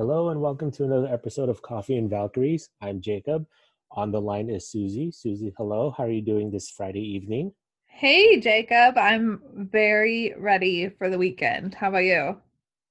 Hello 0.00 0.30
and 0.30 0.40
welcome 0.40 0.70
to 0.70 0.84
another 0.84 1.08
episode 1.12 1.50
of 1.50 1.60
Coffee 1.60 1.98
and 1.98 2.08
Valkyries. 2.08 2.70
I'm 2.80 3.02
Jacob. 3.02 3.44
On 3.90 4.10
the 4.10 4.18
line 4.18 4.48
is 4.48 4.66
Susie. 4.66 5.10
Susie, 5.12 5.52
hello. 5.58 5.92
How 5.94 6.04
are 6.04 6.10
you 6.10 6.22
doing 6.22 6.50
this 6.50 6.70
Friday 6.70 7.02
evening? 7.02 7.52
Hey, 7.86 8.40
Jacob. 8.40 8.96
I'm 8.96 9.42
very 9.70 10.32
ready 10.38 10.88
for 10.88 11.10
the 11.10 11.18
weekend. 11.18 11.74
How 11.74 11.90
about 11.90 12.04
you? 12.04 12.40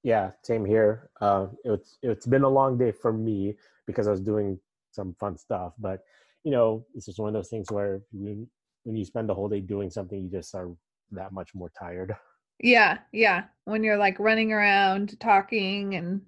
Yeah, 0.04 0.30
same 0.44 0.64
here. 0.64 1.10
Uh, 1.20 1.48
it's 1.64 1.98
it's 2.00 2.26
been 2.26 2.44
a 2.44 2.48
long 2.48 2.78
day 2.78 2.92
for 2.92 3.12
me 3.12 3.56
because 3.88 4.06
I 4.06 4.12
was 4.12 4.20
doing 4.20 4.60
some 4.92 5.16
fun 5.18 5.36
stuff, 5.36 5.72
but 5.80 6.04
you 6.44 6.52
know, 6.52 6.86
it's 6.94 7.06
just 7.06 7.18
one 7.18 7.26
of 7.26 7.34
those 7.34 7.48
things 7.48 7.72
where 7.72 8.02
you, 8.12 8.46
when 8.84 8.94
you 8.94 9.04
spend 9.04 9.28
the 9.28 9.34
whole 9.34 9.48
day 9.48 9.58
doing 9.58 9.90
something, 9.90 10.22
you 10.22 10.30
just 10.30 10.54
are 10.54 10.70
that 11.10 11.32
much 11.32 11.56
more 11.56 11.72
tired. 11.76 12.14
Yeah, 12.62 12.98
yeah. 13.10 13.46
When 13.64 13.82
you're 13.82 13.96
like 13.96 14.20
running 14.20 14.52
around, 14.52 15.18
talking, 15.18 15.96
and 15.96 16.20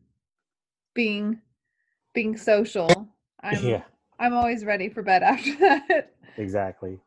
being 0.95 1.41
being 2.15 2.37
social, 2.37 3.09
I'm 3.43 3.65
yeah, 3.65 3.83
I'm 4.19 4.35
always 4.35 4.65
ready 4.65 4.89
for 4.89 5.03
bed 5.03 5.23
after 5.33 5.55
that. 5.57 6.15
exactly. 6.37 6.99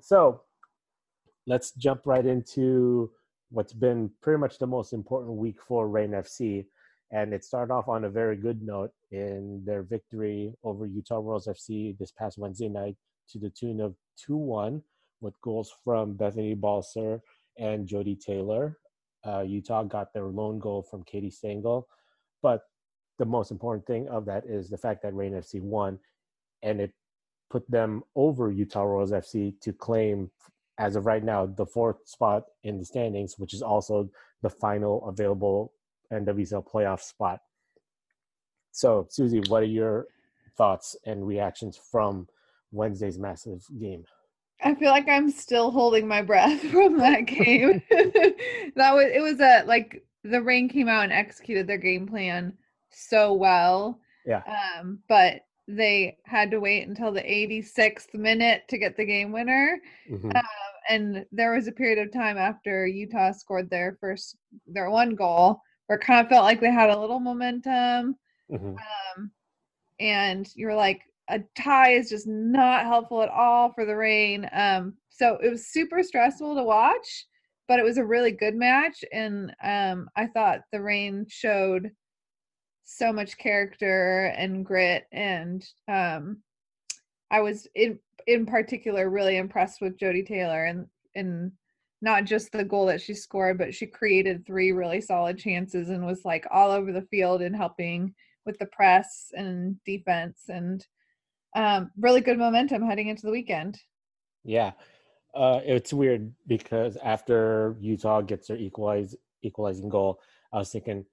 So 0.00 0.42
let's 1.46 1.72
jump 1.72 2.02
right 2.04 2.24
into 2.24 3.10
what's 3.50 3.72
been 3.72 4.10
pretty 4.22 4.38
much 4.38 4.58
the 4.58 4.66
most 4.66 4.92
important 4.92 5.36
week 5.36 5.60
for 5.60 5.88
Reign 5.88 6.10
FC. 6.10 6.66
And 7.12 7.32
it 7.32 7.44
started 7.44 7.72
off 7.72 7.88
on 7.88 8.04
a 8.04 8.10
very 8.10 8.36
good 8.36 8.62
note 8.62 8.90
in 9.12 9.62
their 9.64 9.82
victory 9.82 10.52
over 10.64 10.86
Utah 10.86 11.18
Royals 11.18 11.46
FC 11.46 11.96
this 11.98 12.10
past 12.10 12.36
Wednesday 12.36 12.68
night 12.68 12.96
to 13.30 13.38
the 13.38 13.50
tune 13.50 13.80
of 13.80 13.94
2 14.26 14.36
1 14.36 14.82
with 15.20 15.40
goals 15.40 15.72
from 15.84 16.14
Bethany 16.14 16.54
Balcer 16.54 17.20
and 17.58 17.86
Jodie 17.88 18.20
Taylor. 18.20 18.78
Uh, 19.24 19.42
Utah 19.42 19.84
got 19.84 20.12
their 20.12 20.26
lone 20.26 20.58
goal 20.58 20.82
from 20.82 21.04
Katie 21.04 21.30
Stengel. 21.30 21.86
But 22.42 22.62
the 23.18 23.24
most 23.24 23.50
important 23.50 23.86
thing 23.86 24.08
of 24.08 24.24
that 24.26 24.44
is 24.46 24.68
the 24.68 24.78
fact 24.78 25.02
that 25.02 25.14
Reign 25.14 25.32
FC 25.32 25.60
won 25.60 25.98
and 26.62 26.80
it 26.80 26.92
put 27.50 27.68
them 27.70 28.02
over 28.14 28.50
Utah 28.50 28.82
Royals 28.82 29.12
FC 29.12 29.58
to 29.60 29.72
claim 29.72 30.30
as 30.78 30.96
of 30.96 31.06
right 31.06 31.24
now, 31.24 31.46
the 31.46 31.66
fourth 31.66 32.06
spot 32.06 32.44
in 32.64 32.78
the 32.78 32.84
standings, 32.84 33.38
which 33.38 33.54
is 33.54 33.62
also 33.62 34.10
the 34.42 34.50
final 34.50 35.06
available 35.08 35.72
NWSL 36.12 36.66
playoff 36.66 37.00
spot. 37.00 37.40
So, 38.72 39.06
Susie, 39.08 39.42
what 39.48 39.62
are 39.62 39.66
your 39.66 40.06
thoughts 40.56 40.96
and 41.06 41.26
reactions 41.26 41.80
from 41.90 42.28
Wednesday's 42.72 43.18
massive 43.18 43.64
game? 43.80 44.04
I 44.62 44.74
feel 44.74 44.90
like 44.90 45.08
I'm 45.08 45.30
still 45.30 45.70
holding 45.70 46.06
my 46.06 46.22
breath 46.22 46.60
from 46.70 46.98
that 46.98 47.26
game. 47.26 47.82
that 47.90 48.94
was 48.94 49.06
it 49.12 49.22
was 49.22 49.40
a 49.40 49.64
like 49.66 50.04
the 50.24 50.42
Reign 50.42 50.68
came 50.68 50.88
out 50.88 51.04
and 51.04 51.12
executed 51.12 51.66
their 51.66 51.78
game 51.78 52.06
plan 52.06 52.52
so 52.96 53.32
well. 53.32 54.00
Yeah. 54.24 54.42
Um, 54.78 55.00
but 55.08 55.42
they 55.68 56.16
had 56.24 56.50
to 56.50 56.60
wait 56.60 56.88
until 56.88 57.12
the 57.12 57.22
86th 57.22 58.14
minute 58.14 58.62
to 58.68 58.78
get 58.78 58.96
the 58.96 59.04
game 59.04 59.32
winner. 59.32 59.78
Mm-hmm. 60.10 60.30
Um, 60.30 60.44
and 60.88 61.26
there 61.32 61.54
was 61.54 61.66
a 61.66 61.72
period 61.72 61.98
of 61.98 62.12
time 62.12 62.38
after 62.38 62.86
Utah 62.86 63.32
scored 63.32 63.68
their 63.68 63.98
first 64.00 64.36
their 64.66 64.90
one 64.90 65.14
goal 65.14 65.60
where 65.86 65.98
it 65.98 66.04
kind 66.04 66.24
of 66.24 66.28
felt 66.28 66.44
like 66.44 66.60
they 66.60 66.70
had 66.70 66.90
a 66.90 66.98
little 66.98 67.20
momentum. 67.20 68.16
Mm-hmm. 68.50 68.74
Um, 68.76 69.30
and 69.98 70.48
you're 70.54 70.74
like, 70.74 71.02
a 71.28 71.40
tie 71.58 71.92
is 71.92 72.08
just 72.08 72.26
not 72.26 72.84
helpful 72.84 73.22
at 73.22 73.28
all 73.28 73.72
for 73.72 73.84
the 73.84 73.96
Reign. 73.96 74.48
Um, 74.52 74.94
so 75.08 75.38
it 75.42 75.50
was 75.50 75.68
super 75.68 76.02
stressful 76.02 76.54
to 76.54 76.62
watch, 76.62 77.26
but 77.66 77.80
it 77.80 77.84
was 77.84 77.98
a 77.98 78.04
really 78.04 78.30
good 78.30 78.54
match. 78.54 79.04
And 79.12 79.52
um, 79.64 80.08
I 80.16 80.26
thought 80.26 80.60
the 80.72 80.80
Reign 80.80 81.26
showed 81.28 81.90
so 82.86 83.12
much 83.12 83.36
character 83.36 84.32
and 84.36 84.64
grit. 84.64 85.04
And 85.12 85.62
um, 85.88 86.38
I 87.30 87.40
was 87.40 87.66
in 87.74 87.98
in 88.26 88.46
particular 88.46 89.10
really 89.10 89.36
impressed 89.36 89.80
with 89.80 89.98
Jodie 89.98 90.26
Taylor 90.26 90.64
and 90.64 90.86
and 91.14 91.52
not 92.02 92.24
just 92.24 92.52
the 92.52 92.64
goal 92.64 92.86
that 92.86 93.00
she 93.00 93.14
scored, 93.14 93.58
but 93.58 93.74
she 93.74 93.86
created 93.86 94.46
three 94.46 94.72
really 94.72 95.00
solid 95.00 95.38
chances 95.38 95.88
and 95.88 96.06
was 96.06 96.24
like 96.24 96.46
all 96.50 96.70
over 96.70 96.92
the 96.92 97.06
field 97.10 97.42
and 97.42 97.56
helping 97.56 98.14
with 98.44 98.58
the 98.58 98.66
press 98.66 99.32
and 99.34 99.76
defense 99.84 100.42
and 100.48 100.86
um, 101.56 101.90
really 101.98 102.20
good 102.20 102.38
momentum 102.38 102.86
heading 102.86 103.08
into 103.08 103.22
the 103.26 103.32
weekend. 103.32 103.78
Yeah. 104.44 104.72
Uh, 105.34 105.60
it's 105.64 105.92
weird 105.92 106.32
because 106.46 106.96
after 107.02 107.76
Utah 107.80 108.20
gets 108.20 108.48
their 108.48 108.58
equalize, 108.58 109.16
equalizing 109.42 109.88
goal, 109.88 110.20
I 110.52 110.58
was 110.58 110.70
thinking, 110.70 111.04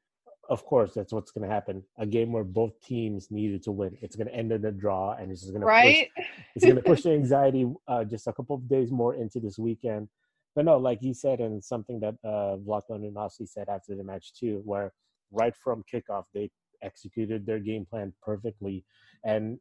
of 0.50 0.66
course, 0.66 0.94
that's 0.94 1.14
what's 1.14 1.32
going 1.32 1.48
to 1.48 1.54
happen. 1.54 1.84
A 1.98 2.06
game 2.06 2.32
where 2.32 2.44
both 2.44 2.80
teams 2.82 3.32
needed 3.32 3.64
to 3.64 3.72
win. 3.72 3.98
It's 4.02 4.16
going 4.16 4.28
to 4.28 4.36
end 4.36 4.52
in 4.52 4.66
a 4.66 4.72
draw, 4.72 5.14
and 5.14 5.32
it's 5.32 5.42
just 5.42 5.54
going 5.54 5.62
to 5.62 5.68
right. 5.68 6.10
Push, 6.16 6.26
it's 6.56 6.66
going 6.66 6.76
to 6.76 6.82
push 6.82 7.04
the 7.04 7.12
anxiety 7.14 7.72
uh, 7.88 8.04
just 8.04 8.28
a 8.28 8.34
couple 8.34 8.58
of 8.58 8.68
days 8.68 8.92
more 8.92 9.16
into 9.16 9.40
this 9.40 9.58
weekend. 9.58 10.10
But 10.56 10.66
no, 10.66 10.78
like 10.78 11.02
you 11.02 11.14
said, 11.14 11.40
and 11.40 11.64
something 11.64 12.00
that 12.02 12.16
uh, 12.24 12.58
Vlatko 12.58 12.92
Andonovski 12.92 13.48
said 13.48 13.70
after 13.70 13.96
the 13.96 14.04
match 14.04 14.34
too, 14.34 14.62
where 14.66 14.94
right 15.32 15.56
from 15.56 15.84
kickoff 15.92 16.26
they 16.34 16.52
executed 16.84 17.46
their 17.46 17.60
game 17.60 17.86
plan 17.86 18.14
perfectly, 18.22 18.84
and 19.24 19.60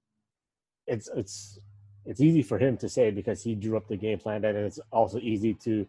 it's 0.86 1.08
it's 1.16 1.58
it's 2.04 2.20
easy 2.20 2.42
for 2.42 2.58
him 2.58 2.76
to 2.78 2.88
say 2.88 3.10
because 3.10 3.42
he 3.42 3.54
drew 3.54 3.76
up 3.76 3.88
the 3.88 3.96
game 3.96 4.18
plan, 4.18 4.44
and 4.44 4.58
it's 4.58 4.80
also 4.90 5.18
easy 5.18 5.54
to 5.54 5.86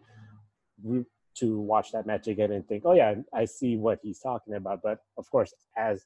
to 1.38 1.58
watch 1.58 1.92
that 1.92 2.06
match 2.06 2.28
again 2.28 2.52
and 2.52 2.66
think, 2.66 2.84
oh 2.86 2.94
yeah, 2.94 3.14
I 3.32 3.44
see 3.44 3.76
what 3.76 3.98
he's 4.02 4.20
talking 4.20 4.54
about. 4.54 4.80
But 4.82 4.98
of 5.18 5.28
course, 5.30 5.52
as 5.76 6.04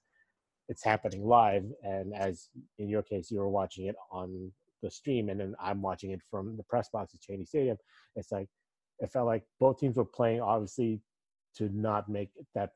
it's 0.69 0.84
happening 0.84 1.27
live, 1.27 1.65
and 1.83 2.15
as 2.15 2.49
in 2.78 2.89
your 2.89 3.03
case, 3.03 3.31
you 3.31 3.38
were 3.38 3.49
watching 3.49 3.87
it 3.87 3.97
on 4.11 4.53
the 4.83 4.91
stream, 4.91 5.28
and 5.28 5.41
then 5.41 5.55
I'm 5.61 5.83
watching 5.83 6.11
it 6.11 6.21
from 6.31 6.56
the 6.56 6.62
press 6.65 6.88
box 6.91 7.15
at 7.15 7.21
Cheney 7.21 7.44
Stadium. 7.44 7.77
It's 8.17 8.33
like 8.33 8.49
it 9.00 9.11
felt 9.11 9.27
like 9.27 9.44
both 9.61 9.78
teams 9.78 9.97
were 9.97 10.05
playing 10.05 10.41
obviously 10.41 11.00
to 11.56 11.69
not 11.72 12.09
make 12.09 12.31
that 12.55 12.71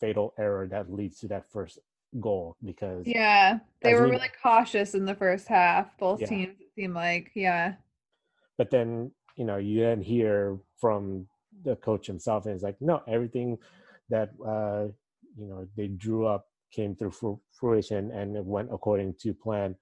fatal 0.00 0.34
error 0.38 0.66
that 0.68 0.92
leads 0.92 1.18
to 1.20 1.28
that 1.28 1.50
first 1.50 1.78
goal 2.20 2.56
because 2.64 3.06
yeah 3.06 3.58
they 3.82 3.92
were 3.94 4.04
we, 4.04 4.10
really 4.10 4.30
cautious 4.40 4.94
in 4.94 5.04
the 5.04 5.14
first 5.14 5.48
half 5.48 5.96
both 5.98 6.20
Yeah. 6.20 6.28
teams 6.28 6.54
it 6.60 6.68
seemed 6.76 6.94
like 6.94 7.32
yeah 7.34 7.74
but 8.56 8.70
then 8.70 9.10
you 9.36 9.44
know 9.44 9.56
you 9.56 9.80
then 9.80 10.00
hear 10.00 10.58
from 10.80 11.26
the 11.64 11.76
coach 11.76 12.06
himself 12.06 12.46
and 12.46 12.54
it's 12.54 12.64
like 12.64 12.76
no 12.80 13.02
everything 13.08 13.58
that 14.08 14.30
uh 14.46 14.84
you 15.38 15.46
know 15.46 15.66
they 15.76 15.88
drew 15.88 16.26
up 16.26 16.46
came 16.72 16.94
through 16.94 17.10
fru- 17.10 17.40
fruition 17.52 18.10
and 18.12 18.36
it 18.36 18.44
went 18.44 18.68
according 18.72 19.14
to 19.20 19.32
plan 19.32 19.74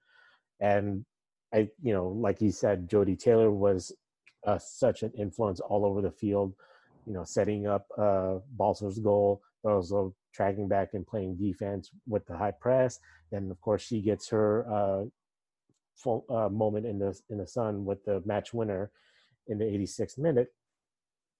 and 0.59 1.05
i 1.53 1.67
you 1.81 1.93
know 1.93 2.07
like 2.07 2.41
you 2.41 2.51
said 2.51 2.89
jodie 2.89 3.19
taylor 3.19 3.51
was 3.51 3.91
uh, 4.45 4.57
such 4.57 5.03
an 5.03 5.11
influence 5.17 5.59
all 5.59 5.85
over 5.85 6.01
the 6.01 6.11
field 6.11 6.53
you 7.05 7.13
know 7.13 7.23
setting 7.23 7.67
up 7.67 7.87
uh 7.97 8.35
balcer's 8.51 8.99
goal 8.99 9.41
but 9.63 9.71
also 9.71 10.13
tracking 10.33 10.67
back 10.67 10.89
and 10.93 11.05
playing 11.07 11.35
defense 11.35 11.91
with 12.07 12.25
the 12.25 12.37
high 12.37 12.51
press 12.51 12.99
then 13.31 13.49
of 13.51 13.59
course 13.61 13.81
she 13.81 14.01
gets 14.01 14.27
her 14.29 14.65
uh 14.71 15.05
full 15.95 16.25
uh, 16.29 16.49
moment 16.49 16.85
in 16.85 16.99
the 16.99 17.17
in 17.29 17.37
the 17.37 17.47
sun 17.47 17.85
with 17.85 18.03
the 18.05 18.21
match 18.25 18.53
winner 18.53 18.91
in 19.47 19.57
the 19.57 19.65
86th 19.65 20.17
minute. 20.17 20.53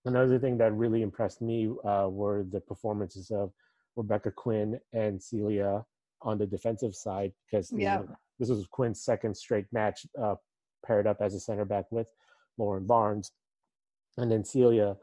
Another 0.05 0.37
thing 0.37 0.57
that 0.57 0.73
really 0.73 1.01
impressed 1.01 1.41
me 1.41 1.69
uh, 1.85 2.07
were 2.09 2.43
the 2.43 2.59
performances 2.59 3.31
of 3.31 3.53
Rebecca 3.95 4.31
Quinn 4.31 4.79
and 4.91 5.21
Celia 5.21 5.85
on 6.21 6.37
the 6.37 6.45
defensive 6.45 6.95
side 6.95 7.31
because 7.45 7.69
this, 7.69 7.79
Yeah. 7.79 7.99
was, 7.99 8.09
this 8.39 8.49
was 8.49 8.67
Quinn's 8.67 9.01
second 9.01 9.35
straight 9.35 9.65
match 9.71 10.05
uh, 10.21 10.35
paired 10.85 11.07
up 11.07 11.17
as 11.21 11.33
a 11.33 11.39
center 11.39 11.63
back 11.65 11.85
with 11.91 12.07
Lauren 12.57 12.85
Barnes, 12.85 13.31
and 14.17 14.29
then 14.29 14.43
Celia 14.43 14.97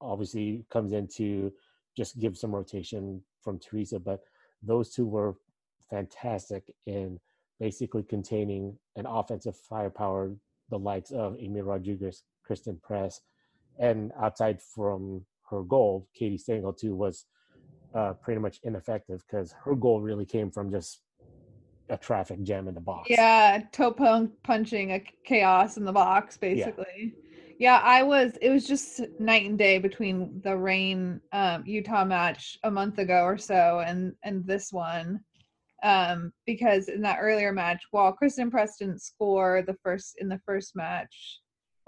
obviously 0.00 0.64
comes 0.70 0.92
in 0.92 1.06
to 1.16 1.52
just 1.96 2.18
give 2.18 2.36
some 2.36 2.54
rotation 2.54 3.22
from 3.42 3.58
Teresa, 3.58 3.98
but 4.00 4.20
those 4.62 4.90
two 4.90 5.06
were 5.06 5.36
fantastic 5.88 6.64
in 6.86 7.18
basically 7.58 8.02
containing 8.02 8.78
an 8.96 9.06
offensive 9.06 9.56
firepower 9.56 10.32
the 10.70 10.78
likes 10.78 11.10
of 11.10 11.36
Amy 11.38 11.60
Rodriguez, 11.60 12.22
Christen 12.44 12.78
Press, 12.82 13.20
and 13.80 14.12
outside 14.20 14.60
from 14.62 15.24
her 15.50 15.62
goal, 15.62 16.06
Katie 16.14 16.38
Stengel 16.38 16.72
too 16.72 16.94
was 16.94 17.24
uh, 17.94 18.12
pretty 18.22 18.40
much 18.40 18.60
ineffective 18.62 19.24
because 19.28 19.52
her 19.64 19.74
goal 19.74 20.00
really 20.00 20.26
came 20.26 20.50
from 20.50 20.70
just 20.70 21.00
a 21.88 21.96
traffic 21.96 22.40
jam 22.44 22.68
in 22.68 22.74
the 22.74 22.80
box. 22.80 23.10
yeah 23.10 23.60
toe 23.72 23.90
pun- 23.90 24.30
punching 24.44 24.92
a 24.92 25.02
chaos 25.24 25.76
in 25.76 25.84
the 25.84 25.92
box 25.92 26.36
basically 26.36 27.14
yeah. 27.58 27.80
i 27.82 28.00
was 28.00 28.38
it 28.40 28.50
was 28.50 28.64
just 28.64 29.00
night 29.18 29.44
and 29.44 29.58
day 29.58 29.76
between 29.78 30.40
the 30.44 30.56
Reign 30.56 31.20
um 31.32 31.64
utah 31.66 32.04
match 32.04 32.56
a 32.62 32.70
month 32.70 32.98
ago 32.98 33.22
or 33.24 33.36
so 33.36 33.82
and 33.84 34.12
and 34.22 34.46
this 34.46 34.72
one 34.72 35.18
um 35.82 36.32
because 36.46 36.88
in 36.88 37.02
that 37.02 37.18
earlier 37.20 37.52
match 37.52 37.82
while 37.90 38.12
christen 38.12 38.52
press 38.52 38.76
didn't 38.78 39.02
score 39.02 39.64
the 39.66 39.76
first 39.82 40.14
in 40.18 40.28
the 40.28 40.40
first 40.46 40.76
match 40.76 41.40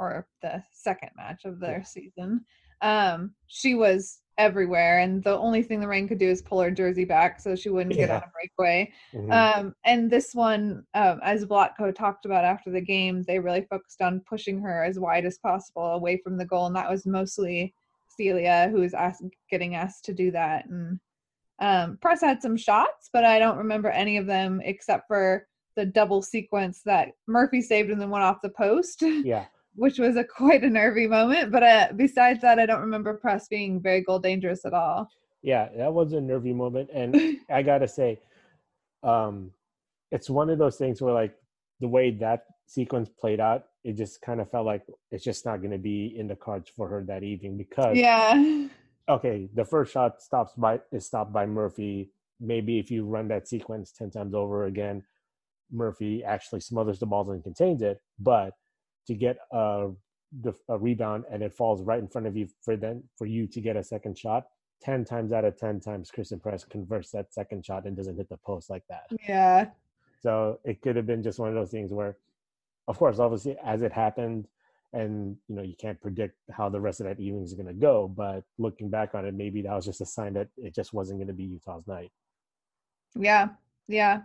or 0.02 0.26
the 0.42 0.62
second 0.72 1.10
match 1.16 1.44
of 1.44 1.60
their 1.60 1.78
Yeah. 1.78 1.84
season 1.84 2.44
um 2.80 3.34
she 3.46 3.74
was 3.74 4.18
everywhere, 4.38 5.00
and 5.00 5.22
the 5.22 5.38
only 5.38 5.62
thing 5.62 5.78
the 5.78 5.86
Reign 5.86 6.08
could 6.08 6.18
do 6.18 6.28
is 6.28 6.40
pull 6.40 6.60
her 6.60 6.70
jersey 6.70 7.04
back 7.04 7.38
so 7.38 7.54
she 7.54 7.68
wouldn't 7.68 7.94
get 7.94 8.10
on 8.10 8.22
a 8.22 8.32
breakaway. 8.32 8.90
Mhm. 9.14 9.30
Um, 9.30 9.74
and 9.84 10.10
this 10.10 10.34
one, 10.34 10.84
um, 10.94 11.20
as 11.22 11.44
Vlatko 11.44 11.94
talked 11.94 12.24
about 12.24 12.44
after 12.44 12.70
the 12.70 12.80
game, 12.80 13.22
they 13.24 13.38
really 13.38 13.66
focused 13.68 14.00
on 14.00 14.20
pushing 14.20 14.58
her 14.60 14.84
as 14.84 14.98
wide 14.98 15.26
as 15.26 15.38
possible 15.38 15.84
away 15.92 16.16
from 16.16 16.38
the 16.38 16.46
goal, 16.46 16.66
and 16.66 16.74
that 16.74 16.90
was 16.90 17.04
mostly 17.06 17.74
Celia 18.08 18.68
who 18.70 18.80
was 18.80 18.94
asked, 18.94 19.22
getting 19.50 19.74
asked 19.74 20.06
to 20.06 20.14
do 20.14 20.30
that. 20.32 20.64
And 20.66 20.98
um, 21.60 21.98
Press 22.00 22.22
had 22.22 22.40
some 22.40 22.56
shots, 22.56 23.10
but 23.12 23.24
I 23.24 23.38
don't 23.38 23.58
remember 23.58 23.90
any 23.90 24.16
of 24.16 24.26
them 24.26 24.60
except 24.64 25.06
for 25.08 25.46
the 25.76 25.84
double 25.84 26.22
sequence 26.22 26.80
that 26.86 27.10
Murphy 27.26 27.60
saved 27.60 27.90
and 27.90 28.00
then 28.00 28.10
went 28.10 28.24
off 28.24 28.42
the 28.42 28.48
post, 28.48 29.02
yeah, 29.02 29.44
which 29.74 29.98
was 29.98 30.16
a 30.16 30.24
quite 30.38 30.64
a 30.64 30.70
nervy 30.70 31.06
moment. 31.06 31.52
But 31.52 31.62
uh, 31.62 31.88
besides 31.96 32.40
that, 32.42 32.58
I 32.58 32.66
don't 32.66 32.80
remember 32.80 33.14
Press 33.14 33.48
being 33.48 33.80
very 33.80 34.02
goal 34.02 34.18
dangerous 34.18 34.64
at 34.64 34.74
all. 34.74 35.08
yeah, 35.42 35.68
that 35.76 35.92
was 35.92 36.12
a 36.12 36.20
nervy 36.20 36.52
moment, 36.52 36.90
and 36.92 37.16
I 37.50 37.62
gotta 37.62 37.88
say, 37.88 38.20
um, 39.02 39.50
it's 40.10 40.30
one 40.30 40.50
of 40.50 40.58
those 40.58 40.76
things 40.76 41.00
where 41.00 41.14
like 41.14 41.34
the 41.80 41.88
way 41.88 42.10
that 42.12 42.44
sequence 42.66 43.08
played 43.08 43.40
out, 43.40 43.64
it 43.84 43.94
just 43.94 44.20
kind 44.22 44.40
of 44.40 44.50
felt 44.50 44.66
like 44.66 44.82
it's 45.10 45.24
just 45.24 45.44
not 45.44 45.58
going 45.58 45.72
to 45.72 45.78
be 45.78 46.14
in 46.16 46.28
the 46.28 46.36
cards 46.36 46.70
for 46.76 46.88
her 46.88 47.02
that 47.04 47.22
evening 47.22 47.58
because 47.58 47.96
yeah. 47.96 48.66
okay, 49.08 49.48
the 49.54 49.64
first 49.64 49.92
shot 49.92 50.22
stops 50.22 50.52
by 50.56 50.80
is 50.92 51.06
stopped 51.06 51.32
by 51.32 51.44
Murphy. 51.44 52.10
Maybe 52.40 52.78
if 52.78 52.90
you 52.90 53.04
run 53.04 53.28
that 53.28 53.48
sequence 53.48 53.92
ten 53.92 54.10
times 54.10 54.34
over 54.34 54.66
again, 54.66 55.02
Murphy 55.72 56.22
actually 56.22 56.60
smothers 56.60 57.00
the 57.00 57.06
balls 57.06 57.28
and 57.28 57.42
contains 57.42 57.82
it. 57.82 58.00
But 58.18 58.52
to 59.06 59.14
get 59.14 59.38
a, 59.52 59.90
a 60.68 60.78
rebound 60.78 61.24
and 61.30 61.42
it 61.42 61.52
falls 61.52 61.82
right 61.82 61.98
in 61.98 62.08
front 62.08 62.26
of 62.26 62.36
you 62.36 62.48
for 62.62 62.76
then 62.76 63.02
for 63.16 63.26
you 63.26 63.46
to 63.46 63.60
get 63.60 63.76
a 63.76 63.84
second 63.84 64.18
shot, 64.18 64.46
ten 64.80 65.04
times 65.04 65.32
out 65.32 65.44
of 65.44 65.56
ten 65.56 65.80
times 65.80 66.10
Christen 66.10 66.40
Press 66.40 66.64
converts 66.64 67.10
that 67.12 67.32
second 67.32 67.64
shot 67.64 67.84
and 67.84 67.96
doesn't 67.96 68.16
hit 68.16 68.28
the 68.28 68.36
post 68.38 68.70
like 68.70 68.84
that. 68.88 69.04
Yeah. 69.28 69.66
So 70.20 70.60
it 70.64 70.80
could 70.82 70.96
have 70.96 71.06
been 71.06 71.22
just 71.22 71.38
one 71.38 71.48
of 71.48 71.54
those 71.54 71.70
things 71.70 71.92
where, 71.92 72.16
of 72.86 72.98
course, 72.98 73.18
obviously 73.18 73.56
as 73.64 73.82
it 73.82 73.92
happened, 73.92 74.46
and 74.94 75.36
you 75.48 75.56
know 75.56 75.62
you 75.62 75.74
can't 75.80 76.00
predict 76.00 76.36
how 76.50 76.68
the 76.68 76.80
rest 76.80 77.00
of 77.00 77.06
that 77.06 77.18
evening 77.18 77.42
is 77.42 77.54
going 77.54 77.66
to 77.66 77.72
go. 77.72 78.08
But 78.08 78.44
looking 78.58 78.90
back 78.90 79.14
on 79.14 79.24
it, 79.24 79.34
maybe 79.34 79.62
that 79.62 79.74
was 79.74 79.86
just 79.86 80.00
a 80.00 80.06
sign 80.06 80.34
that 80.34 80.48
it 80.56 80.74
just 80.74 80.92
wasn't 80.92 81.18
going 81.18 81.28
to 81.28 81.34
be 81.34 81.44
Utah's 81.44 81.86
night. 81.86 82.12
Yeah. 83.14 83.48
Yeah. 83.88 84.22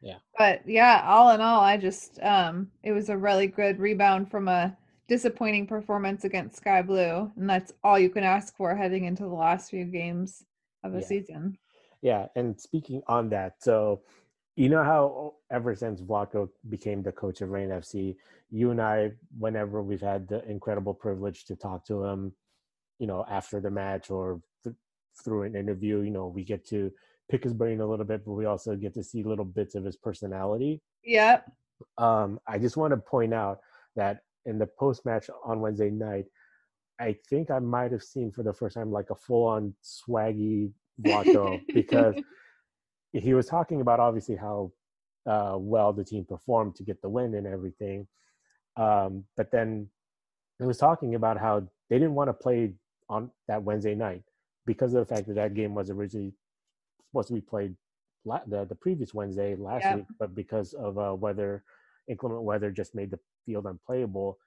Yeah. 0.00 0.18
But 0.36 0.62
yeah, 0.66 1.02
all 1.06 1.30
in 1.30 1.40
all, 1.40 1.60
I 1.60 1.76
just 1.76 2.20
um 2.22 2.70
it 2.82 2.92
was 2.92 3.08
a 3.08 3.16
really 3.16 3.46
good 3.46 3.78
rebound 3.78 4.30
from 4.30 4.48
a 4.48 4.76
disappointing 5.08 5.66
performance 5.66 6.24
against 6.24 6.56
Sky 6.56 6.82
Blue, 6.82 7.32
and 7.36 7.48
that's 7.48 7.72
all 7.82 7.98
you 7.98 8.10
can 8.10 8.24
ask 8.24 8.56
for 8.56 8.74
heading 8.74 9.04
into 9.04 9.22
the 9.22 9.28
last 9.34 9.70
few 9.70 9.84
games 9.84 10.44
of 10.84 10.92
the 10.92 11.00
Yeah. 11.00 11.06
season. 11.06 11.58
Yeah, 12.02 12.26
and 12.36 12.60
speaking 12.60 13.02
on 13.08 13.28
that, 13.30 13.62
so 13.62 14.02
you 14.54 14.68
know 14.68 14.84
how 14.84 15.34
ever 15.50 15.74
since 15.74 16.00
Vlatko 16.00 16.48
became 16.68 17.02
the 17.02 17.12
coach 17.12 17.40
of 17.40 17.50
Reign 17.50 17.70
FC, 17.70 18.16
you 18.50 18.70
and 18.70 18.80
I, 18.80 19.12
whenever 19.38 19.82
we've 19.82 20.00
had 20.00 20.28
the 20.28 20.44
incredible 20.48 20.94
privilege 20.94 21.44
to 21.46 21.56
talk 21.56 21.84
to 21.86 22.04
him, 22.04 22.32
you 22.98 23.06
know, 23.06 23.24
after 23.28 23.60
the 23.60 23.70
match 23.70 24.10
or 24.10 24.40
th- 24.62 24.76
through 25.24 25.42
an 25.42 25.56
interview, 25.56 26.00
you 26.00 26.10
know, 26.10 26.28
we 26.28 26.44
get 26.44 26.64
to 26.66 26.92
pick 27.30 27.44
his 27.44 27.52
brain 27.52 27.80
a 27.80 27.86
little 27.86 28.04
bit, 28.04 28.24
but 28.24 28.32
we 28.32 28.46
also 28.46 28.74
get 28.74 28.94
to 28.94 29.02
see 29.02 29.22
little 29.22 29.44
bits 29.44 29.74
of 29.74 29.84
his 29.84 29.96
personality. 29.96 30.80
Yeah. 31.04 31.40
Um, 31.96 32.40
I 32.46 32.58
just 32.58 32.76
want 32.76 32.92
to 32.92 32.96
point 32.96 33.34
out 33.34 33.58
that 33.96 34.20
in 34.46 34.58
the 34.58 34.66
post 34.66 35.04
match 35.04 35.28
on 35.44 35.60
Wednesday 35.60 35.90
night, 35.90 36.26
I 37.00 37.16
think 37.28 37.50
I 37.50 37.58
might 37.58 37.92
have 37.92 38.02
seen 38.02 38.32
for 38.32 38.42
the 38.42 38.52
first 38.52 38.74
time 38.74 38.90
like 38.90 39.10
a 39.10 39.14
full 39.14 39.46
on 39.46 39.74
swaggy 39.84 40.72
Vlatko 41.00 41.60
because 41.74 42.16
he 43.12 43.34
was 43.34 43.46
talking 43.46 43.80
about 43.80 44.00
obviously 44.00 44.36
how 44.36 44.72
uh, 45.26 45.56
well 45.58 45.92
the 45.92 46.04
team 46.04 46.24
performed 46.24 46.74
to 46.76 46.82
get 46.82 47.00
the 47.02 47.08
win 47.08 47.34
and 47.34 47.46
everything. 47.46 48.06
Um, 48.76 49.24
but 49.36 49.50
then 49.50 49.88
he 50.58 50.64
was 50.64 50.78
talking 50.78 51.14
about 51.14 51.38
how 51.38 51.60
they 51.90 51.98
didn't 51.98 52.14
want 52.14 52.28
to 52.28 52.34
play 52.34 52.72
on 53.08 53.30
that 53.46 53.62
Wednesday 53.62 53.94
night 53.94 54.22
because 54.66 54.94
of 54.94 55.06
the 55.06 55.14
fact 55.14 55.26
that 55.28 55.34
that 55.34 55.54
game 55.54 55.74
was 55.74 55.90
originally 55.90 56.32
supposed 57.10 57.28
to 57.28 57.34
be 57.34 57.40
played 57.40 57.74
la- 58.24 58.40
the, 58.46 58.64
the 58.64 58.74
previous 58.74 59.14
Wednesday 59.14 59.56
last 59.56 59.84
Yep. 59.84 59.94
week, 59.96 60.06
but 60.18 60.34
because 60.34 60.74
of 60.74 60.98
uh, 60.98 61.14
weather, 61.14 61.64
inclement 62.08 62.42
weather 62.42 62.70
just 62.70 62.94
made 62.94 63.10
the 63.10 63.18
field 63.46 63.66
unplayable. 63.66 64.38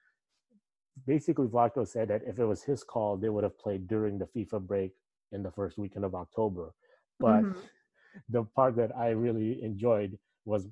Basically, 1.06 1.46
Vlatko 1.46 1.86
said 1.86 2.08
that 2.08 2.22
if 2.26 2.38
it 2.38 2.44
was 2.44 2.62
his 2.62 2.84
call, 2.84 3.16
they 3.16 3.28
would 3.28 3.44
have 3.44 3.58
played 3.58 3.88
during 3.88 4.18
the 4.18 4.26
FIFA 4.26 4.66
break 4.66 4.92
in 5.32 5.42
the 5.42 5.50
first 5.50 5.78
weekend 5.78 6.04
of 6.04 6.14
October. 6.14 6.74
But 7.20 7.44
Mhm. 7.44 7.56
the 8.28 8.44
part 8.44 8.76
that 8.76 8.96
I 8.96 9.10
really 9.10 9.62
enjoyed 9.62 10.18
was 10.44 10.68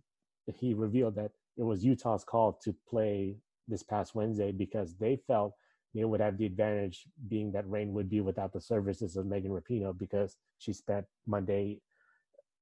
he 0.57 0.75
revealed 0.75 1.15
that 1.17 1.33
it 1.57 1.63
was 1.63 1.85
Utah's 1.85 2.25
call 2.25 2.53
to 2.65 2.75
play 2.89 3.37
this 3.69 3.83
past 3.83 4.15
Wednesday 4.15 4.53
because 4.53 4.97
they 4.97 5.17
felt 5.27 5.55
they 5.95 6.05
would 6.05 6.21
have 6.21 6.39
the 6.39 6.47
advantage 6.47 7.05
being 7.29 7.53
that 7.53 7.69
Reign 7.69 7.93
would 7.93 8.09
be 8.09 8.21
without 8.21 8.53
the 8.53 8.61
services 8.61 9.17
of 9.17 9.27
Megan 9.27 9.51
Rapinoe 9.51 9.97
because 9.97 10.37
she 10.59 10.73
spent 10.73 11.07
Monday 11.27 11.81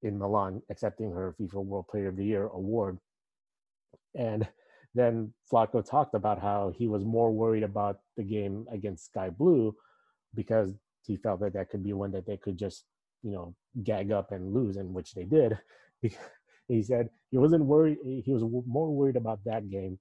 in 0.03 0.19
Milan 0.19 0.63
accepting 0.71 1.13
her 1.13 1.35
FIFA 1.39 1.65
World 1.65 1.89
Player 1.89 2.09
of 2.09 2.17
the 2.17 2.25
Year 2.25 2.47
award. 2.47 2.99
And 4.15 4.49
then 4.95 5.33
Vlatko 5.53 5.89
talked 5.89 6.15
about 6.15 6.41
how 6.41 6.73
he 6.77 6.89
was 6.89 7.05
more 7.05 7.31
worried 7.31 7.63
about 7.63 7.99
the 8.17 8.23
game 8.23 8.67
against 8.73 9.07
Sky 9.07 9.31
Blue 9.31 9.75
because 10.35 10.75
he 11.07 11.17
felt 11.17 11.41
that 11.41 11.55
that 11.55 11.71
could 11.71 11.85
be 11.85 11.93
one 11.93 12.13
that 12.13 12.27
they 12.27 12.37
could 12.37 12.59
just, 12.59 12.85
you 13.23 13.33
know, 13.33 13.55
gag 13.83 14.13
up 14.13 14.33
and 14.33 14.55
lose, 14.55 14.77
and 14.77 14.95
which 14.95 15.15
they 15.15 15.25
did. 15.25 15.59
He 16.69 16.83
said 16.83 17.09
he 17.31 17.39
wasn't 17.39 17.65
worried. 17.65 17.97
He 18.05 18.31
was 18.31 18.45
more 18.67 18.95
worried 18.95 19.17
about 19.17 19.43
that 19.47 19.71
game, 19.71 19.99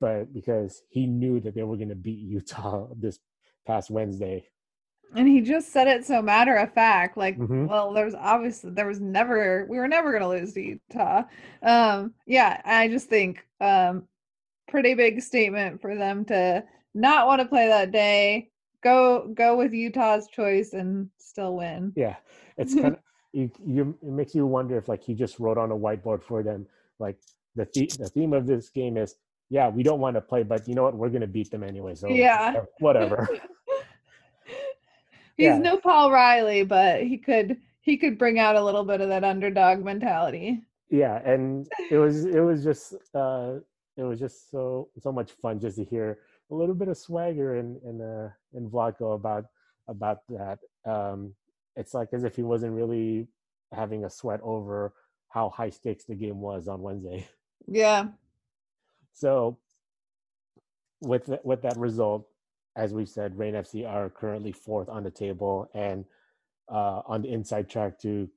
but 0.00 0.32
because 0.32 0.82
he 0.90 1.06
knew 1.06 1.40
that 1.40 1.54
they 1.54 1.62
were 1.62 1.76
going 1.76 1.88
to 1.88 1.94
beat 1.94 2.18
Utah 2.20 2.88
this 2.96 3.18
past 3.66 3.90
Wednesday. 3.90 4.46
And 5.14 5.26
he 5.26 5.40
just 5.40 5.72
said 5.72 5.88
it 5.88 6.04
so 6.04 6.20
matter 6.20 6.54
of 6.56 6.72
fact, 6.74 7.16
like, 7.16 7.38
Mhm. 7.38 7.66
well, 7.68 7.94
there's 7.94 8.14
obviously 8.14 8.70
there 8.72 8.86
was 8.86 9.00
never 9.00 9.66
we 9.68 9.78
were 9.78 9.88
never 9.88 10.12
gonna 10.12 10.28
lose 10.28 10.52
to 10.52 10.60
Utah. 10.60 11.22
Um, 11.62 12.12
yeah, 12.26 12.60
I 12.64 12.88
just 12.88 13.08
think 13.08 13.46
um 13.60 14.06
pretty 14.68 14.92
big 14.94 15.22
statement 15.22 15.80
for 15.80 15.96
them 15.96 16.26
to 16.26 16.62
not 16.94 17.26
want 17.26 17.40
to 17.40 17.48
play 17.48 17.68
that 17.68 17.90
day, 17.90 18.50
go 18.82 19.28
go 19.34 19.56
with 19.56 19.72
Utah's 19.72 20.28
choice 20.28 20.74
and 20.74 21.08
still 21.18 21.56
win. 21.56 21.92
Yeah, 21.96 22.16
it's 22.58 22.74
kind 22.80 22.94
of 22.94 23.00
you, 23.32 23.50
you. 23.64 23.98
It 24.02 24.10
makes 24.12 24.34
you 24.34 24.46
wonder 24.46 24.76
if 24.76 24.88
like 24.88 25.02
he 25.02 25.14
just 25.14 25.38
wrote 25.40 25.56
on 25.56 25.70
a 25.72 25.76
whiteboard 25.76 26.22
for 26.22 26.42
them, 26.42 26.66
like 26.98 27.16
the 27.56 27.66
the, 27.72 27.86
the 27.98 28.10
theme 28.10 28.34
of 28.34 28.46
this 28.46 28.68
game 28.68 28.98
is, 28.98 29.14
yeah, 29.50 29.68
we 29.68 29.82
don't 29.82 30.00
want 30.00 30.16
to 30.16 30.20
play, 30.20 30.42
but 30.42 30.68
you 30.68 30.74
know 30.74 30.82
what, 30.82 30.94
we're 30.94 31.08
going 31.08 31.22
to 31.22 31.26
beat 31.26 31.50
them 31.50 31.62
anyway. 31.62 31.94
So 31.94 32.08
Yeah. 32.14 32.54
whatever. 32.78 33.28
He's 35.36 35.46
Yeah. 35.46 35.58
no 35.58 35.76
Paul 35.78 36.10
Riley, 36.10 36.64
but 36.64 37.02
he 37.02 37.16
could 37.18 37.58
he 37.80 37.96
could 37.96 38.18
bring 38.18 38.38
out 38.38 38.56
a 38.56 38.62
little 38.64 38.84
bit 38.84 39.00
of 39.00 39.08
that 39.08 39.24
underdog 39.24 39.82
mentality. 39.84 40.62
yeah 40.90 41.20
and 41.24 41.68
it 41.90 41.98
was 41.98 42.24
it 42.24 42.40
was 42.40 42.64
just 42.64 42.94
uh 43.14 43.56
it 43.96 44.02
was 44.02 44.18
just 44.18 44.50
so 44.50 44.88
so 44.98 45.12
much 45.12 45.32
fun 45.32 45.60
just 45.60 45.76
to 45.76 45.84
hear 45.84 46.18
a 46.50 46.54
little 46.54 46.74
bit 46.74 46.88
of 46.88 46.96
swagger 46.96 47.56
in 47.56 47.78
in 47.84 48.00
uh 48.00 48.30
in 48.54 48.68
Vlatko 48.70 49.14
about 49.14 49.44
about 49.86 50.20
that 50.28 50.58
um 50.86 51.34
it's 51.76 51.92
like 51.94 52.08
as 52.12 52.24
if 52.24 52.34
he 52.36 52.42
wasn't 52.42 52.72
really 52.72 53.28
having 53.72 54.04
a 54.04 54.10
sweat 54.10 54.40
over 54.42 54.94
how 55.28 55.48
high 55.50 55.68
stakes 55.70 56.04
the 56.04 56.14
game 56.14 56.40
was 56.40 56.68
on 56.68 56.80
Wednesday 56.82 57.26
Yeah. 57.66 58.08
So 59.18 59.58
with 61.00 61.26
th- 61.26 61.40
with 61.42 61.62
that 61.62 61.76
result 61.76 62.28
as 62.76 62.92
we 62.92 63.04
said 63.04 63.36
Reign 63.36 63.54
FC 63.54 63.88
are 63.88 64.08
currently 64.08 64.52
fourth 64.52 64.88
on 64.88 65.02
the 65.02 65.10
table 65.10 65.68
and 65.74 66.04
uh 66.70 67.02
on 67.06 67.22
the 67.22 67.28
inside 67.32 67.68
track 67.68 67.98
to 68.00 68.28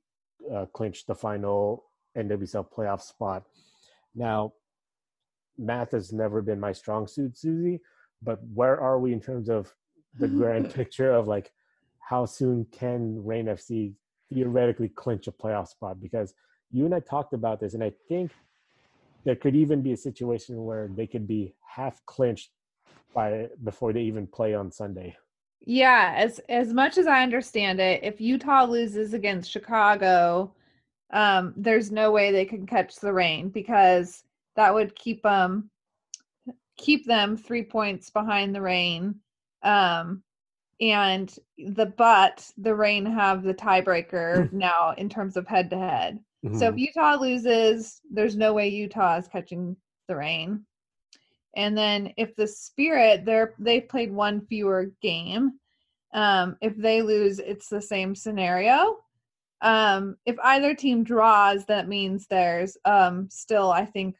uh, 0.52 0.66
clinch 0.72 1.06
the 1.06 1.14
final 1.14 1.84
NWSL 2.16 2.66
playoff 2.76 3.00
spot. 3.00 3.44
Now, 4.14 4.54
math 5.56 5.92
has 5.92 6.12
never 6.12 6.42
been 6.42 6.58
my 6.58 6.72
strong 6.72 7.06
suit, 7.06 7.38
Susie, 7.38 7.80
but 8.22 8.40
where 8.52 8.78
are 8.80 8.98
we 8.98 9.12
in 9.12 9.20
terms 9.20 9.48
of 9.48 9.72
the 10.18 10.28
grand 10.28 10.74
picture 10.78 11.12
of 11.12 11.28
like 11.28 11.52
how 12.00 12.26
soon 12.26 12.66
can 12.72 13.24
Reign 13.24 13.46
FC 13.46 13.94
theoretically 14.32 14.88
clinch 14.88 15.28
a 15.28 15.32
playoff 15.32 15.68
spot? 15.68 16.00
Because 16.00 16.34
you 16.72 16.84
and 16.84 16.94
I 16.94 17.00
talked 17.00 17.34
about 17.34 17.60
this, 17.60 17.74
and 17.74 17.84
I 17.84 17.92
think 18.08 18.32
there 19.24 19.36
could 19.36 19.54
even 19.54 19.82
be 19.82 19.92
a 19.92 19.96
situation 19.96 20.64
where 20.64 20.88
they 20.88 21.06
could 21.06 21.26
be 21.26 21.54
half 21.66 22.04
clinched 22.06 22.50
by 23.14 23.48
before 23.62 23.92
they 23.92 24.02
even 24.02 24.26
play 24.26 24.54
on 24.54 24.70
Sunday. 24.70 25.16
Yeah, 25.64 26.14
as 26.16 26.40
as 26.48 26.72
much 26.72 26.98
as 26.98 27.06
I 27.06 27.22
understand 27.22 27.80
it, 27.80 28.02
if 28.02 28.20
Utah 28.20 28.64
loses 28.64 29.14
against 29.14 29.50
Chicago, 29.50 30.52
um, 31.12 31.54
there's 31.56 31.92
no 31.92 32.10
way 32.10 32.32
they 32.32 32.44
can 32.44 32.66
catch 32.66 32.96
the 32.96 33.12
Reign 33.12 33.48
because 33.50 34.24
that 34.56 34.74
would 34.74 34.94
keep 34.96 35.22
them 35.22 35.70
keep 36.76 37.06
them 37.06 37.36
three 37.36 37.62
points 37.62 38.10
behind 38.10 38.54
the 38.54 38.60
Reign. 38.62 39.16
Um, 39.62 40.22
and 40.80 41.32
the 41.58 41.86
but 41.86 42.50
the 42.58 42.74
Reign 42.74 43.06
have 43.06 43.44
the 43.44 43.54
tiebreaker 43.54 44.52
now 44.52 44.94
in 44.98 45.08
terms 45.08 45.36
of 45.36 45.46
head 45.46 45.70
to 45.70 45.78
head. 45.78 46.18
So 46.42 46.68
if 46.68 46.74
Mhm. 46.74 46.78
Utah 46.78 47.14
loses, 47.14 48.00
there's 48.10 48.36
no 48.36 48.52
way 48.52 48.68
Utah 48.68 49.16
is 49.18 49.28
catching 49.28 49.76
the 50.08 50.16
Reign. 50.16 50.66
And 51.54 51.78
then 51.78 52.12
if 52.16 52.34
the 52.34 52.46
Spirit, 52.48 53.24
they're 53.24 53.54
they've 53.58 53.88
played 53.88 54.12
one 54.12 54.44
fewer 54.46 54.86
game. 55.00 55.60
Um, 56.12 56.56
if 56.60 56.76
they 56.76 57.00
lose, 57.00 57.38
it's 57.38 57.68
the 57.68 57.80
same 57.80 58.14
scenario. 58.14 58.98
Um, 59.60 60.16
if 60.26 60.36
either 60.42 60.74
team 60.74 61.04
draws, 61.04 61.64
that 61.66 61.86
means 61.88 62.26
there's 62.26 62.76
um 62.84 63.30
still, 63.30 63.70
I 63.70 63.84
think, 63.84 64.16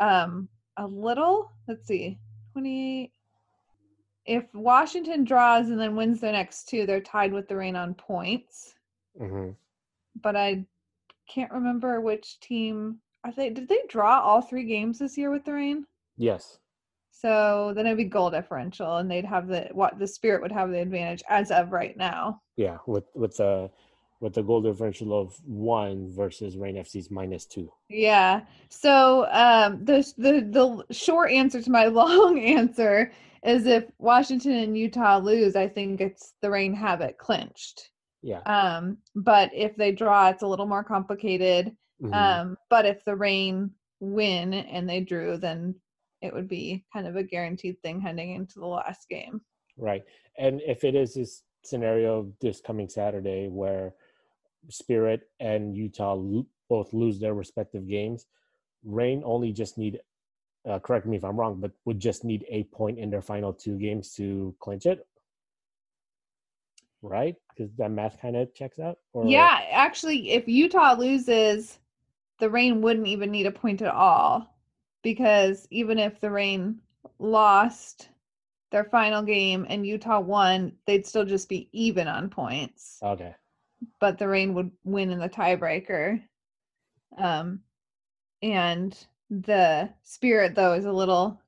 um 0.00 0.48
a 0.76 0.86
little. 0.86 1.50
Let's 1.66 1.86
see, 1.86 2.18
twenty. 2.52 3.12
If 4.26 4.52
Washington 4.54 5.24
draws 5.24 5.68
and 5.70 5.80
then 5.80 5.96
wins 5.96 6.20
their 6.20 6.32
next 6.32 6.68
two, 6.68 6.84
they're 6.86 7.00
tied 7.00 7.32
with 7.32 7.48
the 7.48 7.56
Reign 7.56 7.76
on 7.76 7.94
points. 7.94 8.74
Mhm. 9.18 9.56
But 10.20 10.36
I 10.36 10.66
can't 11.28 11.52
remember 11.52 12.00
which 12.00 12.40
team. 12.40 12.98
Are 13.24 13.32
they? 13.32 13.50
Did 13.50 13.68
they 13.68 13.80
draw 13.88 14.20
all 14.20 14.40
three 14.40 14.64
games 14.64 14.98
this 14.98 15.16
year 15.16 15.30
with 15.30 15.44
the 15.44 15.52
Reign? 15.52 15.86
Yes. 16.16 16.58
So 17.10 17.72
then 17.74 17.86
it'd 17.86 17.96
be 17.96 18.04
goal 18.04 18.30
differential, 18.30 18.96
and 18.96 19.10
they'd 19.10 19.24
have 19.24 19.48
the 19.48 19.68
what 19.72 19.98
the 19.98 20.06
Spirit 20.06 20.42
would 20.42 20.52
have 20.52 20.70
the 20.70 20.80
advantage 20.80 21.22
as 21.28 21.50
of 21.50 21.72
right 21.72 21.96
now. 21.96 22.40
Yeah. 22.56 22.78
With 22.86 23.04
with 23.14 23.36
the 23.36 23.70
with 24.20 24.34
the 24.34 24.42
goal 24.42 24.62
differential 24.62 25.18
of 25.18 25.34
one 25.44 26.10
versus 26.10 26.56
Reign 26.56 26.76
FC's 26.76 27.10
minus 27.10 27.46
two. 27.46 27.72
Yeah. 27.88 28.42
So 28.68 29.26
um, 29.30 29.84
the 29.84 30.10
the 30.18 30.40
the 30.40 30.94
short 30.94 31.30
answer 31.30 31.62
to 31.62 31.70
my 31.70 31.86
long 31.88 32.38
answer 32.38 33.12
is 33.44 33.66
if 33.66 33.84
Washington 33.98 34.52
and 34.52 34.78
Utah 34.78 35.18
lose, 35.18 35.56
I 35.56 35.68
think 35.68 36.00
it's 36.00 36.34
the 36.40 36.50
Reign 36.50 36.74
have 36.74 37.00
it 37.00 37.18
clinched. 37.18 37.90
Yeah. 38.24 38.40
Um, 38.46 38.96
but 39.14 39.50
if 39.52 39.76
they 39.76 39.92
draw, 39.92 40.30
it's 40.30 40.42
a 40.42 40.46
little 40.46 40.66
more 40.66 40.82
complicated. 40.82 41.76
Mhm. 42.02 42.14
Um, 42.14 42.58
but 42.70 42.86
if 42.86 43.04
the 43.04 43.14
Reign 43.14 43.70
win 44.00 44.54
and 44.54 44.88
they 44.88 45.00
drew, 45.00 45.36
then 45.36 45.74
it 46.22 46.32
would 46.32 46.48
be 46.48 46.84
kind 46.90 47.06
of 47.06 47.16
a 47.16 47.22
guaranteed 47.22 47.80
thing 47.82 48.00
heading 48.00 48.30
into 48.34 48.58
the 48.60 48.66
last 48.66 49.10
game. 49.10 49.42
Right. 49.76 50.04
And 50.38 50.62
if 50.62 50.84
it 50.84 50.94
is 50.94 51.12
this 51.14 51.42
scenario 51.62 52.32
this 52.40 52.62
coming 52.62 52.88
Saturday 52.88 53.48
where 53.48 53.94
Spirit 54.70 55.28
and 55.40 55.76
Utah 55.76 56.14
lo- 56.14 56.46
both 56.70 56.94
lose 56.94 57.20
their 57.20 57.34
respective 57.34 57.86
games, 57.86 58.26
Reign 58.84 59.22
only 59.24 59.52
just 59.52 59.76
need, 59.76 60.00
uh, 60.64 60.78
correct 60.78 61.04
me 61.04 61.18
if 61.18 61.24
I'm 61.24 61.38
wrong, 61.38 61.60
but 61.60 61.72
would 61.84 62.00
just 62.00 62.24
need 62.24 62.46
a 62.48 62.64
point 62.64 62.98
in 62.98 63.10
their 63.10 63.22
final 63.22 63.52
two 63.52 63.78
games 63.78 64.14
to 64.14 64.54
clinch 64.60 64.86
it. 64.86 65.06
Right? 67.04 67.36
Because 67.54 67.72
that 67.76 67.90
math 67.90 68.20
kind 68.20 68.36
of 68.36 68.54
checks 68.54 68.78
out. 68.78 68.98
Or, 69.12 69.26
Yeah, 69.26 69.60
actually, 69.70 70.30
if 70.30 70.48
Utah 70.48 70.94
loses, 70.94 71.78
the 72.40 72.50
Reign 72.50 72.80
wouldn't 72.80 73.06
even 73.06 73.30
need 73.30 73.46
a 73.46 73.50
point 73.50 73.82
at 73.82 73.92
all 73.92 74.54
because 75.02 75.68
even 75.70 75.98
if 75.98 76.20
the 76.20 76.30
Reign 76.30 76.80
lost 77.18 78.08
their 78.72 78.84
final 78.84 79.22
game 79.22 79.66
and 79.68 79.86
Utah 79.86 80.18
won, 80.18 80.72
they'd 80.86 81.06
still 81.06 81.24
just 81.24 81.48
be 81.48 81.68
even 81.72 82.08
on 82.08 82.28
points. 82.28 82.98
Okay. 83.02 83.34
But 84.00 84.18
the 84.18 84.26
Reign 84.26 84.54
would 84.54 84.70
win 84.82 85.10
in 85.10 85.20
the 85.20 85.28
tiebreaker. 85.28 86.20
Um, 87.18 87.60
and 88.42 88.98
the 89.30 89.90
Spirit 90.02 90.54
though 90.54 90.72
is 90.72 90.86
a 90.86 90.92
little 90.92 91.40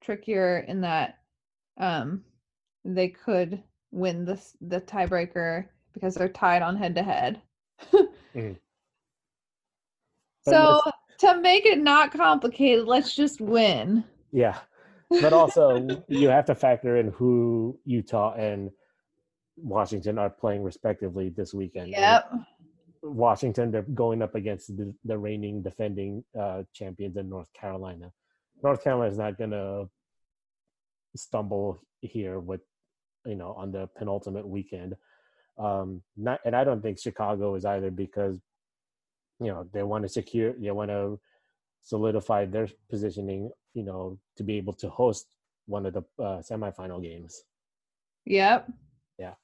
trickier 0.00 0.58
in 0.68 0.82
that 0.82 1.18
um, 1.78 2.22
they 2.84 3.08
could 3.08 3.62
win 3.90 4.24
the 4.24 4.40
the 4.60 4.80
tiebreaker 4.80 5.66
because 5.92 6.14
they're 6.14 6.28
tied 6.28 6.62
on 6.62 6.76
head 6.76 6.94
to 6.94 7.02
head. 7.02 7.40
Mhm. 8.34 8.56
So 10.42 10.80
to 11.18 11.40
make 11.40 11.66
it 11.66 11.78
not 11.78 12.12
complicated, 12.12 12.86
let's 12.86 13.14
just 13.14 13.40
win. 13.40 14.04
Yeah. 14.32 14.58
But 15.10 15.32
also, 15.32 16.04
you 16.08 16.28
have 16.28 16.46
to 16.46 16.54
factor 16.54 16.96
in 16.96 17.08
who 17.08 17.78
Utah 17.84 18.34
and 18.34 18.70
Washington 19.56 20.18
are 20.18 20.30
playing 20.30 20.62
respectively 20.62 21.28
this 21.28 21.52
weekend. 21.52 21.88
Yep. 21.88 22.32
Washington, 23.02 23.70
they're 23.70 23.82
going 23.82 24.22
up 24.22 24.34
against 24.34 24.76
the, 24.76 24.94
the 25.04 25.18
reigning 25.18 25.62
defending 25.62 26.24
uh, 26.38 26.62
champions 26.72 27.16
in 27.16 27.28
North 27.28 27.52
Carolina. 27.52 28.12
North 28.62 28.84
Carolina 28.84 29.10
is 29.10 29.18
not 29.18 29.38
going 29.38 29.50
to 29.50 29.88
stumble 31.16 31.82
here 32.00 32.38
with, 32.38 32.60
you 33.26 33.36
know, 33.36 33.52
on 33.52 33.72
the 33.72 33.88
penultimate 33.96 34.46
weekend. 34.46 34.96
Um, 35.58 36.02
not, 36.16 36.40
and 36.44 36.56
I 36.56 36.64
don't 36.64 36.82
think 36.82 36.98
Chicago 36.98 37.54
is 37.54 37.64
either 37.64 37.90
because, 37.90 38.38
you 39.40 39.48
know, 39.48 39.66
they 39.72 39.82
want 39.82 40.04
to 40.04 40.08
secure, 40.08 40.54
they 40.58 40.70
want 40.70 40.90
to 40.90 41.20
solidify 41.82 42.46
their 42.46 42.68
positioning, 42.88 43.50
you 43.74 43.82
know, 43.82 44.18
to 44.36 44.42
be 44.42 44.56
able 44.56 44.72
to 44.74 44.88
host 44.88 45.26
one 45.66 45.86
of 45.86 45.94
the 45.94 46.02
uh, 46.18 46.42
semifinal 46.42 47.02
games. 47.02 47.42
Yep. 48.26 48.70
Yeah 49.18 49.34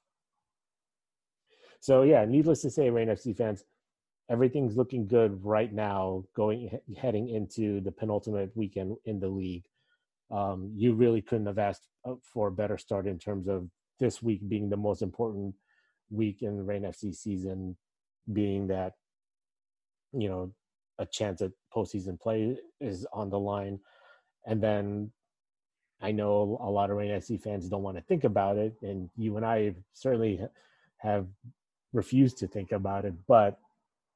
so 1.87 2.03
yeah, 2.03 2.25
needless 2.25 2.63
to 2.63 2.71
say, 2.71 2.91
Reign 2.91 3.07
FC 3.07 3.37
fans, 3.37 3.63
everything's 4.29 4.77
looking 4.77 5.07
good 5.07 5.45
right 5.45 5.73
now. 5.73 6.25
Going 6.35 6.69
heading 6.97 7.29
into 7.29 7.81
the 7.81 7.93
penultimate 7.93 8.51
weekend 8.57 8.97
in 9.05 9.21
the 9.21 9.29
league, 9.29 9.63
um, 10.31 10.73
you 10.77 10.95
really 10.95 11.23
couldn't 11.23 11.47
have 11.47 11.59
asked 11.59 11.89
uh, 12.05 12.15
for 12.23 12.49
a 12.49 12.53
better 12.53 12.79
start 12.79 13.07
in 13.07 13.19
terms 13.19 13.49
of 13.49 13.69
this 13.99 14.23
week 14.23 14.47
being 14.49 14.69
the 14.69 14.77
most 14.77 15.03
important 15.03 15.55
week 16.11 16.43
in 16.43 16.57
the 16.57 16.63
Reign 16.63 16.83
FC 16.83 17.15
season, 17.15 17.77
being 18.33 18.67
that 18.69 18.95
you 20.13 20.29
know 20.29 20.53
a 20.99 21.07
chance 21.07 21.43
at 21.43 21.53
postseason 21.75 22.19
play 22.21 22.57
is 22.81 23.07
on 23.13 23.31
the 23.31 23.39
line, 23.39 23.79
and 24.47 24.63
then 24.63 25.11
I 26.01 26.13
know 26.13 26.59
a 26.61 26.71
lot 26.71 26.91
of 26.91 26.97
Reign 26.97 27.11
FC 27.11 27.41
fans 27.41 27.69
don't 27.69 27.83
want 27.83 27.97
to 27.97 28.03
think 28.03 28.25
about 28.25 28.57
it, 28.57 28.75
and 28.83 29.09
you 29.17 29.37
and 29.37 29.47
I 29.47 29.75
certainly 29.95 30.41
have 30.99 31.27
refused 31.93 32.39
to 32.39 32.49
think 32.49 32.73
about 32.73 33.05
it. 33.05 33.15
But 33.27 33.59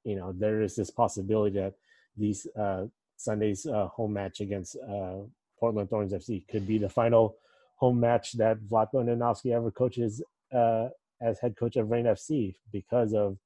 you 0.04 0.16
know, 0.16 0.32
there 0.32 0.62
is 0.62 0.74
this 0.76 0.90
possibility 0.90 1.58
that 1.58 1.74
these 2.16 2.46
uh, 2.58 2.86
Sunday's 3.16 3.66
uh, 3.66 3.88
home 3.88 4.14
match 4.14 4.40
against 4.40 4.76
uh, 4.76 5.20
Portland 5.60 5.90
Thorns 5.90 6.12
FC 6.12 6.46
could 6.48 6.66
be 6.66 6.78
the 6.78 6.88
final 6.88 7.36
home 7.76 8.00
match 8.00 8.32
that 8.32 8.58
Vlatko 8.60 8.94
Andonovski 8.94 9.52
ever 9.54 9.70
coaches 9.70 10.22
uh, 10.52 10.88
as 11.20 11.38
head 11.38 11.56
coach 11.56 11.76
of 11.76 11.90
Reign 11.90 12.06
FC 12.06 12.54
because 12.72 13.12
of 13.12 13.36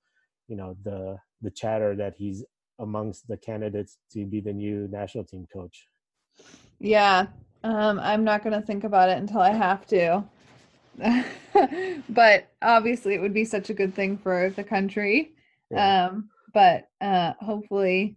you 0.49 0.56
know 0.56 0.76
the 0.85 1.18
the 1.42 1.50
chatter 1.50 1.94
that 1.97 2.14
he's 2.16 2.44
amongst 2.78 3.28
the 3.28 3.37
candidates 3.37 3.99
to 4.12 4.25
be 4.25 4.40
the 4.40 4.52
new 4.52 4.88
national 4.90 5.25
team 5.25 5.47
coach. 5.52 5.88
Yeah. 6.78 7.26
Um, 7.62 7.99
I'm 8.00 8.25
not 8.25 8.42
gonna 8.42 8.62
think 8.62 8.85
about 8.85 9.11
it 9.11 9.18
until 9.18 9.40
I 9.40 9.50
have 9.52 9.87
to. 9.87 10.25
but 12.09 12.49
obviously 12.62 13.14
it 13.14 13.21
would 13.21 13.35
be 13.35 13.44
such 13.44 13.68
a 13.68 13.75
good 13.75 13.94
thing 13.94 14.16
for 14.16 14.50
the 14.50 14.64
country. 14.64 15.33
Yeah. 15.71 16.06
Um, 16.06 16.30
but 16.52 16.88
uh 17.00 17.33
hopefully 17.40 18.16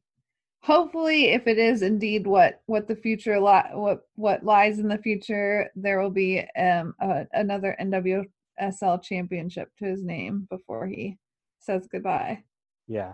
hopefully 0.67 1.29
if 1.31 1.47
it 1.47 1.57
is 1.57 1.81
indeed 1.81 2.27
what 2.27 2.61
what 2.65 2.89
the 2.89 2.95
future 2.95 3.39
li- 3.39 3.71
what 3.73 4.01
what 4.15 4.43
lies 4.43 4.79
in 4.79 4.89
the 4.89 4.97
future, 4.97 5.71
there 5.75 6.01
will 6.01 6.11
be 6.11 6.45
um 6.59 6.93
a, 6.99 7.25
another 7.31 7.75
NWSL 7.79 9.01
championship 9.01 9.69
to 9.79 9.85
his 9.85 10.03
name 10.03 10.45
before 10.49 10.85
he 10.85 11.17
says 11.59 11.87
goodbye. 11.89 12.43
Yeah, 12.87 13.13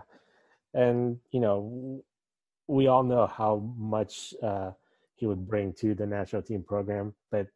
and 0.74 1.18
you 1.30 1.40
know, 1.40 2.02
we 2.66 2.88
all 2.88 3.04
know 3.04 3.26
how 3.26 3.72
much 3.78 4.34
uh, 4.42 4.72
he 5.14 5.26
would 5.26 5.46
bring 5.46 5.72
to 5.74 5.94
the 5.94 6.06
national 6.06 6.42
team 6.42 6.64
program. 6.64 7.14
But 7.30 7.46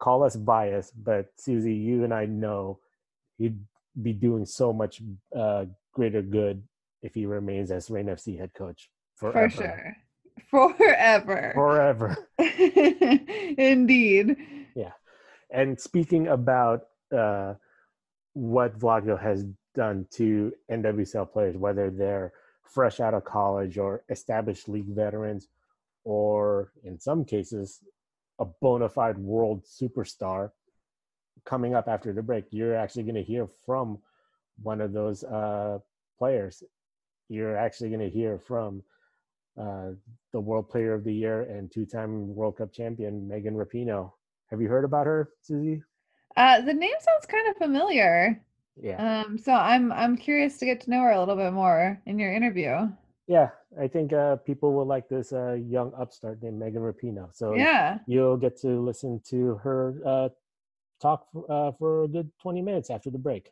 call 0.00 0.22
us 0.22 0.36
biased, 0.36 0.92
but 1.02 1.28
Susie, 1.36 1.74
you 1.74 2.04
and 2.04 2.12
I 2.12 2.26
know 2.26 2.78
he'd 3.38 3.58
be 4.02 4.12
doing 4.12 4.44
so 4.44 4.70
much 4.70 5.00
uh, 5.34 5.64
greater 5.94 6.20
good 6.20 6.62
if 7.00 7.14
he 7.14 7.24
remains 7.24 7.70
as 7.70 7.90
Reign 7.90 8.06
FC 8.06 8.38
head 8.38 8.52
coach 8.54 8.90
forever. 9.14 9.50
For 9.50 9.56
sure. 9.56 9.96
Forever. 10.78 11.52
Forever. 11.54 12.16
Indeed. 13.58 14.36
Yeah. 14.76 14.92
And 15.50 15.80
speaking 15.80 16.28
about 16.28 16.82
uh, 17.16 17.54
what 18.34 18.78
Vlatko 18.78 19.20
has 19.20 19.46
done 19.74 20.06
to 20.12 20.52
NWSL 20.70 21.32
players, 21.32 21.56
whether 21.56 21.90
they're 21.90 22.32
fresh 22.62 23.00
out 23.00 23.14
of 23.14 23.24
college 23.24 23.78
or 23.78 24.04
established 24.10 24.68
league 24.68 24.94
veterans, 24.94 25.48
or 26.04 26.72
in 26.84 27.00
some 27.00 27.24
cases, 27.24 27.80
a 28.38 28.44
bona 28.44 28.88
fide 28.88 29.18
world 29.18 29.64
superstar, 29.64 30.50
coming 31.44 31.74
up 31.74 31.88
after 31.88 32.12
the 32.12 32.22
break, 32.22 32.44
you're 32.50 32.76
actually 32.76 33.02
going 33.02 33.14
to 33.14 33.22
hear 33.22 33.46
from 33.66 33.98
one 34.62 34.80
of 34.80 34.92
those 34.92 35.24
uh, 35.24 35.78
players. 36.18 36.62
You're 37.28 37.56
actually 37.56 37.90
going 37.90 38.00
to 38.00 38.10
hear 38.10 38.38
from 38.38 38.82
uh, 39.60 39.90
the 40.32 40.40
World 40.40 40.68
Player 40.68 40.94
of 40.94 41.04
the 41.04 41.12
Year 41.14 41.42
and 41.42 41.70
two-time 41.70 42.34
World 42.34 42.56
Cup 42.58 42.72
champion 42.72 43.26
Megan 43.28 43.54
Rapinoe. 43.54 44.10
Have 44.50 44.60
you 44.60 44.68
heard 44.68 44.84
about 44.84 45.06
her, 45.06 45.30
Susie? 45.42 45.82
Uh, 46.36 46.60
the 46.60 46.74
name 46.74 46.94
sounds 47.00 47.26
kind 47.26 47.48
of 47.48 47.56
familiar. 47.56 48.42
Yeah. 48.80 49.22
Um, 49.22 49.38
so 49.38 49.52
I'm 49.52 49.92
I'm 49.92 50.16
curious 50.16 50.58
to 50.58 50.66
get 50.66 50.80
to 50.82 50.90
know 50.90 51.00
her 51.02 51.12
a 51.12 51.18
little 51.20 51.36
bit 51.36 51.52
more 51.52 52.00
in 52.06 52.18
your 52.18 52.32
interview. 52.32 52.88
Yeah, 53.28 53.50
I 53.80 53.88
think 53.88 54.12
uh, 54.12 54.36
people 54.36 54.74
will 54.74 54.84
like 54.84 55.08
this 55.08 55.32
uh, 55.32 55.52
young 55.52 55.92
upstart 55.98 56.42
named 56.42 56.58
Megan 56.58 56.82
Rapinoe. 56.82 57.30
So 57.32 57.54
Yeah. 57.54 57.98
you'll 58.06 58.36
get 58.36 58.60
to 58.62 58.80
listen 58.80 59.20
to 59.30 59.54
her 59.62 59.94
uh, 60.04 60.28
talk 61.00 61.26
for, 61.32 61.50
uh, 61.50 61.72
for 61.78 62.04
a 62.04 62.08
good 62.08 62.30
20 62.42 62.60
minutes 62.62 62.90
after 62.90 63.10
the 63.10 63.18
break. 63.18 63.50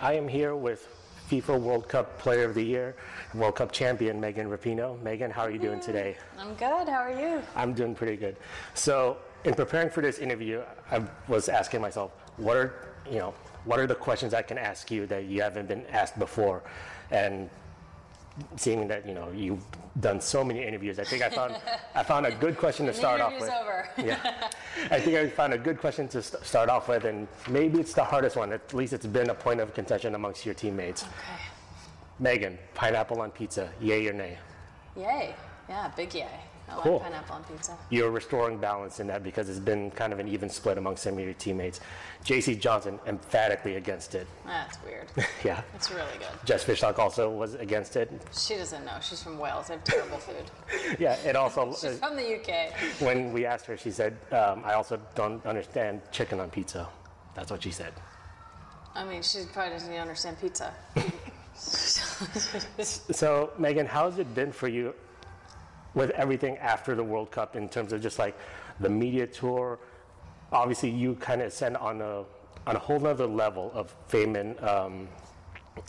I 0.00 0.12
am 0.14 0.28
here 0.28 0.54
with 0.54 0.86
FIFA 1.30 1.60
World 1.60 1.88
Cup 1.88 2.18
Player 2.18 2.44
of 2.44 2.54
the 2.54 2.62
Year, 2.62 2.96
World 3.34 3.56
Cup 3.56 3.72
champion 3.72 4.20
Megan 4.20 4.48
Rapinoe. 4.48 5.00
Megan, 5.02 5.30
how 5.30 5.42
are 5.42 5.50
you 5.50 5.58
doing 5.58 5.80
today? 5.80 6.16
Mm, 6.36 6.40
I'm 6.40 6.54
good. 6.54 6.88
How 6.88 7.00
are 7.00 7.18
you? 7.18 7.42
I'm 7.56 7.72
doing 7.72 7.94
pretty 7.94 8.16
good. 8.16 8.36
So, 8.74 9.16
in 9.44 9.54
preparing 9.54 9.90
for 9.90 10.02
this 10.02 10.18
interview, 10.18 10.62
I 10.90 11.02
was 11.28 11.48
asking 11.48 11.80
myself, 11.80 12.12
what 12.36 12.56
are 12.56 12.94
you 13.10 13.18
know, 13.18 13.34
what 13.64 13.78
are 13.78 13.86
the 13.86 13.94
questions 13.94 14.34
I 14.34 14.42
can 14.42 14.58
ask 14.58 14.90
you 14.90 15.06
that 15.06 15.24
you 15.24 15.42
haven't 15.42 15.68
been 15.68 15.86
asked 15.86 16.18
before? 16.18 16.62
And 17.10 17.48
seeing 18.56 18.88
that 18.88 19.06
you 19.06 19.14
know 19.14 19.30
you've 19.32 19.62
done 20.00 20.20
so 20.20 20.42
many 20.42 20.64
interviews, 20.64 20.98
I 20.98 21.04
think 21.04 21.22
I 21.22 21.30
found 21.30 21.56
I 21.94 22.02
found 22.12 22.26
a 22.26 22.32
good 22.32 22.56
question 22.58 22.86
to 22.86 22.92
start 22.94 23.20
off 23.20 23.32
with. 23.40 23.50
over. 23.50 23.88
Yeah, 23.98 24.48
I 24.90 25.00
think 25.00 25.16
I 25.16 25.28
found 25.28 25.52
a 25.52 25.58
good 25.58 25.78
question 25.78 26.08
to 26.08 26.22
st- 26.22 26.44
start 26.44 26.68
off 26.68 26.88
with, 26.88 27.04
and 27.04 27.28
maybe 27.48 27.78
it's 27.80 27.94
the 27.94 28.04
hardest 28.04 28.36
one. 28.36 28.52
At 28.52 28.74
least 28.74 28.92
it's 28.92 29.06
been 29.06 29.30
a 29.30 29.34
point 29.34 29.60
of 29.60 29.72
contention 29.74 30.14
amongst 30.14 30.44
your 30.44 30.54
teammates. 30.54 31.02
Okay. 31.04 31.42
Megan, 32.18 32.58
pineapple 32.74 33.20
on 33.20 33.30
pizza, 33.30 33.70
yay 33.80 34.06
or 34.06 34.12
nay? 34.12 34.38
Yay. 34.96 35.34
Yeah, 35.68 35.90
big 35.96 36.14
yay. 36.14 36.28
I 36.68 36.80
Cool. 36.80 36.94
like 36.94 37.02
pineapple 37.02 37.36
on 37.36 37.44
pizza. 37.44 37.76
You're 37.90 38.10
restoring 38.10 38.58
balance 38.58 38.98
in 39.00 39.06
that 39.08 39.22
because 39.22 39.48
it's 39.48 39.58
been 39.58 39.90
kind 39.90 40.12
of 40.12 40.18
an 40.18 40.28
even 40.28 40.48
split 40.48 40.78
among 40.78 40.96
some 40.96 41.14
of 41.14 41.20
your 41.20 41.34
teammates. 41.34 41.80
JC 42.24 42.58
Johnson 42.58 42.98
emphatically 43.06 43.76
against 43.76 44.14
it. 44.14 44.26
That's 44.46 44.78
weird. 44.82 45.08
yeah. 45.44 45.62
It's 45.74 45.90
really 45.90 46.16
good. 46.18 46.28
Jess 46.44 46.64
Fishlock 46.64 46.98
also 46.98 47.30
was 47.30 47.54
against 47.54 47.96
it. 47.96 48.10
She 48.32 48.56
doesn't 48.56 48.84
know. 48.84 48.96
She's 49.02 49.22
from 49.22 49.38
Wales. 49.38 49.68
They 49.68 49.74
have 49.74 49.84
terrible 49.84 50.18
food. 50.18 50.50
Yeah, 50.98 51.14
it 51.24 51.36
also, 51.36 51.72
She's 51.80 51.98
from 51.98 52.16
the 52.16 52.36
UK. 52.40 52.72
when 53.00 53.32
we 53.32 53.44
asked 53.46 53.66
her, 53.66 53.76
she 53.76 53.90
said, 53.90 54.16
um, 54.32 54.62
I 54.64 54.74
also 54.74 54.98
don't 55.14 55.44
understand 55.46 56.00
chicken 56.12 56.40
on 56.40 56.50
pizza. 56.50 56.88
That's 57.34 57.50
what 57.50 57.62
she 57.62 57.70
said. 57.70 57.92
I 58.94 59.04
mean, 59.04 59.22
she 59.22 59.40
probably 59.52 59.72
doesn't 59.72 59.88
even 59.90 60.02
understand 60.02 60.40
pizza. 60.40 60.72
So, 63.12 63.50
Megan, 63.58 63.86
how's 63.86 64.18
it 64.18 64.32
been 64.34 64.52
for 64.52 64.68
you 64.68 64.94
with 65.94 66.10
everything 66.10 66.58
after 66.58 66.94
the 66.94 67.04
World 67.04 67.30
Cup 67.30 67.56
in 67.56 67.68
terms 67.68 67.92
of 67.92 68.02
just 68.02 68.18
like 68.18 68.36
the 68.80 68.88
media 68.88 69.26
tour? 69.26 69.78
Obviously, 70.52 70.90
you 70.90 71.14
kind 71.16 71.40
of 71.40 71.48
ascend 71.48 71.76
on 71.76 72.00
a 72.00 72.24
on 72.66 72.76
a 72.76 72.78
whole 72.78 72.98
nother 72.98 73.26
level 73.26 73.70
of 73.74 73.94
fame 74.08 74.36
and 74.36 74.58
um, 74.62 75.08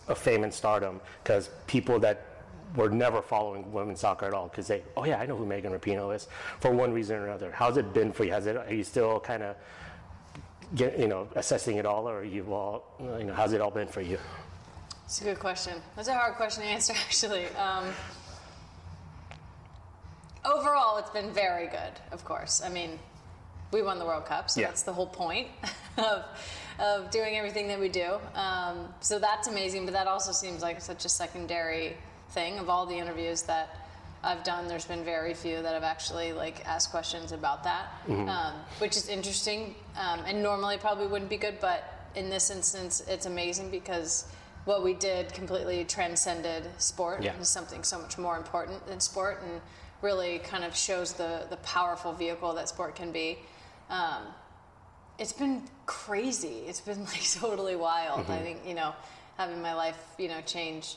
of 0.07 0.17
fame 0.17 0.43
and 0.43 0.53
stardom 0.53 0.99
because 1.23 1.49
people 1.67 1.99
that 1.99 2.25
were 2.75 2.89
never 2.89 3.21
following 3.21 3.71
women's 3.71 4.01
soccer 4.01 4.25
at 4.25 4.33
all 4.33 4.47
because 4.47 4.67
they, 4.67 4.83
oh 4.97 5.05
yeah, 5.05 5.19
I 5.19 5.25
know 5.25 5.37
who 5.37 5.45
Megan 5.45 5.71
Rapinoe 5.71 6.15
is 6.15 6.27
for 6.59 6.71
one 6.71 6.91
reason 6.91 7.15
or 7.15 7.25
another. 7.25 7.51
How's 7.51 7.77
it 7.77 7.93
been 7.93 8.11
for 8.11 8.23
you? 8.25 8.31
Has 8.31 8.47
it? 8.47 8.57
Are 8.57 8.73
you 8.73 8.83
still 8.83 9.19
kind 9.19 9.43
of 9.43 9.55
get 10.73 10.97
you 10.99 11.07
know 11.07 11.27
assessing 11.35 11.77
it 11.77 11.85
all, 11.85 12.09
or 12.09 12.19
are 12.19 12.23
you 12.23 12.53
all 12.53 12.83
you 12.99 13.25
know 13.25 13.33
how's 13.33 13.53
it 13.53 13.61
all 13.61 13.71
been 13.71 13.87
for 13.87 14.01
you? 14.01 14.17
It's 15.05 15.21
a 15.21 15.23
good 15.23 15.39
question. 15.39 15.73
That's 15.95 16.07
a 16.07 16.15
hard 16.15 16.35
question 16.35 16.63
to 16.63 16.69
answer, 16.69 16.93
actually. 17.05 17.45
Um, 17.49 17.85
overall, 20.45 20.97
it's 20.97 21.09
been 21.09 21.31
very 21.31 21.67
good, 21.67 21.93
of 22.11 22.23
course. 22.25 22.61
I 22.63 22.69
mean, 22.69 22.99
we 23.71 23.81
won 23.81 23.99
the 23.99 24.05
World 24.05 24.25
Cup, 24.25 24.49
so 24.49 24.61
Yeah. 24.61 24.67
that's 24.67 24.83
the 24.83 24.93
whole 24.93 25.07
point 25.07 25.47
of, 25.97 26.23
of 26.79 27.09
doing 27.11 27.35
everything 27.35 27.67
that 27.67 27.79
we 27.79 27.89
do. 27.89 28.17
Um, 28.35 28.87
so 29.01 29.19
that's 29.19 29.47
amazing, 29.47 29.85
but 29.85 29.93
that 29.93 30.07
also 30.07 30.31
seems 30.31 30.61
like 30.61 30.81
such 30.81 31.05
a 31.05 31.09
secondary 31.09 31.97
thing. 32.29 32.59
Of 32.59 32.69
all 32.69 32.85
the 32.85 32.95
interviews 32.95 33.41
that 33.43 33.75
I've 34.23 34.43
done, 34.43 34.67
there's 34.67 34.85
been 34.85 35.03
very 35.03 35.33
few 35.33 35.61
that 35.61 35.73
have 35.73 35.83
actually 35.83 36.33
like 36.33 36.65
asked 36.65 36.91
questions 36.91 37.31
about 37.31 37.63
that, 37.63 37.87
um, 38.09 38.53
which 38.79 38.95
is 38.97 39.07
interesting 39.09 39.75
um, 39.97 40.21
and 40.25 40.41
normally 40.41 40.77
probably 40.77 41.07
wouldn't 41.07 41.29
be 41.29 41.37
good, 41.37 41.59
but 41.59 41.83
in 42.15 42.29
this 42.29 42.49
instance, 42.49 43.03
it's 43.07 43.25
amazing 43.25 43.69
because 43.69 44.25
what 44.63 44.83
we 44.83 44.93
did 44.95 45.31
completely 45.33 45.83
transcended 45.85 46.67
sport. 46.77 47.21
Yeah. 47.21 47.33
It's 47.39 47.49
something 47.49 47.83
so 47.83 47.99
much 47.99 48.17
more 48.17 48.35
important 48.37 48.87
than 48.87 48.99
sport 48.99 49.43
and 49.43 49.61
really 50.01 50.39
kind 50.39 50.63
of 50.63 50.75
shows 50.75 51.13
the, 51.13 51.45
the 51.49 51.57
powerful 51.57 52.13
vehicle 52.13 52.53
that 52.53 52.69
sport 52.69 52.95
can 52.95 53.11
be. 53.11 53.39
Um, 53.89 54.23
it's 55.17 55.33
been 55.33 55.63
crazy. 55.85 56.63
It's 56.67 56.81
been 56.81 57.05
like 57.05 57.23
totally 57.33 57.75
wild. 57.75 58.29
I 58.29 58.39
think, 58.39 58.59
you 58.65 58.73
know, 58.73 58.93
having 59.37 59.61
my 59.61 59.73
life, 59.73 59.97
you 60.17 60.27
know, 60.27 60.41
change 60.41 60.95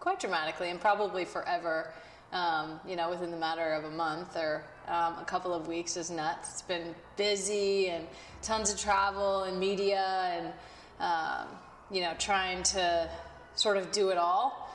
quite 0.00 0.20
dramatically 0.20 0.70
and 0.70 0.80
probably 0.80 1.24
forever, 1.24 1.92
um, 2.32 2.80
you 2.86 2.96
know, 2.96 3.10
within 3.10 3.30
the 3.30 3.36
matter 3.36 3.72
of 3.72 3.84
a 3.84 3.90
month 3.90 4.36
or 4.36 4.64
um, 4.88 5.14
a 5.20 5.24
couple 5.26 5.52
of 5.52 5.66
weeks 5.66 5.96
is 5.96 6.10
nuts. 6.10 6.50
It's 6.52 6.62
been 6.62 6.94
busy 7.16 7.88
and 7.88 8.06
tons 8.42 8.72
of 8.72 8.78
travel 8.78 9.44
and 9.44 9.58
media 9.58 10.32
and, 10.36 10.52
um, 11.00 11.48
you 11.90 12.02
know, 12.02 12.12
trying 12.18 12.62
to 12.64 13.08
sort 13.54 13.76
of 13.76 13.90
do 13.92 14.10
it 14.10 14.18
all. 14.18 14.70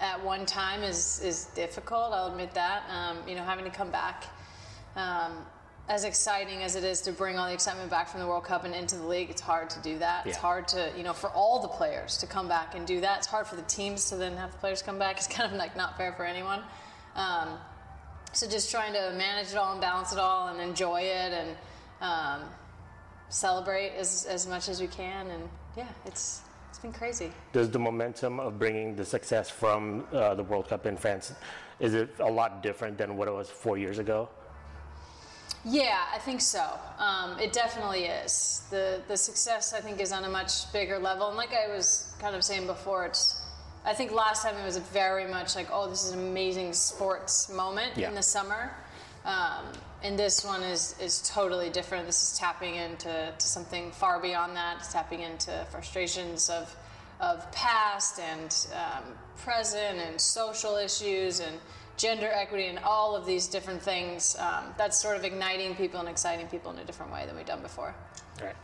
At 0.00 0.24
one 0.24 0.46
time 0.46 0.82
is 0.82 1.20
is 1.24 1.46
difficult. 1.54 2.12
I'll 2.12 2.28
admit 2.28 2.54
that. 2.54 2.84
Um, 2.88 3.18
you 3.28 3.34
know, 3.34 3.42
having 3.42 3.64
to 3.64 3.70
come 3.70 3.90
back, 3.90 4.24
um, 4.94 5.44
as 5.88 6.04
exciting 6.04 6.62
as 6.62 6.76
it 6.76 6.84
is 6.84 7.00
to 7.02 7.12
bring 7.12 7.36
all 7.36 7.48
the 7.48 7.54
excitement 7.54 7.90
back 7.90 8.08
from 8.08 8.20
the 8.20 8.26
World 8.26 8.44
Cup 8.44 8.64
and 8.64 8.74
into 8.74 8.96
the 8.96 9.06
league, 9.06 9.30
it's 9.30 9.40
hard 9.40 9.70
to 9.70 9.80
do 9.80 9.98
that. 9.98 10.26
It's 10.26 10.36
hard 10.36 10.68
to 10.68 10.92
you 10.96 11.02
know 11.02 11.12
for 11.12 11.30
all 11.30 11.60
the 11.60 11.68
players 11.68 12.18
to 12.18 12.26
come 12.26 12.46
back 12.46 12.74
and 12.76 12.86
do 12.86 13.00
that. 13.00 13.18
It's 13.18 13.26
hard 13.26 13.46
for 13.46 13.56
the 13.56 13.62
teams 13.62 14.08
to 14.10 14.16
then 14.16 14.36
have 14.36 14.52
the 14.52 14.58
players 14.58 14.82
come 14.82 14.98
back. 14.98 15.16
It's 15.18 15.26
kind 15.26 15.50
of 15.50 15.58
like 15.58 15.76
not 15.76 15.96
fair 15.96 16.12
for 16.12 16.24
anyone. 16.24 16.62
Um, 17.16 17.58
so 18.32 18.48
just 18.48 18.70
trying 18.70 18.92
to 18.92 19.12
manage 19.16 19.50
it 19.50 19.56
all 19.56 19.72
and 19.72 19.80
balance 19.80 20.12
it 20.12 20.18
all 20.18 20.48
and 20.48 20.60
enjoy 20.60 21.00
it 21.00 21.32
and 21.32 21.56
um, 22.00 22.48
celebrate 23.30 23.96
as 23.96 24.26
as 24.26 24.46
much 24.46 24.68
as 24.68 24.80
we 24.80 24.86
can. 24.86 25.26
And 25.28 25.48
yeah, 25.76 25.88
it's 26.04 26.42
it's 26.78 26.82
been 26.82 26.92
crazy. 26.92 27.32
does 27.52 27.70
the 27.70 27.78
momentum 27.78 28.38
of 28.38 28.56
bringing 28.58 28.94
the 28.94 29.04
success 29.04 29.50
from 29.50 30.04
uh, 30.12 30.34
the 30.34 30.44
World 30.44 30.68
Cup 30.68 30.86
in 30.86 30.96
France 30.96 31.32
is 31.80 31.94
it 31.94 32.14
a 32.20 32.30
lot 32.30 32.62
different 32.62 32.98
than 32.98 33.16
what 33.16 33.26
it 33.28 33.34
was 33.34 33.50
four 33.50 33.76
years 33.78 33.98
ago? 33.98 34.28
Yeah, 35.64 35.98
I 36.14 36.18
think 36.18 36.40
so. 36.40 36.64
Um, 36.98 37.38
it 37.40 37.52
definitely 37.52 38.04
is. 38.04 38.62
The 38.70 39.00
the 39.08 39.16
success 39.16 39.72
I 39.72 39.80
think 39.80 40.00
is 40.00 40.12
on 40.12 40.24
a 40.24 40.28
much 40.28 40.72
bigger 40.72 40.98
level, 40.98 41.28
and 41.28 41.36
like 41.36 41.52
I 41.52 41.68
was 41.68 42.14
kind 42.20 42.34
of 42.36 42.42
saying 42.44 42.66
before, 42.66 43.06
it's. 43.06 43.40
I 43.84 43.92
think 43.94 44.10
last 44.12 44.42
time 44.42 44.56
it 44.56 44.64
was 44.64 44.76
very 44.78 45.26
much 45.26 45.54
like, 45.56 45.68
oh, 45.72 45.88
this 45.88 46.04
is 46.04 46.12
an 46.12 46.18
amazing 46.20 46.72
sports 46.72 47.48
moment 47.48 47.96
Yeah. 47.96 48.08
in 48.08 48.14
the 48.14 48.22
summer, 48.22 48.72
um, 49.24 49.64
and 50.02 50.18
this 50.18 50.44
one 50.44 50.62
is 50.62 50.94
is 51.00 51.22
totally 51.28 51.70
different. 51.70 52.06
This 52.06 52.22
is 52.22 52.38
tapping 52.38 52.76
into 52.76 53.32
to 53.36 53.46
something 53.46 53.90
far 53.92 54.20
beyond 54.20 54.56
that. 54.56 54.78
It's 54.78 54.92
tapping 54.92 55.22
into 55.22 55.66
frustrations 55.70 56.48
of 56.50 56.74
of 57.20 57.50
past 57.50 58.20
and 58.20 58.54
um, 58.74 59.04
present 59.36 59.98
and 59.98 60.20
social 60.20 60.76
issues 60.76 61.40
and 61.40 61.58
gender 61.96 62.28
equity 62.32 62.66
and 62.66 62.78
all 62.78 63.16
of 63.16 63.26
these 63.26 63.48
different 63.48 63.82
things. 63.82 64.36
Um, 64.38 64.72
that's 64.76 65.00
sort 65.00 65.16
of 65.16 65.24
igniting 65.24 65.74
people 65.74 65.98
and 65.98 66.08
exciting 66.08 66.46
people 66.46 66.70
in 66.70 66.78
a 66.78 66.84
different 66.84 67.12
way 67.12 67.26
than 67.26 67.36
we've 67.36 67.44
done 67.44 67.62
before. 67.62 67.94
Right. 68.40 68.54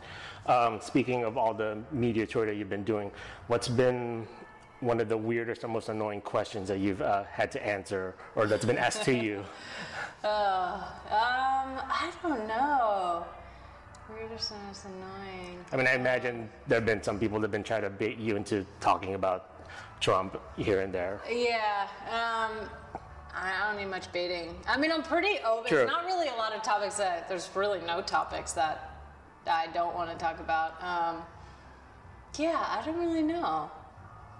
Um, 0.47 0.79
speaking 0.79 1.23
of 1.23 1.37
all 1.37 1.53
the 1.53 1.79
media 1.91 2.25
tour 2.25 2.45
that 2.45 2.55
you've 2.55 2.69
been 2.69 2.83
doing, 2.83 3.11
what's 3.47 3.67
been 3.67 4.25
one 4.79 4.99
of 4.99 5.09
the 5.09 5.17
weirdest 5.17 5.63
or 5.63 5.67
most 5.67 5.89
annoying 5.89 6.21
questions 6.21 6.67
that 6.67 6.79
you've 6.79 7.01
uh, 7.01 7.23
had 7.23 7.51
to 7.51 7.65
answer 7.65 8.15
or 8.35 8.47
that's 8.47 8.65
been 8.65 8.77
asked 8.77 9.03
to 9.03 9.13
you? 9.15 9.43
Um, 10.25 11.77
I 11.87 12.11
don't 12.23 12.47
know. 12.47 13.25
Weirdest 14.09 14.51
and 14.51 14.63
most 14.63 14.85
annoying. 14.85 15.63
I 15.71 15.75
mean, 15.77 15.85
I 15.85 15.93
imagine 15.93 16.49
there 16.67 16.77
have 16.77 16.85
been 16.85 17.03
some 17.03 17.19
people 17.19 17.39
that 17.39 17.43
have 17.43 17.51
been 17.51 17.63
trying 17.63 17.83
to 17.83 17.91
bait 17.91 18.17
you 18.17 18.35
into 18.35 18.65
talking 18.79 19.13
about 19.13 19.69
Trump 19.99 20.39
here 20.57 20.81
and 20.81 20.91
there. 20.91 21.21
Yeah. 21.29 21.87
Um, 22.09 22.67
I 23.35 23.67
don't 23.67 23.77
need 23.77 23.89
much 23.91 24.11
baiting. 24.11 24.55
I 24.67 24.77
mean, 24.77 24.91
I'm 24.91 25.03
pretty 25.03 25.39
open. 25.45 25.65
There's 25.69 25.87
not 25.87 26.05
really 26.05 26.29
a 26.29 26.35
lot 26.35 26.53
of 26.53 26.63
topics 26.63 26.95
that 26.95 27.29
there's 27.29 27.49
really 27.53 27.81
no 27.81 28.01
topics 28.01 28.53
that 28.53 28.95
I 29.45 29.67
don't 29.73 29.93
want 29.93 30.09
to 30.09 30.17
talk 30.17 30.39
about. 30.39 30.81
Um, 30.81 31.21
yeah, 32.37 32.65
I 32.67 32.83
don't 32.85 32.97
really 32.97 33.23
know. 33.23 33.69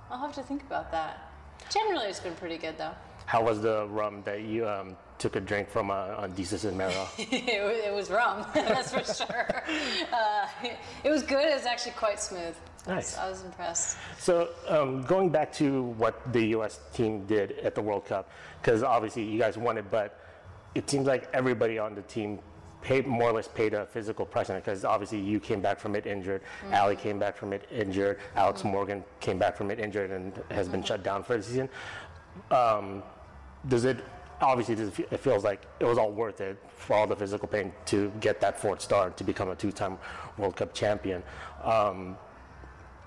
I'll 0.09 0.19
have 0.19 0.33
to 0.35 0.43
think 0.43 0.63
about 0.63 0.91
that. 0.91 1.31
Generally, 1.69 2.07
it's 2.07 2.19
been 2.19 2.35
pretty 2.35 2.57
good 2.57 2.77
though. 2.77 2.91
How 3.25 3.43
was 3.43 3.61
the 3.61 3.87
rum 3.87 4.21
that 4.25 4.41
you 4.43 4.67
um, 4.69 4.95
took 5.17 5.35
a 5.35 5.39
drink 5.39 5.67
from 5.69 5.89
uh, 5.89 6.13
on 6.17 6.33
Desus 6.33 6.63
and 6.65 6.77
Mero? 6.77 7.07
it, 7.17 7.87
it 7.87 7.93
was 7.93 8.11
rum, 8.11 8.45
that's 8.53 8.93
for 8.93 9.03
sure. 9.03 9.63
Uh, 10.13 10.47
it 11.03 11.09
was 11.09 11.23
good. 11.23 11.43
It 11.47 11.55
was 11.55 11.65
actually 11.65 11.93
quite 11.93 12.19
smooth. 12.19 12.41
I 12.87 12.95
was- 12.97 13.15
Nice. 13.15 13.17
I 13.17 13.29
was 13.29 13.43
impressed. 13.43 13.97
So, 14.19 14.49
um, 14.67 15.01
going 15.01 15.29
back 15.31 15.51
to 15.53 15.83
what 15.97 16.31
the 16.33 16.45
U.S. 16.49 16.79
team 16.93 17.25
did 17.25 17.53
at 17.59 17.73
the 17.73 17.81
World 17.81 18.05
Cup, 18.05 18.29
because 18.61 18.83
obviously 18.83 19.23
you 19.23 19.39
guys 19.39 19.57
won 19.57 19.79
it, 19.79 19.89
but 19.89 20.19
it 20.75 20.87
seems 20.87 21.07
like 21.07 21.27
everybody 21.33 21.79
on 21.79 21.95
the 21.95 22.03
team 22.03 22.37
paid 22.85 23.07
more 23.07 23.29
or 23.31 23.33
less 23.33 23.47
paid 23.47 23.73
a 23.73 23.83
physical 23.87 24.25
price 24.27 24.51
on 24.51 24.55
it 24.55 24.63
because 24.63 24.85
obviously 24.85 25.19
you 25.19 25.39
came 25.39 25.59
back 25.59 25.79
from 25.79 25.95
it 25.95 26.05
injured, 26.05 26.41
Ali 26.71 26.95
came 26.95 27.17
back 27.17 27.35
from 27.35 27.51
it 27.51 27.67
injured, 27.71 28.19
Alex 28.35 28.63
Morgan 28.63 29.03
came 29.19 29.39
back 29.39 29.57
from 29.57 29.71
it 29.71 29.79
injured 29.79 30.11
and 30.11 30.39
has 30.51 30.67
been 30.69 30.83
shut 30.83 31.01
down 31.03 31.23
for 31.23 31.35
the 31.35 31.41
season. 31.41 31.67
Um, 32.51 33.01
does 33.67 33.85
it 33.85 33.97
obviously 34.39 34.75
does 34.75 34.89
it 34.89 34.93
fe- 34.93 35.07
it 35.09 35.19
feels 35.19 35.43
like 35.43 35.61
it 35.79 35.85
was 35.85 35.97
all 35.97 36.11
worth 36.11 36.41
it 36.41 36.57
for 36.67 36.95
all 36.95 37.07
the 37.07 37.15
physical 37.15 37.47
pain 37.47 37.73
to 37.87 38.11
get 38.19 38.39
that 38.41 38.59
fourth 38.59 38.81
star 38.81 39.09
to 39.09 39.23
become 39.23 39.49
a 39.49 39.55
two-time 39.55 39.97
World 40.37 40.55
Cup 40.55 40.71
champion. 40.75 41.23
Um, 41.63 42.17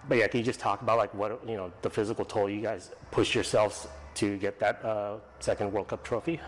but 0.08 0.18
yeah, 0.18 0.26
can 0.26 0.38
you 0.40 0.44
just 0.44 0.58
talk 0.58 0.82
about 0.82 0.98
like 0.98 1.14
what 1.14 1.40
you 1.48 1.56
know 1.56 1.70
the 1.82 1.90
physical 1.90 2.24
toll 2.24 2.50
you 2.50 2.62
guys 2.62 2.90
pushed 3.12 3.34
yourselves 3.34 3.86
to 4.14 4.38
get 4.38 4.58
that 4.58 4.84
uh, 4.84 5.18
second 5.38 5.72
World 5.72 5.86
Cup 5.86 6.02
trophy? 6.02 6.40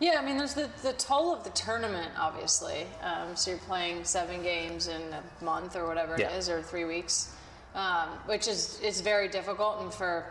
Yeah, 0.00 0.18
I 0.20 0.24
mean, 0.24 0.36
there's 0.38 0.54
the, 0.54 0.68
the 0.82 0.92
toll 0.94 1.32
of 1.32 1.44
the 1.44 1.50
tournament, 1.50 2.10
obviously. 2.18 2.86
Um, 3.02 3.36
so 3.36 3.52
you're 3.52 3.60
playing 3.60 4.04
seven 4.04 4.42
games 4.42 4.88
in 4.88 5.00
a 5.12 5.44
month 5.44 5.76
or 5.76 5.86
whatever 5.86 6.16
Yeah. 6.18 6.30
it 6.30 6.38
is, 6.38 6.48
or 6.48 6.62
three 6.62 6.84
weeks, 6.84 7.32
um, 7.74 8.08
which 8.26 8.48
is 8.48 8.80
is 8.80 9.00
very 9.00 9.28
difficult. 9.28 9.80
And 9.82 9.94
for 9.94 10.26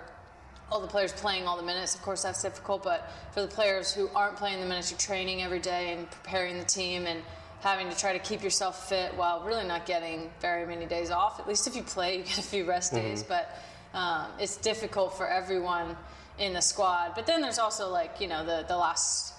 all 0.72 0.82
the 0.82 0.88
players 0.88 1.14
playing 1.14 1.48
all 1.48 1.56
the 1.56 1.64
minutes, 1.64 1.96
of 1.96 2.02
course, 2.02 2.24
that's 2.24 2.42
difficult. 2.42 2.84
But 2.84 3.10
for 3.32 3.42
the 3.42 3.48
players 3.48 3.94
who 3.94 4.10
aren't 4.14 4.36
playing 4.36 4.60
the 4.60 4.66
minutes, 4.66 4.92
you're 4.92 4.98
training 5.00 5.42
every 5.42 5.60
day 5.60 5.94
and 5.94 6.10
preparing 6.12 6.58
the 6.60 6.66
team 6.66 7.06
and 7.08 7.22
having 7.62 7.90
to 7.90 7.96
try 7.98 8.12
to 8.12 8.20
keep 8.20 8.44
yourself 8.44 8.90
fit 8.90 9.16
while 9.16 9.42
really 9.46 9.66
not 9.66 9.86
getting 9.86 10.30
very 10.42 10.66
many 10.66 10.86
days 10.86 11.10
off. 11.10 11.40
At 11.40 11.48
least 11.48 11.68
if 11.68 11.76
you 11.78 11.84
play, 11.84 12.18
you 12.18 12.24
get 12.24 12.38
a 12.38 12.42
few 12.42 12.66
rest 12.66 12.94
days. 12.94 13.24
But 13.24 13.50
um, 13.94 14.26
it's 14.40 14.58
difficult 14.58 15.16
for 15.16 15.26
everyone 15.28 15.96
in 16.38 16.52
the 16.54 16.62
squad. 16.62 17.14
But 17.16 17.26
then 17.28 17.40
there's 17.42 17.60
also 17.60 17.90
like 17.90 18.20
you 18.20 18.28
know 18.28 18.44
the 18.46 18.66
the 18.68 18.76
last 18.76 19.30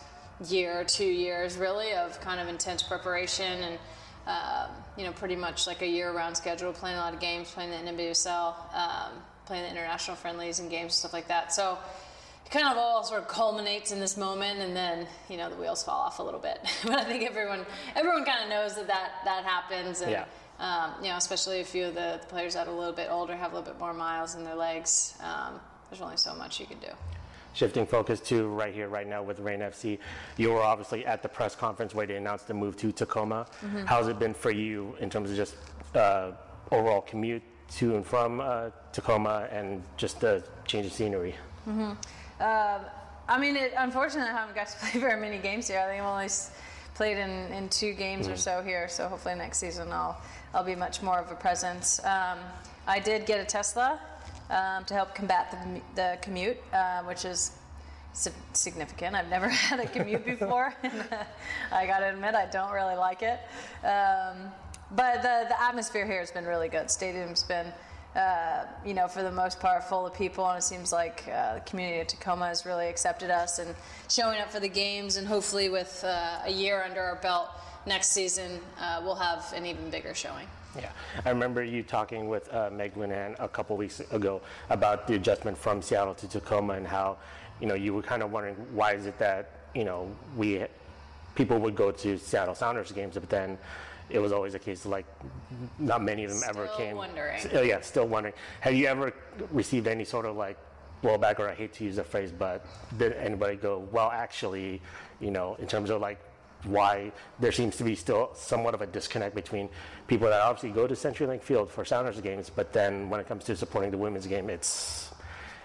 year 0.48 0.80
or 0.80 0.84
two 0.84 1.04
years 1.06 1.56
really 1.56 1.92
of 1.92 2.20
kind 2.20 2.40
of 2.40 2.48
intense 2.48 2.82
preparation 2.82 3.62
and 3.62 3.78
um, 4.26 4.70
you 4.96 5.04
know 5.04 5.12
pretty 5.12 5.36
much 5.36 5.66
like 5.66 5.82
a 5.82 5.86
year-round 5.86 6.36
schedule, 6.36 6.72
playing 6.72 6.96
a 6.96 7.00
lot 7.00 7.12
of 7.14 7.20
games, 7.20 7.50
playing 7.50 7.70
the 7.70 7.92
NWSL, 7.92 8.54
um, 8.74 9.12
playing 9.46 9.64
the 9.64 9.70
international 9.70 10.16
friendlies 10.16 10.60
and 10.60 10.70
games 10.70 10.84
and 10.84 10.92
stuff 10.92 11.12
like 11.12 11.28
that. 11.28 11.52
So 11.52 11.76
it 12.46 12.50
kind 12.50 12.66
of 12.66 12.76
all 12.78 13.04
sort 13.04 13.20
of 13.20 13.28
culminates 13.28 13.92
in 13.92 14.00
this 14.00 14.16
moment, 14.16 14.60
and 14.60 14.74
then 14.74 15.06
you 15.28 15.36
know 15.36 15.50
the 15.50 15.56
wheels 15.56 15.82
fall 15.82 16.00
off 16.00 16.18
a 16.20 16.22
little 16.22 16.40
bit. 16.40 16.58
but 16.84 16.94
I 16.94 17.04
think 17.04 17.22
everyone 17.24 17.66
everyone 17.94 18.24
kind 18.24 18.42
of 18.44 18.48
knows 18.48 18.74
that 18.76 18.86
that, 18.86 19.10
that 19.26 19.44
happens, 19.44 20.00
and 20.00 20.10
Yeah. 20.10 20.24
um, 20.58 20.92
you 21.02 21.10
know 21.10 21.16
especially 21.18 21.60
a 21.60 21.64
few 21.64 21.84
of 21.84 21.94
the 21.94 22.20
players 22.28 22.54
that 22.54 22.66
are 22.66 22.72
a 22.72 22.76
little 22.76 22.94
bit 22.94 23.08
older 23.10 23.36
have 23.36 23.52
a 23.52 23.56
little 23.58 23.70
bit 23.72 23.78
more 23.78 23.92
miles 23.92 24.34
in 24.36 24.44
their 24.44 24.54
legs. 24.56 25.14
Um, 25.22 25.60
there's 25.90 26.00
only 26.00 26.16
so 26.16 26.34
much 26.34 26.58
you 26.60 26.66
can 26.66 26.78
do. 26.78 26.88
Shifting 27.54 27.86
focus 27.86 28.18
to 28.22 28.48
right 28.48 28.74
here, 28.74 28.88
right 28.88 29.06
now 29.08 29.22
with 29.22 29.38
Reign 29.38 29.60
FC, 29.60 29.98
you 30.36 30.50
were 30.50 30.60
obviously 30.60 31.06
at 31.06 31.22
the 31.22 31.28
press 31.28 31.54
conference 31.54 31.94
where 31.94 32.04
they 32.06 32.16
announced 32.16 32.48
the 32.48 32.54
move 32.54 32.76
to 32.78 32.90
Tacoma. 32.90 33.46
How's 33.86 34.08
it 34.08 34.18
been 34.18 34.34
for 34.34 34.50
you 34.50 34.96
in 34.98 35.08
terms 35.08 35.30
of 35.30 35.36
just 35.36 35.54
uh, 35.94 36.32
overall 36.72 37.00
commute 37.00 37.42
to 37.76 37.94
and 37.94 38.04
from 38.04 38.40
uh, 38.40 38.70
Tacoma 38.92 39.48
and 39.52 39.84
just 39.96 40.20
the 40.20 40.42
change 40.66 40.86
of 40.86 40.92
scenery? 40.92 41.36
Um, 41.68 41.96
I 43.28 43.38
mean, 43.38 43.56
it, 43.56 43.72
unfortunately, 43.78 44.30
I 44.30 44.36
haven't 44.36 44.56
got 44.56 44.66
to 44.68 44.76
play 44.90 45.00
very 45.00 45.20
many 45.20 45.38
games 45.38 45.68
here. 45.68 45.78
I 45.78 45.86
think 45.86 46.02
I've 46.02 46.08
only 46.08 46.24
s- 46.24 46.50
played 46.96 47.16
in, 47.18 47.30
in 47.52 47.68
two 47.68 47.92
games 47.94 48.26
or 48.26 48.36
so 48.36 48.62
here. 48.62 48.88
So 48.88 49.06
hopefully 49.08 49.36
next 49.36 49.58
season 49.58 49.92
I'll 49.92 50.20
I'll 50.52 50.64
be 50.64 50.74
much 50.74 51.02
more 51.02 51.18
of 51.20 51.30
a 51.30 51.34
presence. 51.36 52.00
Um, 52.04 52.38
I 52.86 52.98
did 52.98 53.26
get 53.26 53.38
a 53.40 53.44
Tesla 53.44 54.00
um, 54.54 54.84
to 54.84 54.94
help 54.94 55.14
combat 55.14 55.50
the, 55.50 55.80
the 55.94 56.18
commute, 56.22 56.56
uh, 56.72 57.02
which 57.02 57.24
is 57.24 57.52
significant. 58.52 59.16
I've 59.16 59.28
never 59.28 59.48
had 59.68 59.80
a 59.80 59.86
commute 59.86 60.24
before, 60.38 60.74
and 60.82 61.04
uh, 61.12 61.24
I 61.72 61.86
got 61.86 61.98
to 61.98 62.10
admit 62.10 62.34
I 62.34 62.46
don't 62.46 62.72
really 62.72 62.96
like 62.96 63.22
it. 63.22 63.40
Um, 63.84 64.52
but 64.92 65.22
the 65.22 65.46
the 65.48 65.60
atmosphere 65.60 66.06
here 66.06 66.20
has 66.20 66.30
been 66.30 66.44
really 66.44 66.68
good. 66.68 66.90
Stadium's 66.90 67.42
been 67.42 67.72
uh, 68.14 68.64
you 68.86 68.94
know, 68.94 69.08
for 69.08 69.24
the 69.24 69.32
most 69.32 69.58
part, 69.58 69.82
full 69.82 70.06
of 70.06 70.14
people, 70.14 70.48
and 70.48 70.58
it 70.58 70.62
seems 70.62 70.92
like 70.92 71.24
uh, 71.32 71.54
the 71.54 71.60
community 71.62 72.00
of 72.00 72.06
Tacoma 72.06 72.46
has 72.46 72.64
really 72.64 72.86
accepted 72.86 73.28
us 73.28 73.58
and 73.58 73.74
showing 74.08 74.38
up 74.38 74.52
for 74.52 74.60
the 74.60 74.68
games. 74.68 75.16
And 75.16 75.26
hopefully, 75.26 75.68
with 75.68 76.04
uh, 76.06 76.38
a 76.44 76.50
year 76.50 76.84
under 76.84 77.00
our 77.00 77.16
belt 77.16 77.48
next 77.86 78.10
season, 78.10 78.60
uh, 78.80 79.00
we'll 79.02 79.16
have 79.16 79.52
an 79.56 79.66
even 79.66 79.90
bigger 79.90 80.14
showing. 80.14 80.46
Yeah, 80.76 80.90
I 81.24 81.30
remember 81.30 81.62
you 81.62 81.82
talking 81.82 82.28
with 82.28 82.52
uh, 82.52 82.70
Meg 82.72 82.94
Linehan 82.94 83.36
a 83.38 83.48
couple 83.48 83.76
weeks 83.76 84.00
ago 84.00 84.40
about 84.70 85.06
the 85.06 85.14
adjustment 85.14 85.56
from 85.56 85.80
Seattle 85.82 86.14
to 86.14 86.28
Tacoma 86.28 86.74
and 86.74 86.86
how, 86.86 87.16
you 87.60 87.66
know, 87.66 87.74
you 87.74 87.94
were 87.94 88.02
kind 88.02 88.22
of 88.22 88.32
wondering 88.32 88.54
why 88.72 88.94
is 88.94 89.06
it 89.06 89.18
that 89.18 89.50
you 89.74 89.84
know 89.84 90.08
we 90.36 90.64
people 91.34 91.58
would 91.58 91.74
go 91.76 91.90
to 91.90 92.18
Seattle 92.18 92.54
Sounders 92.54 92.92
games, 92.92 93.14
but 93.14 93.28
then 93.28 93.58
it 94.10 94.18
was 94.18 94.32
always 94.32 94.54
a 94.54 94.58
case 94.58 94.84
of 94.84 94.90
like 94.90 95.06
not 95.78 96.02
many 96.02 96.24
of 96.24 96.30
them 96.30 96.42
ever 96.48 96.66
came. 96.76 96.88
Still 96.88 96.96
wondering. 96.96 97.36
S- 97.36 97.54
uh, 97.54 97.60
yeah, 97.62 97.80
still 97.80 98.06
wondering. 98.06 98.34
Have 98.60 98.74
you 98.74 98.86
ever 98.86 99.12
received 99.50 99.86
any 99.86 100.04
sort 100.04 100.26
of 100.26 100.36
like 100.36 100.58
blowback, 101.02 101.38
or 101.38 101.48
I 101.48 101.54
hate 101.54 101.72
to 101.74 101.84
use 101.84 101.96
the 101.96 102.04
phrase, 102.04 102.32
but 102.32 102.64
did 102.96 103.12
anybody 103.12 103.56
go, 103.56 103.86
well, 103.92 104.10
actually, 104.10 104.80
you 105.20 105.30
know, 105.30 105.54
in 105.58 105.66
terms 105.66 105.90
of 105.90 106.00
like 106.00 106.18
why 106.64 107.12
there 107.40 107.52
seems 107.52 107.76
to 107.76 107.84
be 107.84 107.94
still 107.94 108.30
somewhat 108.34 108.74
of 108.74 108.82
a 108.82 108.86
disconnect 108.86 109.34
between 109.34 109.68
people 110.06 110.28
that 110.28 110.40
obviously 110.40 110.70
go 110.70 110.86
to 110.86 110.94
CenturyLink 110.94 111.42
Field 111.42 111.70
for 111.70 111.84
Sounders 111.84 112.20
games, 112.20 112.50
but 112.54 112.72
then 112.72 113.10
when 113.10 113.20
it 113.20 113.28
comes 113.28 113.44
to 113.44 113.56
supporting 113.56 113.90
the 113.90 113.98
women's 113.98 114.26
game, 114.26 114.50
it's 114.50 115.10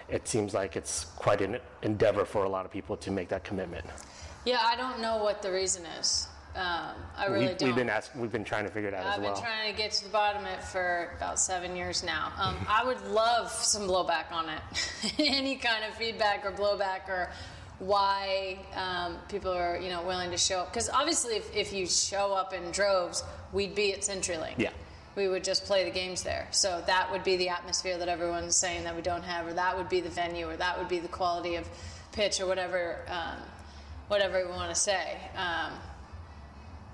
it 0.08 0.26
seems 0.26 0.54
like 0.54 0.76
it's 0.76 1.04
quite 1.16 1.40
an 1.40 1.58
endeavor 1.82 2.24
for 2.24 2.44
a 2.44 2.48
lot 2.48 2.64
of 2.64 2.72
people 2.72 2.96
to 2.96 3.10
make 3.10 3.28
that 3.28 3.44
commitment. 3.44 3.86
Yeah, 4.44 4.58
I 4.60 4.74
don't 4.74 5.00
know 5.00 5.18
what 5.18 5.42
the 5.42 5.52
reason 5.52 5.84
is. 6.00 6.26
Um, 6.56 6.96
I 7.16 7.26
really 7.26 7.46
we've, 7.46 7.58
don't. 7.58 7.68
we've 7.68 7.76
been 7.76 7.88
ask, 7.88 8.10
we've 8.16 8.32
been 8.32 8.42
trying 8.42 8.64
to 8.64 8.70
figure 8.72 8.88
it 8.88 8.94
out 8.94 9.06
I've 9.06 9.12
as 9.12 9.16
been 9.18 9.32
well. 9.32 9.40
trying 9.40 9.70
to 9.70 9.76
get 9.76 9.92
to 9.92 10.04
the 10.04 10.10
bottom 10.10 10.44
of 10.44 10.50
it 10.50 10.64
for 10.64 11.12
about 11.16 11.38
seven 11.38 11.76
years 11.76 12.02
now. 12.02 12.32
Um, 12.36 12.56
I 12.68 12.84
would 12.84 13.00
love 13.06 13.50
some 13.50 13.82
blowback 13.82 14.32
on 14.32 14.48
it. 14.48 14.60
Any 15.18 15.54
kind 15.56 15.84
of 15.84 15.94
feedback 15.94 16.44
or 16.44 16.50
blowback 16.50 17.08
or 17.08 17.30
why 17.80 18.58
um, 18.74 19.16
people 19.28 19.50
are 19.50 19.78
you 19.78 19.88
know 19.88 20.02
willing 20.02 20.30
to 20.30 20.36
show 20.36 20.60
up. 20.60 20.72
Because 20.72 20.88
obviously, 20.88 21.34
if, 21.34 21.54
if 21.56 21.72
you 21.72 21.86
show 21.86 22.32
up 22.32 22.52
in 22.52 22.70
droves, 22.70 23.24
we'd 23.52 23.74
be 23.74 23.92
at 23.92 24.00
CenturyLink. 24.00 24.58
Yeah. 24.58 24.70
We 25.16 25.26
would 25.28 25.42
just 25.42 25.64
play 25.64 25.84
the 25.84 25.90
games 25.90 26.22
there. 26.22 26.46
So 26.52 26.82
that 26.86 27.10
would 27.10 27.24
be 27.24 27.36
the 27.36 27.48
atmosphere 27.48 27.98
that 27.98 28.08
everyone's 28.08 28.56
saying 28.56 28.84
that 28.84 28.94
we 28.94 29.02
don't 29.02 29.24
have, 29.24 29.46
or 29.46 29.54
that 29.54 29.76
would 29.76 29.88
be 29.88 30.00
the 30.00 30.08
venue, 30.08 30.48
or 30.48 30.56
that 30.56 30.78
would 30.78 30.88
be 30.88 31.00
the 31.00 31.08
quality 31.08 31.56
of 31.56 31.68
pitch, 32.12 32.40
or 32.40 32.46
whatever, 32.46 33.00
um, 33.08 33.36
whatever 34.06 34.46
we 34.46 34.50
want 34.52 34.72
to 34.72 34.80
say. 34.80 35.18
Um, 35.36 35.72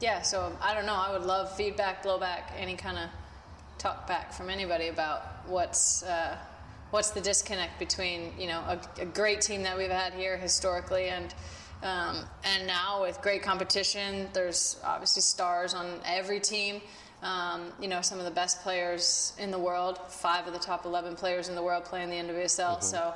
yeah, 0.00 0.22
so 0.22 0.56
I 0.62 0.74
don't 0.74 0.86
know. 0.86 0.94
I 0.94 1.12
would 1.12 1.26
love 1.26 1.54
feedback, 1.56 2.02
blowback, 2.02 2.52
any 2.56 2.74
kind 2.74 2.98
of 2.98 3.10
talk 3.78 4.06
back 4.06 4.32
from 4.32 4.48
anybody 4.48 4.88
about 4.88 5.46
what's 5.46 6.02
uh, 6.02 6.36
what's 6.90 7.10
the 7.10 7.20
disconnect 7.20 7.78
between 7.78 8.32
you 8.38 8.46
know 8.46 8.60
a, 8.60 8.80
a 9.00 9.06
great 9.06 9.40
team 9.40 9.62
that 9.62 9.76
we've 9.76 9.90
had 9.90 10.12
here 10.12 10.36
historically 10.36 11.08
and 11.08 11.34
um, 11.82 12.24
and 12.44 12.66
now 12.66 13.02
with 13.02 13.20
great 13.20 13.42
competition. 13.42 14.28
There's 14.32 14.80
obviously 14.82 15.22
stars 15.22 15.74
on 15.74 16.00
every 16.06 16.40
team. 16.40 16.80
Um, 17.22 17.72
you 17.80 17.88
know, 17.88 18.00
some 18.02 18.18
of 18.18 18.24
the 18.24 18.30
best 18.30 18.62
players 18.62 19.34
in 19.38 19.50
the 19.50 19.58
world. 19.58 19.98
Five 20.08 20.46
of 20.46 20.52
the 20.52 20.58
top 20.58 20.84
11 20.84 21.16
players 21.16 21.48
in 21.48 21.54
the 21.54 21.62
world 21.62 21.84
play 21.84 22.02
in 22.02 22.10
the 22.10 22.16
NWSL. 22.16 22.82
So, 22.82 23.14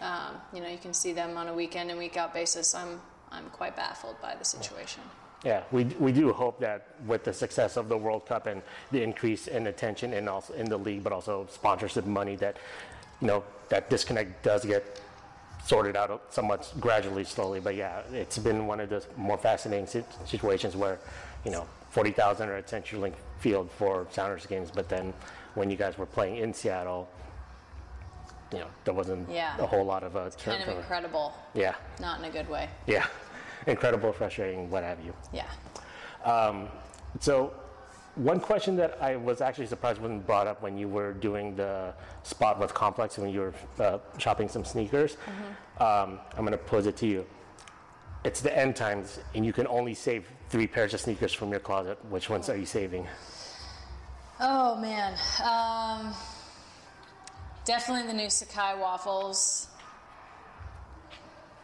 um, 0.00 0.36
you 0.52 0.60
know, 0.60 0.68
you 0.68 0.78
can 0.78 0.94
see 0.94 1.12
them 1.12 1.36
on 1.36 1.48
a 1.48 1.54
weekend 1.54 1.90
and 1.90 1.98
week 1.98 2.16
out 2.16 2.32
basis. 2.32 2.74
I'm 2.74 3.00
I'm 3.30 3.50
quite 3.50 3.76
baffled 3.76 4.20
by 4.22 4.34
the 4.36 4.44
situation. 4.44 5.02
Yeah, 5.44 5.62
we, 5.70 5.84
we 5.84 6.10
do 6.10 6.32
hope 6.32 6.58
that 6.60 6.94
with 7.06 7.22
the 7.24 7.32
success 7.32 7.76
of 7.76 7.88
the 7.88 7.96
World 7.96 8.26
Cup 8.26 8.46
and 8.46 8.60
the 8.90 9.02
increase 9.02 9.46
in 9.46 9.68
attention 9.68 10.14
and 10.14 10.28
also 10.28 10.52
in 10.54 10.68
the 10.68 10.76
league, 10.76 11.04
but 11.04 11.12
also 11.12 11.46
sponsorship 11.50 12.06
money, 12.06 12.34
that 12.36 12.56
you 13.20 13.26
know 13.26 13.44
that 13.68 13.90
disconnect 13.90 14.42
does 14.42 14.64
get 14.64 15.00
sorted 15.64 15.96
out 15.96 16.22
somewhat 16.32 16.72
gradually, 16.80 17.24
slowly. 17.24 17.60
But 17.60 17.74
yeah, 17.74 18.00
it's 18.12 18.38
been 18.38 18.66
one 18.66 18.80
of 18.80 18.88
the 18.88 19.04
more 19.16 19.36
fascinating 19.38 19.86
sit- 19.86 20.06
situations 20.26 20.76
where 20.76 20.98
you 21.44 21.50
know 21.50 21.66
forty 21.90 22.10
thousand 22.12 22.48
are 22.48 22.56
at 22.56 22.66
CenturyLink 22.68 23.14
Field 23.40 23.70
for 23.70 24.06
Sounders 24.10 24.46
games, 24.46 24.70
but 24.74 24.88
then 24.88 25.12
when 25.54 25.70
you 25.70 25.76
guys 25.76 25.98
were 25.98 26.06
playing 26.06 26.36
in 26.36 26.52
Seattle, 26.54 27.08
you 28.52 28.58
know 28.60 28.68
there 28.84 28.94
wasn't 28.94 29.28
Yeah. 29.30 29.56
a 29.58 29.66
whole 29.66 29.84
lot 29.84 30.02
of 30.04 30.16
uh, 30.16 30.30
Kind 30.42 30.62
of 30.62 30.76
incredible, 30.78 31.34
Yeah, 31.54 31.74
not 32.00 32.18
in 32.18 32.24
a 32.24 32.30
good 32.30 32.48
way. 32.48 32.68
yeah, 32.86 33.06
incredible, 33.66 34.12
frustrating, 34.12 34.70
what 34.70 34.82
have 34.84 34.98
you. 35.04 35.12
Yeah. 35.32 35.44
So, 37.20 37.52
one 38.18 38.40
question 38.40 38.76
that 38.76 38.98
I 39.00 39.16
was 39.16 39.40
actually 39.40 39.66
surprised 39.66 40.00
wasn't 40.00 40.26
brought 40.26 40.46
up 40.46 40.60
when 40.60 40.76
you 40.76 40.88
were 40.88 41.12
doing 41.12 41.54
the 41.54 41.94
spot 42.24 42.58
with 42.58 42.74
Complex 42.74 43.16
when 43.16 43.30
you 43.30 43.40
were 43.40 43.54
uh, 43.78 43.98
shopping 44.18 44.48
some 44.48 44.64
sneakers. 44.64 45.16
Um, 45.78 46.18
I'm 46.36 46.44
going 46.44 46.52
to 46.52 46.58
pose 46.58 46.86
it 46.86 46.96
to 46.98 47.06
you. 47.06 47.26
It's 48.24 48.40
the 48.40 48.56
end 48.56 48.74
times, 48.74 49.20
and 49.34 49.46
you 49.46 49.52
can 49.52 49.66
only 49.68 49.94
save 49.94 50.26
three 50.48 50.66
pairs 50.66 50.92
of 50.94 51.00
sneakers 51.00 51.32
from 51.32 51.50
your 51.50 51.60
closet. 51.60 52.04
Which 52.10 52.28
ones 52.28 52.48
are 52.48 52.56
you 52.56 52.66
saving? 52.66 53.06
Oh 54.40 54.74
man, 54.76 55.14
um, 55.44 56.12
definitely 57.64 58.06
the 58.08 58.14
new 58.14 58.26
Sacai 58.26 58.78
waffles. 58.78 59.68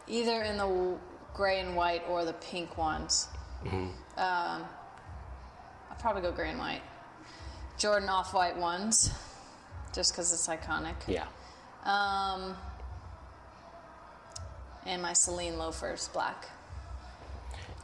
Either 0.07 0.43
in 0.43 0.57
the 0.57 0.97
gray 1.35 1.61
and 1.61 1.75
white 1.75 2.03
or 2.09 2.25
the 2.25 2.35
pink 2.35 2.79
ones. 2.79 3.29
Um, 4.17 4.65
I'll 5.95 6.01
probably 6.01 6.23
go 6.23 6.33
gray 6.33 6.51
and 6.51 6.59
white. 6.59 6.83
Jordan 7.79 8.09
off 8.09 8.35
white 8.35 8.57
ones, 8.57 9.11
just 9.93 10.13
because 10.13 10.33
it's 10.33 10.49
iconic. 10.49 10.95
Yeah. 11.07 11.27
Um, 11.85 12.57
and 14.87 15.01
my 15.03 15.13
Celine 15.13 15.59
loafers, 15.59 16.09
black. 16.13 16.49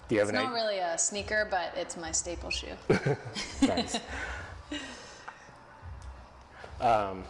Do 0.08 0.14
you 0.16 0.20
have 0.20 0.28
It's 0.28 0.38
an 0.38 0.44
not 0.44 0.52
really 0.52 0.78
a 0.78 0.96
sneaker, 0.98 1.46
but 1.50 1.72
it's 1.76 1.96
my 1.96 2.12
staple 2.12 2.50
shoe. 2.50 2.68
Nice. 3.62 3.96
um, 6.80 7.24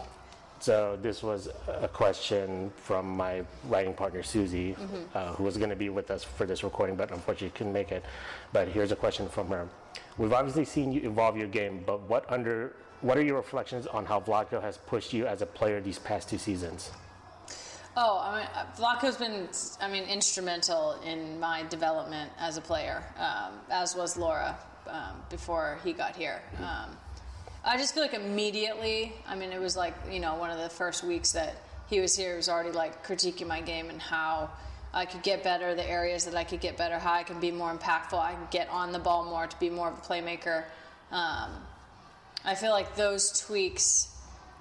so 0.60 0.98
this 1.00 1.22
was 1.22 1.48
a 1.66 1.88
question 1.88 2.70
from 2.76 3.16
my 3.16 3.42
writing 3.68 3.94
partner 3.94 4.22
Susie, 4.22 4.76
uh, 5.14 5.32
who 5.32 5.44
was 5.44 5.56
going 5.56 5.70
to 5.70 5.76
be 5.76 5.88
with 5.88 6.10
us 6.10 6.22
for 6.22 6.46
this 6.46 6.62
recording, 6.62 6.96
but 6.96 7.10
unfortunately 7.10 7.56
couldn't 7.56 7.72
make 7.72 7.90
it. 7.92 8.04
But 8.52 8.68
here's 8.68 8.92
a 8.92 8.96
question 8.96 9.28
from 9.28 9.48
her: 9.48 9.68
We've 10.18 10.32
obviously 10.32 10.66
seen 10.66 10.92
you 10.92 11.00
evolve 11.08 11.36
your 11.36 11.48
game, 11.48 11.82
but 11.86 12.02
what 12.02 12.30
under 12.30 12.74
what 13.00 13.16
are 13.16 13.22
your 13.22 13.36
reflections 13.36 13.86
on 13.86 14.04
how 14.04 14.20
Vlatko 14.20 14.60
has 14.60 14.76
pushed 14.76 15.12
you 15.12 15.26
as 15.26 15.40
a 15.40 15.46
player 15.46 15.80
these 15.80 15.98
past 15.98 16.28
two 16.28 16.38
seasons? 16.38 16.90
Oh, 17.96 18.20
I 18.22 18.38
mean, 18.38 18.48
uh, 18.54 18.66
Vlatko's 18.76 19.16
been, 19.16 19.48
I 19.80 19.90
mean, 19.90 20.04
instrumental 20.04 21.00
in 21.04 21.40
my 21.40 21.64
development 21.64 22.30
as 22.38 22.56
a 22.56 22.60
player, 22.60 23.02
um, 23.18 23.54
as 23.68 23.96
was 23.96 24.16
Laura 24.16 24.56
um, 24.86 25.22
before 25.28 25.78
he 25.82 25.92
got 25.92 26.14
here. 26.14 26.40
Um, 26.58 26.96
I 27.64 27.76
just 27.76 27.94
feel 27.94 28.02
like 28.02 28.14
immediately, 28.14 29.12
I 29.26 29.34
mean, 29.34 29.52
it 29.52 29.60
was 29.60 29.76
like, 29.76 29.94
you 30.10 30.20
know, 30.20 30.34
one 30.36 30.50
of 30.50 30.58
the 30.58 30.70
first 30.70 31.04
weeks 31.04 31.32
that 31.32 31.56
he 31.88 32.00
was 32.00 32.16
here, 32.16 32.30
he 32.30 32.36
was 32.36 32.48
already 32.48 32.72
like 32.72 33.06
critiquing 33.06 33.46
my 33.46 33.60
game 33.60 33.90
and 33.90 34.00
how 34.00 34.50
I 34.94 35.04
could 35.04 35.22
get 35.22 35.42
better, 35.42 35.74
the 35.74 35.88
areas 35.88 36.24
that 36.24 36.34
I 36.34 36.44
could 36.44 36.60
get 36.60 36.76
better, 36.76 36.98
how 36.98 37.12
I 37.12 37.22
can 37.22 37.38
be 37.38 37.50
more 37.50 37.72
impactful, 37.76 38.18
I 38.18 38.32
can 38.32 38.48
get 38.50 38.68
on 38.70 38.92
the 38.92 38.98
ball 38.98 39.24
more 39.24 39.46
to 39.46 39.58
be 39.58 39.68
more 39.68 39.88
of 39.88 39.98
a 39.98 40.00
playmaker. 40.00 40.64
Um, 41.12 41.50
I 42.44 42.54
feel 42.54 42.70
like 42.70 42.96
those 42.96 43.40
tweaks 43.40 44.08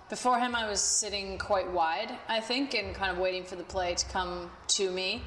before 0.10 0.40
him, 0.40 0.56
I 0.56 0.68
was 0.68 0.82
sitting 0.82 1.38
quite 1.38 1.70
wide, 1.72 2.12
I 2.28 2.40
think, 2.40 2.74
and 2.74 2.96
kind 2.96 3.12
of 3.12 3.20
waiting 3.20 3.44
for 3.44 3.56
the 3.56 3.64
play 3.64 3.94
to 3.94 4.06
come 4.08 4.50
to 4.70 4.90
me. 4.90 5.22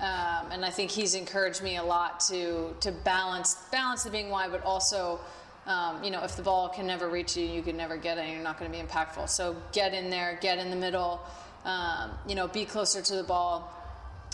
Um, 0.00 0.50
and 0.50 0.64
I 0.64 0.70
think 0.70 0.90
he's 0.90 1.14
encouraged 1.14 1.62
me 1.62 1.76
a 1.76 1.82
lot 1.82 2.20
to 2.28 2.74
to 2.80 2.90
balance 2.90 3.54
balance 3.70 4.02
the 4.02 4.10
being 4.10 4.30
wide, 4.30 4.50
but 4.50 4.64
also, 4.64 5.20
um, 5.66 6.04
you 6.04 6.10
know, 6.10 6.22
if 6.22 6.36
the 6.36 6.42
ball 6.42 6.68
can 6.68 6.86
never 6.86 7.08
reach 7.08 7.36
you, 7.36 7.46
you 7.46 7.62
can 7.62 7.76
never 7.76 7.96
get 7.96 8.18
it, 8.18 8.22
and 8.22 8.32
you're 8.32 8.42
not 8.42 8.58
going 8.58 8.70
to 8.70 8.76
be 8.76 8.82
impactful. 8.82 9.28
So 9.28 9.56
get 9.72 9.94
in 9.94 10.10
there, 10.10 10.38
get 10.40 10.58
in 10.58 10.70
the 10.70 10.76
middle, 10.76 11.20
um, 11.64 12.10
you 12.28 12.34
know, 12.34 12.46
be 12.46 12.64
closer 12.64 13.00
to 13.00 13.16
the 13.16 13.22
ball, 13.22 13.72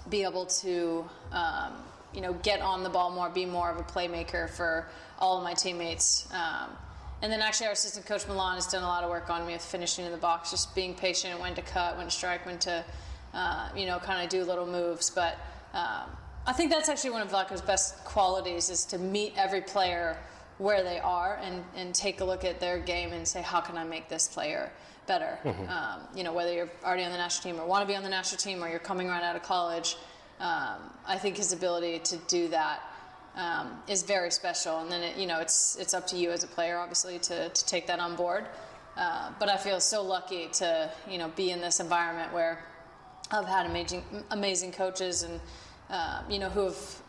be 0.09 0.25
able 0.25 0.47
to, 0.47 1.05
um, 1.31 1.75
you 2.13 2.21
know, 2.21 2.33
get 2.35 2.61
on 2.61 2.83
the 2.83 2.91
ball 2.91 3.11
more, 3.11 3.29
be 3.31 3.47
more 3.47 3.71
of 3.71 3.77
a 3.79 3.85
playmaker 3.85 4.51
for 4.51 4.89
all 5.19 5.39
of 5.39 5.45
my 5.45 5.55
teammates. 5.55 6.29
Um, 6.33 6.71
and 7.23 7.31
then 7.31 7.41
actually, 7.43 7.67
our 7.67 7.75
assistant 7.75 8.07
coach 8.07 8.27
Milan 8.27 8.57
has 8.57 8.67
done 8.67 8.83
a 8.83 8.87
lot 8.87 9.05
of 9.05 9.11
work 9.11 9.31
on 9.31 9.47
me 9.47 9.53
with 9.53 9.63
finishing 9.63 10.07
in 10.07 10.11
the 10.11 10.19
box, 10.19 10.51
just 10.51 10.75
being 10.75 10.95
patient, 10.95 11.39
when 11.39 11.55
to 11.55 11.63
cut, 11.63 11.97
when 11.97 12.07
to 12.07 12.11
strike, 12.11 12.45
when 12.47 12.59
to, 12.61 12.85
uh, 13.35 13.69
you 13.77 13.87
know, 13.87 13.99
kind 13.99 14.25
of 14.25 14.31
do 14.31 14.43
little 14.43 14.67
moves. 14.67 15.11
But 15.11 15.35
um, 15.75 16.11
I 16.47 16.53
think 16.53 16.71
that's 16.71 16.89
actually 16.89 17.11
one 17.11 17.23
of 17.23 17.31
Vlatko's 17.31 17.61
best 17.61 18.03
qualities 18.05 18.71
is 18.71 18.85
to 18.87 18.99
meet 18.99 19.35
every 19.37 19.61
player 19.61 20.17
where 20.61 20.83
they 20.83 21.01
are 21.01 21.41
and, 21.43 21.65
and 21.75 21.95
take 21.95 22.21
a 22.21 22.25
look 22.25 22.45
at 22.45 22.61
their 22.61 22.79
game 22.79 23.13
and 23.13 23.27
say, 23.27 23.41
how 23.41 23.61
can 23.61 23.79
I 23.79 23.85
make 23.85 24.09
this 24.09 24.29
player 24.29 24.71
better? 25.07 25.39
Um, 25.69 26.01
you 26.15 26.23
know, 26.23 26.35
whether 26.35 26.53
you're 26.53 26.71
already 26.85 27.03
on 27.03 27.13
the 27.13 27.17
national 27.17 27.53
team 27.53 27.61
or 27.61 27.67
want 27.67 27.83
to 27.83 27.87
be 27.87 27.97
on 27.97 28.03
the 28.03 28.11
national 28.11 28.39
team 28.39 28.63
or 28.63 28.69
you're 28.69 28.79
coming 28.79 29.09
right 29.09 29.23
out 29.23 29.35
of 29.37 29.43
college, 29.43 29.97
um, 30.39 30.77
I 31.07 31.17
think 31.19 31.39
his 31.39 31.53
ability 31.53 32.01
to 32.01 32.17
do 32.29 32.49
that 32.49 32.81
um, 33.37 33.83
is 33.89 34.03
very 34.03 34.31
special. 34.31 34.81
And 34.81 34.93
then 34.93 35.03
it, 35.03 35.17
you 35.17 35.27
know 35.27 35.41
it's 35.41 35.77
it's 35.77 35.95
up 35.95 36.07
to 36.09 36.17
you 36.17 36.31
as 36.31 36.45
a 36.45 36.47
player, 36.47 36.79
obviously, 36.79 37.19
to, 37.21 37.49
to 37.49 37.67
take 37.67 37.87
that 37.87 37.99
on 37.99 38.15
board. 38.15 38.47
Uh, 38.97 39.31
but 39.39 39.49
I 39.49 39.57
feel 39.57 39.81
so 39.81 40.03
lucky 40.03 40.49
to 40.55 40.91
you 41.09 41.19
know 41.19 41.29
be 41.37 41.51
in 41.51 41.61
this 41.61 41.81
environment 41.81 42.33
where 42.33 42.65
I've 43.31 43.47
had 43.47 43.67
amazing 43.67 44.05
amazing 44.31 44.73
coaches 44.73 45.23
and 45.23 45.41
uh, 45.89 46.23
you 46.29 46.39
know 46.39 46.51
who 46.51 46.65
have. 46.67 47.03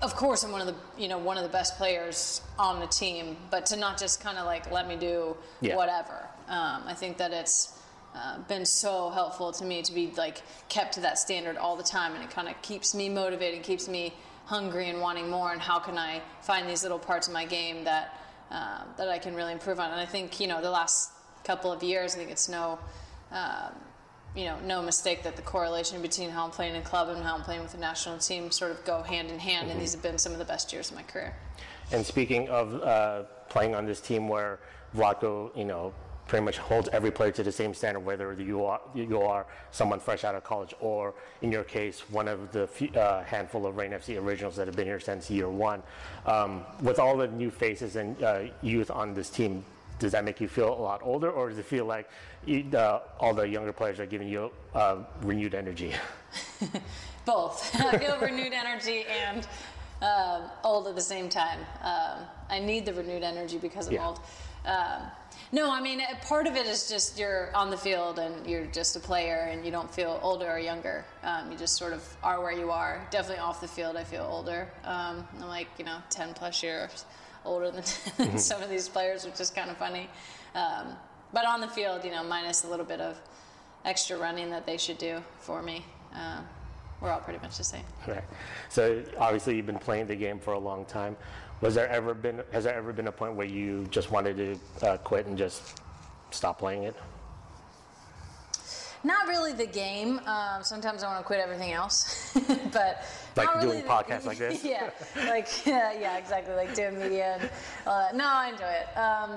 Of 0.00 0.14
course, 0.16 0.42
I'm 0.42 0.52
one 0.52 0.60
of 0.60 0.66
the 0.66 0.74
you 1.02 1.08
know 1.08 1.18
one 1.18 1.36
of 1.36 1.42
the 1.42 1.48
best 1.50 1.76
players 1.76 2.40
on 2.58 2.80
the 2.80 2.86
team, 2.86 3.36
but 3.50 3.66
to 3.66 3.76
not 3.76 3.98
just 3.98 4.20
kind 4.22 4.38
of 4.38 4.46
like 4.46 4.70
let 4.70 4.88
me 4.88 4.96
do 4.96 5.36
Yeah. 5.60 5.76
whatever. 5.76 6.28
Um, 6.48 6.82
I 6.86 6.94
think 6.94 7.18
that 7.18 7.32
it's 7.32 7.72
uh, 8.14 8.38
been 8.48 8.64
so 8.64 9.10
helpful 9.10 9.52
to 9.52 9.64
me 9.64 9.82
to 9.82 9.92
be 9.92 10.12
like 10.16 10.42
kept 10.68 10.94
to 10.94 11.00
that 11.00 11.18
standard 11.18 11.56
all 11.58 11.76
the 11.76 11.82
time, 11.82 12.14
and 12.14 12.22
it 12.24 12.30
kind 12.30 12.48
of 12.48 12.60
keeps 12.62 12.94
me 12.94 13.08
motivated, 13.08 13.62
keeps 13.62 13.88
me 13.88 14.14
hungry 14.46 14.88
and 14.88 15.00
wanting 15.00 15.28
more. 15.28 15.52
And 15.52 15.60
how 15.60 15.78
can 15.78 15.98
I 15.98 16.22
find 16.40 16.68
these 16.68 16.82
little 16.82 16.98
parts 17.00 17.26
of 17.26 17.34
my 17.34 17.44
game 17.44 17.84
that 17.84 18.18
uh, 18.50 18.84
that 18.96 19.08
I 19.08 19.18
can 19.18 19.34
really 19.34 19.52
improve 19.52 19.78
on? 19.80 19.90
And 19.90 20.00
I 20.00 20.06
think 20.06 20.40
you 20.40 20.46
know 20.46 20.62
the 20.62 20.70
last 20.70 21.10
couple 21.44 21.70
of 21.70 21.82
years, 21.82 22.14
I 22.14 22.18
think 22.18 22.30
it's 22.30 22.48
no. 22.48 22.78
Um, 23.32 23.72
you 24.36 24.44
know, 24.44 24.58
no 24.64 24.82
mistake 24.82 25.22
that 25.22 25.34
the 25.34 25.42
correlation 25.42 26.02
between 26.02 26.28
how 26.28 26.44
I'm 26.44 26.50
playing 26.50 26.76
in 26.76 26.82
club 26.82 27.08
and 27.08 27.24
how 27.24 27.34
I'm 27.34 27.42
playing 27.42 27.62
with 27.62 27.72
the 27.72 27.78
national 27.78 28.18
team 28.18 28.50
sort 28.50 28.70
of 28.70 28.84
go 28.84 29.02
hand 29.02 29.30
in 29.30 29.38
hand, 29.38 29.70
and 29.70 29.80
these 29.80 29.92
have 29.92 30.02
been 30.02 30.18
some 30.18 30.32
of 30.32 30.38
the 30.38 30.44
best 30.44 30.72
years 30.72 30.90
of 30.90 30.96
my 30.96 31.02
career. 31.02 31.34
And 31.90 32.04
speaking 32.04 32.48
of 32.48 32.82
uh, 32.82 33.22
playing 33.48 33.74
on 33.74 33.86
this 33.86 34.00
team 34.00 34.28
where 34.28 34.60
Vlatko, 34.94 35.56
you 35.56 35.64
know, 35.64 35.94
pretty 36.26 36.44
much 36.44 36.58
holds 36.58 36.88
every 36.88 37.10
player 37.10 37.30
to 37.30 37.42
the 37.42 37.52
same 37.52 37.72
standard, 37.72 38.00
whether 38.00 38.32
you 38.34 38.64
are 38.64 38.80
you 38.94 39.20
are 39.22 39.46
someone 39.70 40.00
fresh 40.00 40.24
out 40.24 40.34
of 40.34 40.44
college 40.44 40.74
or, 40.80 41.14
in 41.40 41.52
your 41.52 41.64
case, 41.64 42.00
one 42.10 42.28
of 42.28 42.52
the 42.52 42.66
few, 42.66 42.88
uh, 42.90 43.22
handful 43.24 43.64
of 43.66 43.76
Reign 43.76 43.92
FC 43.92 44.20
originals 44.20 44.56
that 44.56 44.66
have 44.66 44.76
been 44.76 44.86
here 44.86 45.00
since 45.00 45.30
year 45.30 45.48
one. 45.48 45.82
Um, 46.26 46.64
with 46.82 46.98
all 46.98 47.16
the 47.16 47.28
new 47.28 47.50
faces 47.50 47.96
and 47.96 48.20
uh, 48.22 48.40
youth 48.60 48.90
on 48.90 49.14
this 49.14 49.30
team, 49.30 49.64
does 49.98 50.12
that 50.12 50.24
make 50.24 50.40
you 50.40 50.48
feel 50.48 50.68
a 50.72 50.82
lot 50.82 51.00
older, 51.02 51.30
or 51.30 51.48
does 51.48 51.58
it 51.58 51.64
feel 51.64 51.84
like 51.84 52.08
you, 52.44 52.64
uh, 52.76 53.00
all 53.18 53.34
the 53.34 53.48
younger 53.48 53.72
players 53.72 53.98
are 54.00 54.06
giving 54.06 54.28
you 54.28 54.50
uh, 54.74 54.98
renewed 55.22 55.54
energy? 55.54 55.92
Both. 57.24 57.74
I 57.80 57.98
feel 57.98 58.18
renewed 58.18 58.52
energy 58.52 59.04
and 59.08 59.46
um, 60.02 60.50
old 60.64 60.86
at 60.86 60.94
the 60.94 61.00
same 61.00 61.28
time. 61.28 61.60
Um, 61.82 62.26
I 62.50 62.58
need 62.58 62.86
the 62.86 62.92
renewed 62.94 63.22
energy 63.22 63.58
because 63.58 63.88
I'm 63.88 63.94
Yeah. 63.94 64.06
old. 64.08 64.20
Um, 64.64 65.02
no, 65.52 65.70
I 65.70 65.80
mean, 65.80 66.02
part 66.22 66.46
of 66.48 66.56
it 66.56 66.66
is 66.66 66.88
just 66.88 67.18
you're 67.18 67.54
on 67.54 67.70
the 67.70 67.76
field 67.76 68.18
and 68.18 68.46
you're 68.48 68.66
just 68.66 68.96
a 68.96 69.00
player 69.00 69.48
and 69.50 69.64
you 69.64 69.70
don't 69.70 69.92
feel 69.92 70.18
older 70.22 70.50
or 70.50 70.58
younger. 70.58 71.04
Um, 71.22 71.52
you 71.52 71.56
just 71.56 71.76
sort 71.76 71.92
of 71.92 72.02
are 72.22 72.40
where 72.42 72.52
you 72.52 72.70
are. 72.72 73.06
Definitely 73.10 73.42
off 73.42 73.60
the 73.60 73.68
field, 73.68 73.96
I 73.96 74.02
feel 74.02 74.26
older. 74.28 74.68
Um, 74.84 75.26
I'm 75.40 75.48
like, 75.48 75.68
you 75.78 75.84
know, 75.84 75.98
10 76.10 76.34
plus 76.34 76.62
years 76.64 77.04
older 77.46 77.70
than 77.70 78.38
some 78.38 78.62
of 78.62 78.68
these 78.68 78.88
players, 78.88 79.24
which 79.24 79.40
is 79.40 79.50
kind 79.50 79.70
of 79.70 79.76
funny. 79.76 80.08
Um, 80.54 80.88
but 81.32 81.46
on 81.46 81.60
the 81.60 81.68
field, 81.68 82.04
you 82.04 82.10
know, 82.10 82.24
minus 82.24 82.64
a 82.64 82.68
little 82.68 82.86
bit 82.86 83.00
of 83.00 83.18
extra 83.84 84.16
running 84.16 84.50
that 84.50 84.66
they 84.66 84.76
should 84.76 84.98
do 84.98 85.22
for 85.38 85.62
me. 85.62 85.84
Um, 86.14 86.46
we're 87.00 87.10
all 87.10 87.20
pretty 87.20 87.40
much 87.40 87.58
the 87.58 87.64
same. 87.64 87.84
Right. 88.06 88.24
So 88.68 89.02
obviously 89.18 89.56
you've 89.56 89.66
been 89.66 89.78
playing 89.78 90.06
the 90.06 90.16
game 90.16 90.38
for 90.38 90.54
a 90.54 90.58
long 90.58 90.84
time. 90.86 91.16
Was 91.60 91.74
there 91.74 91.88
ever 91.88 92.14
been 92.14 92.42
has 92.52 92.64
there 92.64 92.74
ever 92.74 92.92
been 92.92 93.08
a 93.08 93.12
point 93.12 93.34
where 93.34 93.46
you 93.46 93.86
just 93.90 94.10
wanted 94.10 94.36
to 94.80 94.86
uh, 94.86 94.96
quit 94.98 95.26
and 95.26 95.36
just 95.36 95.80
stop 96.30 96.58
playing 96.58 96.84
it? 96.84 96.96
Not 99.06 99.28
really 99.28 99.52
the 99.52 99.66
game. 99.66 100.20
Um, 100.26 100.62
sometimes 100.64 101.02
I 101.04 101.06
want 101.06 101.20
to 101.20 101.24
quit 101.24 101.38
everything 101.38 101.72
else, 101.72 102.32
but 102.72 103.04
Like 103.36 103.46
not 103.46 103.60
doing 103.60 103.68
really 103.70 103.82
the- 103.82 103.88
podcasts 103.88 104.26
like 104.26 104.38
this? 104.46 104.64
yeah, 104.64 104.90
like 105.28 105.48
yeah, 105.66 105.92
yeah, 105.98 106.16
exactly. 106.18 106.54
Like 106.54 106.74
doing 106.74 106.98
media 106.98 107.38
and 107.40 107.50
all 107.86 107.98
that. 108.00 108.16
No, 108.16 108.26
I 108.26 108.48
enjoy 108.48 108.64
it. 108.66 108.98
Um, 108.98 109.30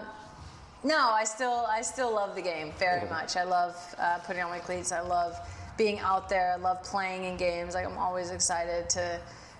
no, 0.84 0.98
I 1.12 1.24
still 1.24 1.68
I 1.70 1.82
still 1.84 2.12
love 2.14 2.36
the 2.36 2.42
game 2.42 2.72
very 2.80 3.08
much. 3.10 3.36
I 3.38 3.44
love 3.44 3.76
uh, 4.00 4.18
putting 4.26 4.42
on 4.42 4.50
my 4.50 4.60
cleats. 4.60 4.92
I 4.92 5.02
love 5.02 5.38
being 5.78 6.00
out 6.00 6.30
there. 6.30 6.54
I 6.54 6.56
love 6.56 6.82
playing 6.84 7.26
in 7.26 7.38
games. 7.38 7.76
Like 7.76 7.86
I'm 7.86 7.98
always 7.98 8.32
excited 8.32 8.90
to 8.92 9.20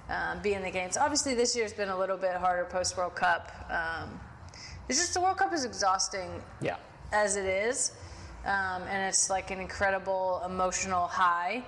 um, 0.10 0.42
be 0.42 0.54
in 0.54 0.64
the 0.64 0.72
games. 0.72 0.98
Obviously, 0.98 1.36
this 1.36 1.56
year's 1.56 1.74
been 1.74 1.90
a 1.90 1.98
little 1.98 2.18
bit 2.18 2.34
harder 2.36 2.66
post 2.66 2.98
World 2.98 3.16
Cup. 3.16 3.52
Um, 3.70 4.20
it's 4.88 4.98
just 4.98 5.14
the 5.14 5.22
World 5.22 5.38
Cup 5.38 5.54
is 5.54 5.66
exhausting 5.66 6.32
Yeah. 6.62 6.78
as 7.12 7.36
it 7.36 7.46
is, 7.46 7.92
um, 8.46 8.84
and 8.84 9.08
it's 9.08 9.30
like 9.30 9.52
an 9.52 9.60
incredible 9.60 10.42
emotional 10.46 11.08
high. 11.08 11.64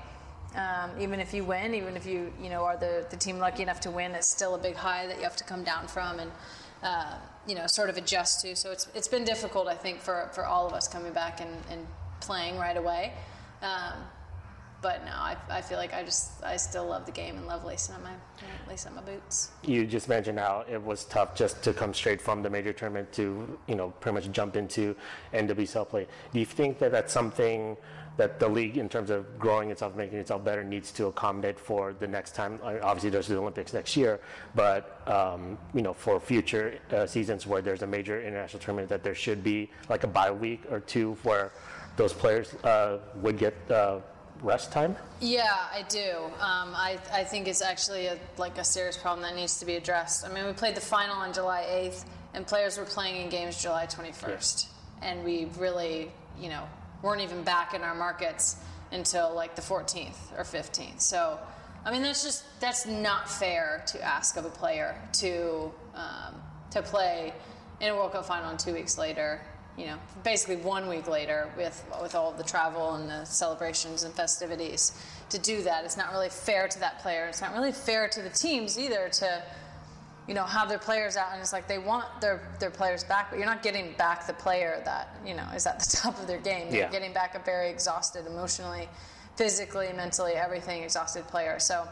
Um, 0.55 0.91
even 0.99 1.19
if 1.19 1.33
you 1.33 1.45
win, 1.45 1.73
even 1.73 1.95
if 1.95 2.05
you 2.05 2.33
you 2.41 2.49
know 2.49 2.63
are 2.63 2.77
the, 2.77 3.05
the 3.09 3.17
team 3.17 3.39
lucky 3.39 3.63
enough 3.63 3.79
to 3.81 3.91
win, 3.91 4.11
it's 4.11 4.27
still 4.27 4.55
a 4.55 4.57
big 4.57 4.75
high 4.75 5.07
that 5.07 5.17
you 5.17 5.23
have 5.23 5.37
to 5.37 5.43
come 5.43 5.63
down 5.63 5.87
from 5.87 6.19
and 6.19 6.31
uh, 6.83 7.15
you 7.47 7.55
know 7.55 7.67
sort 7.67 7.89
of 7.89 7.97
adjust 7.97 8.41
to. 8.41 8.55
So 8.55 8.71
it's 8.71 8.87
it's 8.93 9.07
been 9.07 9.23
difficult, 9.23 9.67
I 9.67 9.75
think, 9.75 10.01
for, 10.01 10.29
for 10.33 10.45
all 10.45 10.67
of 10.67 10.73
us 10.73 10.87
coming 10.87 11.13
back 11.13 11.41
and, 11.41 11.51
and 11.69 11.85
playing 12.19 12.57
right 12.57 12.77
away. 12.77 13.13
Um, 13.61 13.93
but 14.81 15.05
no, 15.05 15.11
I, 15.11 15.35
I 15.49 15.61
feel 15.61 15.77
like 15.77 15.93
I 15.93 16.03
just 16.03 16.43
I 16.43 16.57
still 16.57 16.87
love 16.87 17.05
the 17.05 17.11
game 17.11 17.37
and 17.37 17.47
love 17.47 17.63
lacing 17.65 17.95
up 17.95 18.03
my 18.03 18.13
lacing 18.67 18.91
up 18.91 19.05
my 19.05 19.11
boots. 19.13 19.51
You 19.63 19.85
just 19.85 20.09
mentioned 20.09 20.39
how 20.39 20.65
it 20.69 20.81
was 20.81 21.05
tough 21.05 21.35
just 21.35 21.63
to 21.63 21.73
come 21.73 21.93
straight 21.93 22.21
from 22.21 22.41
the 22.41 22.49
major 22.49 22.73
tournament 22.73 23.11
to 23.13 23.59
you 23.67 23.75
know 23.75 23.91
pretty 23.99 24.15
much 24.15 24.31
jump 24.31 24.55
into 24.55 24.95
NWSL 25.33 25.87
play. 25.87 26.07
Do 26.33 26.39
you 26.39 26.45
think 26.45 26.79
that 26.79 26.91
that's 26.91 27.13
something 27.13 27.77
that 28.17 28.39
the 28.39 28.47
league, 28.47 28.77
in 28.77 28.89
terms 28.89 29.09
of 29.09 29.39
growing 29.39 29.71
itself, 29.71 29.95
making 29.95 30.19
itself 30.19 30.43
better, 30.43 30.63
needs 30.63 30.91
to 30.91 31.07
accommodate 31.07 31.59
for 31.59 31.93
the 31.93 32.07
next 32.07 32.35
time. 32.35 32.59
Obviously, 32.63 33.09
there's 33.09 33.27
the 33.27 33.37
Olympics 33.37 33.73
next 33.73 33.95
year, 33.95 34.19
but 34.53 35.01
um, 35.07 35.57
you 35.73 35.81
know, 35.81 35.93
for 35.93 36.19
future 36.19 36.77
uh, 36.91 37.05
seasons 37.05 37.47
where 37.47 37.61
there's 37.61 37.83
a 37.83 37.87
major 37.87 38.21
international 38.21 38.59
tournament, 38.61 38.89
that 38.89 39.03
there 39.03 39.15
should 39.15 39.43
be 39.43 39.69
like 39.89 40.03
a 40.03 40.07
bye 40.07 40.31
week 40.31 40.61
or 40.69 40.81
two 40.81 41.17
where 41.23 41.51
those 41.95 42.13
players 42.13 42.53
uh, 42.63 42.99
would 43.15 43.37
get 43.37 43.55
uh, 43.71 43.99
rest 44.41 44.71
time. 44.71 44.95
Yeah, 45.19 45.55
I 45.71 45.83
do. 45.87 46.15
Um, 46.39 46.73
I, 46.75 46.97
I 47.13 47.23
think 47.23 47.47
it's 47.47 47.61
actually 47.61 48.07
a, 48.07 48.17
like 48.37 48.57
a 48.57 48.63
serious 48.63 48.97
problem 48.97 49.21
that 49.23 49.35
needs 49.35 49.59
to 49.59 49.65
be 49.65 49.75
addressed. 49.75 50.25
I 50.25 50.33
mean, 50.33 50.45
we 50.45 50.53
played 50.53 50.75
the 50.75 50.81
final 50.81 51.15
on 51.15 51.33
July 51.33 51.63
8th, 51.69 52.05
and 52.33 52.45
players 52.45 52.77
were 52.77 52.85
playing 52.85 53.21
in 53.21 53.29
games 53.29 53.61
July 53.61 53.85
21st, 53.85 54.67
and 55.01 55.23
we 55.23 55.47
really, 55.57 56.11
you 56.39 56.49
know, 56.49 56.63
weren't 57.01 57.21
even 57.21 57.43
back 57.43 57.73
in 57.73 57.81
our 57.81 57.95
markets 57.95 58.57
until 58.91 59.33
like 59.33 59.55
the 59.55 59.61
14th 59.61 60.17
or 60.37 60.43
15th. 60.43 61.01
So, 61.01 61.39
I 61.85 61.91
mean, 61.91 62.01
that's 62.01 62.23
just 62.23 62.43
that's 62.59 62.85
not 62.85 63.29
fair 63.29 63.83
to 63.87 64.01
ask 64.01 64.37
of 64.37 64.45
a 64.45 64.49
player 64.49 64.95
to 65.13 65.71
um, 65.95 66.35
to 66.71 66.81
play 66.81 67.33
in 67.79 67.89
a 67.89 67.95
World 67.95 68.11
Cup 68.13 68.25
final 68.25 68.49
and 68.49 68.59
two 68.59 68.73
weeks 68.73 68.97
later. 68.97 69.41
You 69.77 69.85
know, 69.87 69.97
basically 70.23 70.57
one 70.57 70.87
week 70.89 71.07
later 71.07 71.49
with 71.57 71.83
with 72.01 72.13
all 72.13 72.31
the 72.33 72.43
travel 72.43 72.95
and 72.95 73.09
the 73.09 73.25
celebrations 73.25 74.03
and 74.03 74.13
festivities 74.13 74.91
to 75.29 75.39
do 75.39 75.63
that. 75.63 75.85
It's 75.85 75.97
not 75.97 76.11
really 76.11 76.29
fair 76.29 76.67
to 76.67 76.79
that 76.81 76.99
player. 76.99 77.25
It's 77.27 77.41
not 77.41 77.53
really 77.53 77.71
fair 77.71 78.07
to 78.09 78.21
the 78.21 78.29
teams 78.29 78.77
either 78.77 79.09
to 79.09 79.43
you 80.27 80.35
know, 80.35 80.43
have 80.43 80.69
their 80.69 80.77
players 80.77 81.17
out, 81.17 81.29
and 81.33 81.41
it's 81.41 81.51
like 81.51 81.67
they 81.67 81.79
want 81.79 82.05
their 82.21 82.47
their 82.59 82.69
players 82.69 83.03
back, 83.03 83.29
but 83.31 83.37
you're 83.37 83.47
not 83.47 83.63
getting 83.63 83.93
back 83.97 84.27
the 84.27 84.33
player 84.33 84.81
that 84.85 85.15
you 85.25 85.33
know 85.33 85.45
is 85.55 85.65
at 85.65 85.79
the 85.79 85.97
top 86.01 86.19
of 86.19 86.27
their 86.27 86.39
game. 86.39 86.67
You're 86.71 86.83
Yeah. 86.83 86.91
getting 86.91 87.11
back 87.11 87.33
a 87.35 87.39
very 87.39 87.69
exhausted, 87.69 88.27
emotionally, 88.27 88.87
physically, 89.35 89.91
mentally, 89.93 90.33
everything 90.33 90.83
exhausted 90.83 91.27
player. 91.27 91.59
So, 91.59 91.87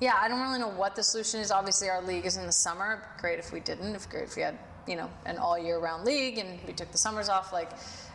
yeah, 0.00 0.14
I 0.20 0.28
don't 0.28 0.40
really 0.40 0.60
know 0.60 0.68
what 0.68 0.94
the 0.94 1.02
solution 1.02 1.40
is. 1.40 1.50
Obviously, 1.50 1.88
our 1.90 2.00
league 2.02 2.26
is 2.26 2.36
in 2.36 2.46
the 2.46 2.52
summer. 2.52 3.02
Great 3.20 3.38
if 3.40 3.52
we 3.52 3.60
didn't. 3.60 3.94
If 3.96 4.08
great 4.08 4.24
if 4.24 4.36
we 4.36 4.42
had 4.42 4.56
you 4.86 4.96
know 4.96 5.10
an 5.24 5.38
all 5.38 5.58
year 5.58 5.78
round 5.78 6.04
league 6.04 6.38
and 6.38 6.58
we 6.66 6.72
took 6.72 6.90
the 6.92 6.98
summers 6.98 7.28
off 7.28 7.52
like 7.52 7.70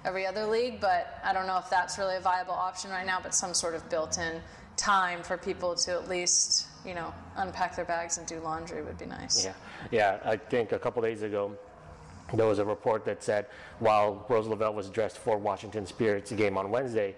every 0.06 0.26
other 0.26 0.46
league. 0.46 0.80
But 0.80 1.20
I 1.24 1.34
don't 1.34 1.48
know 1.48 1.58
if 1.58 1.70
that's 1.70 1.98
really 1.98 2.16
a 2.16 2.22
viable 2.22 2.54
option 2.54 2.92
right 2.92 3.06
now. 3.06 3.20
But 3.22 3.34
some 3.34 3.54
sort 3.54 3.76
of 3.76 3.90
built 3.90 4.18
in 4.18 4.42
time 4.78 5.22
for 5.22 5.38
people 5.38 5.76
to 5.76 5.92
at 5.92 6.10
least 6.10 6.68
you 6.86 6.94
know 6.94 7.14
unpack 7.38 7.76
their 7.76 7.86
bags 7.86 8.18
and 8.18 8.28
do 8.28 8.40
laundry 8.40 8.82
would 8.82 8.98
be 8.98 9.06
nice. 9.06 9.46
Yeah, 9.46 9.54
yeah. 9.92 10.20
I 10.24 10.38
think 10.38 10.72
a 10.72 10.80
couple 10.80 11.02
days 11.02 11.22
ago, 11.22 11.56
there 12.34 12.48
was 12.48 12.60
a 12.60 12.66
report 12.66 13.06
that 13.06 13.24
said 13.24 13.48
while 13.80 14.26
Rose 14.30 14.48
Lavelle 14.48 14.74
was 14.74 14.90
dressed 14.90 15.18
for 15.18 15.38
Washington 15.38 15.86
Spirit's 15.86 16.32
game 16.32 16.58
on 16.58 16.72
Wednesday, 16.72 17.16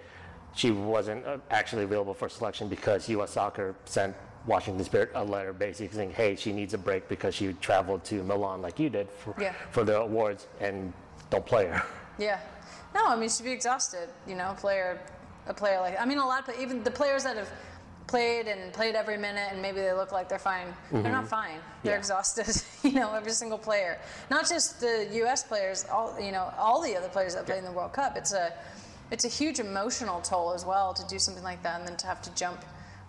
she 0.55 0.71
wasn't 0.71 1.25
uh, 1.25 1.37
actually 1.51 1.83
available 1.83 2.13
for 2.13 2.29
selection 2.29 2.67
because 2.67 3.09
U.S. 3.09 3.31
Soccer 3.31 3.75
sent 3.85 4.15
Washington 4.45 4.84
Spirit 4.84 5.12
a 5.15 5.23
letter 5.23 5.53
basically 5.53 5.95
saying, 5.95 6.12
"Hey, 6.12 6.36
she 6.36 6.51
needs 6.51 6.73
a 6.73 6.77
break 6.77 7.08
because 7.08 7.34
she 7.36 7.53
traveled 7.53 8.03
to 8.06 8.23
Milan 8.23 8.62
like 8.62 8.79
you 8.79 8.89
did 8.89 9.10
for, 9.10 9.34
Yeah. 9.39 9.53
for 9.71 9.84
the 9.84 9.99
awards 10.01 10.47
and 10.60 10.93
don't 11.29 11.45
play 11.45 11.67
her." 11.67 11.82
Yeah. 12.17 12.39
No, 12.93 13.08
I 13.08 13.15
mean 13.15 13.29
she'd 13.29 13.43
be 13.43 13.51
exhausted. 13.51 14.10
You 14.27 14.36
know, 14.36 14.51
a 14.51 14.56
player, 14.56 14.99
a 15.47 15.53
player 15.53 15.79
like 15.79 15.99
I 15.99 16.06
mean 16.06 16.17
a 16.17 16.25
lot 16.25 16.47
of 16.47 16.60
even 16.60 16.84
the 16.84 16.91
players 16.91 17.23
that 17.23 17.38
have 17.38 17.49
played 18.08 18.47
and 18.47 18.73
played 18.73 18.95
every 18.95 19.17
minute 19.17 19.47
and 19.51 19.62
maybe 19.62 19.79
they 19.79 19.93
look 19.93 20.12
like 20.12 20.27
they're 20.27 20.38
fine. 20.38 20.67
They're 20.91 21.03
not 21.03 21.21
mm-hmm. 21.21 21.25
fine. 21.27 21.60
They're 21.84 21.93
Yeah. 21.93 21.99
exhausted. 21.99 22.62
you 22.84 22.99
know, 22.99 23.13
every 23.13 23.32
single 23.32 23.58
player, 23.58 23.97
not 24.29 24.47
just 24.47 24.82
the 24.82 25.08
U.S. 25.13 25.43
players. 25.43 25.86
All 25.91 26.19
you 26.19 26.32
know, 26.32 26.53
all 26.58 26.82
the 26.82 26.95
other 26.97 27.08
players 27.10 27.34
that 27.36 27.45
play 27.45 27.58
in 27.58 27.63
the 27.65 27.71
World 27.71 27.93
Cup. 27.93 28.17
It's 28.17 28.34
a, 28.34 28.53
it's 29.10 29.23
a 29.25 29.29
huge 29.29 29.60
emotional 29.60 30.19
toll 30.21 30.53
as 30.53 30.65
well 30.65 30.93
to 30.93 31.08
do 31.08 31.17
something 31.17 31.43
like 31.43 31.63
that 31.63 31.79
and 31.79 31.88
then 31.88 31.95
to 31.97 32.08
have 32.08 32.21
to 32.23 32.36
jump 32.36 32.60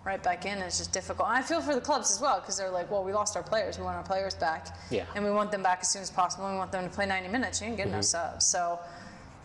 right 0.04 0.22
back 0.22 0.44
in 0.44 0.58
is 0.58 0.78
just 0.78 0.92
difficult. 0.92 1.28
And 1.28 1.38
I 1.38 1.42
feel 1.42 1.60
for 1.60 1.74
the 1.74 1.80
clubs 1.80 2.10
as 2.10 2.20
well 2.20 2.40
because 2.40 2.58
they're 2.58 2.70
like, 2.70 2.90
well, 2.90 3.02
we 3.02 3.12
lost 3.12 3.36
our 3.36 3.42
players. 3.42 3.78
We 3.78 3.84
want 3.84 3.96
our 3.96 4.02
players 4.02 4.34
back. 4.34 4.76
Yeah. 4.90 5.04
And 5.14 5.24
we 5.24 5.30
want 5.30 5.50
them 5.50 5.62
back 5.62 5.78
as 5.80 5.90
soon 5.90 6.02
as 6.02 6.10
possible. 6.10 6.48
We 6.50 6.56
want 6.56 6.72
them 6.72 6.84
to 6.84 6.94
play 6.94 7.06
90 7.06 7.28
minutes. 7.30 7.60
You 7.60 7.68
ain't 7.68 7.76
getting 7.76 7.92
no 7.92 8.02
subs. 8.02 8.46
So, 8.46 8.78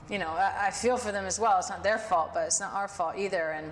you 0.09 0.17
know, 0.17 0.29
I, 0.29 0.67
I 0.67 0.71
feel 0.71 0.97
for 0.97 1.11
them 1.11 1.25
as 1.25 1.39
well. 1.39 1.57
It's 1.59 1.69
not 1.69 1.83
their 1.83 1.97
fault, 1.97 2.31
but 2.33 2.45
it's 2.45 2.59
not 2.59 2.73
our 2.73 2.87
fault 2.89 3.15
either. 3.17 3.51
And 3.51 3.71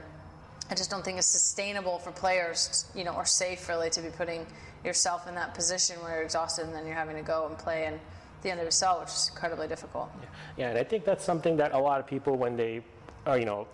I 0.69 0.76
just 0.76 0.89
don't 0.89 1.04
think 1.04 1.17
it's 1.17 1.28
sustainable 1.28 2.00
for 2.00 2.12
players, 2.12 2.86
you 2.95 3.04
know, 3.04 3.13
or 3.13 3.26
safe 3.26 3.67
really 3.67 3.89
to 3.89 4.02
be 4.02 4.10
putting 4.10 4.45
yourself 4.86 5.28
in 5.28 5.36
that 5.36 5.54
position 5.54 5.97
where 6.02 6.15
you're 6.15 6.23
exhausted 6.23 6.65
and 6.65 6.73
then 6.73 6.86
you're 6.86 6.95
having 6.95 7.15
to 7.17 7.21
go 7.21 7.47
and 7.47 7.58
play 7.58 7.86
in 7.86 8.00
the 8.43 8.52
end 8.52 8.60
of 8.60 8.65
yourself, 8.65 9.02
which 9.02 9.10
is 9.10 9.30
incredibly 9.34 9.67
difficult. 9.67 10.10
Yeah, 10.21 10.28
yeah, 10.58 10.69
and 10.69 10.78
I 10.78 10.84
think 10.84 11.04
that's 11.04 11.26
something 11.26 11.58
that 11.58 11.73
a 11.73 11.78
lot 11.78 12.00
of 12.00 12.08
people, 12.08 12.38
when 12.38 12.56
they, 12.56 12.82
uh, 13.26 13.34
you 13.34 13.45
know, 13.45 13.67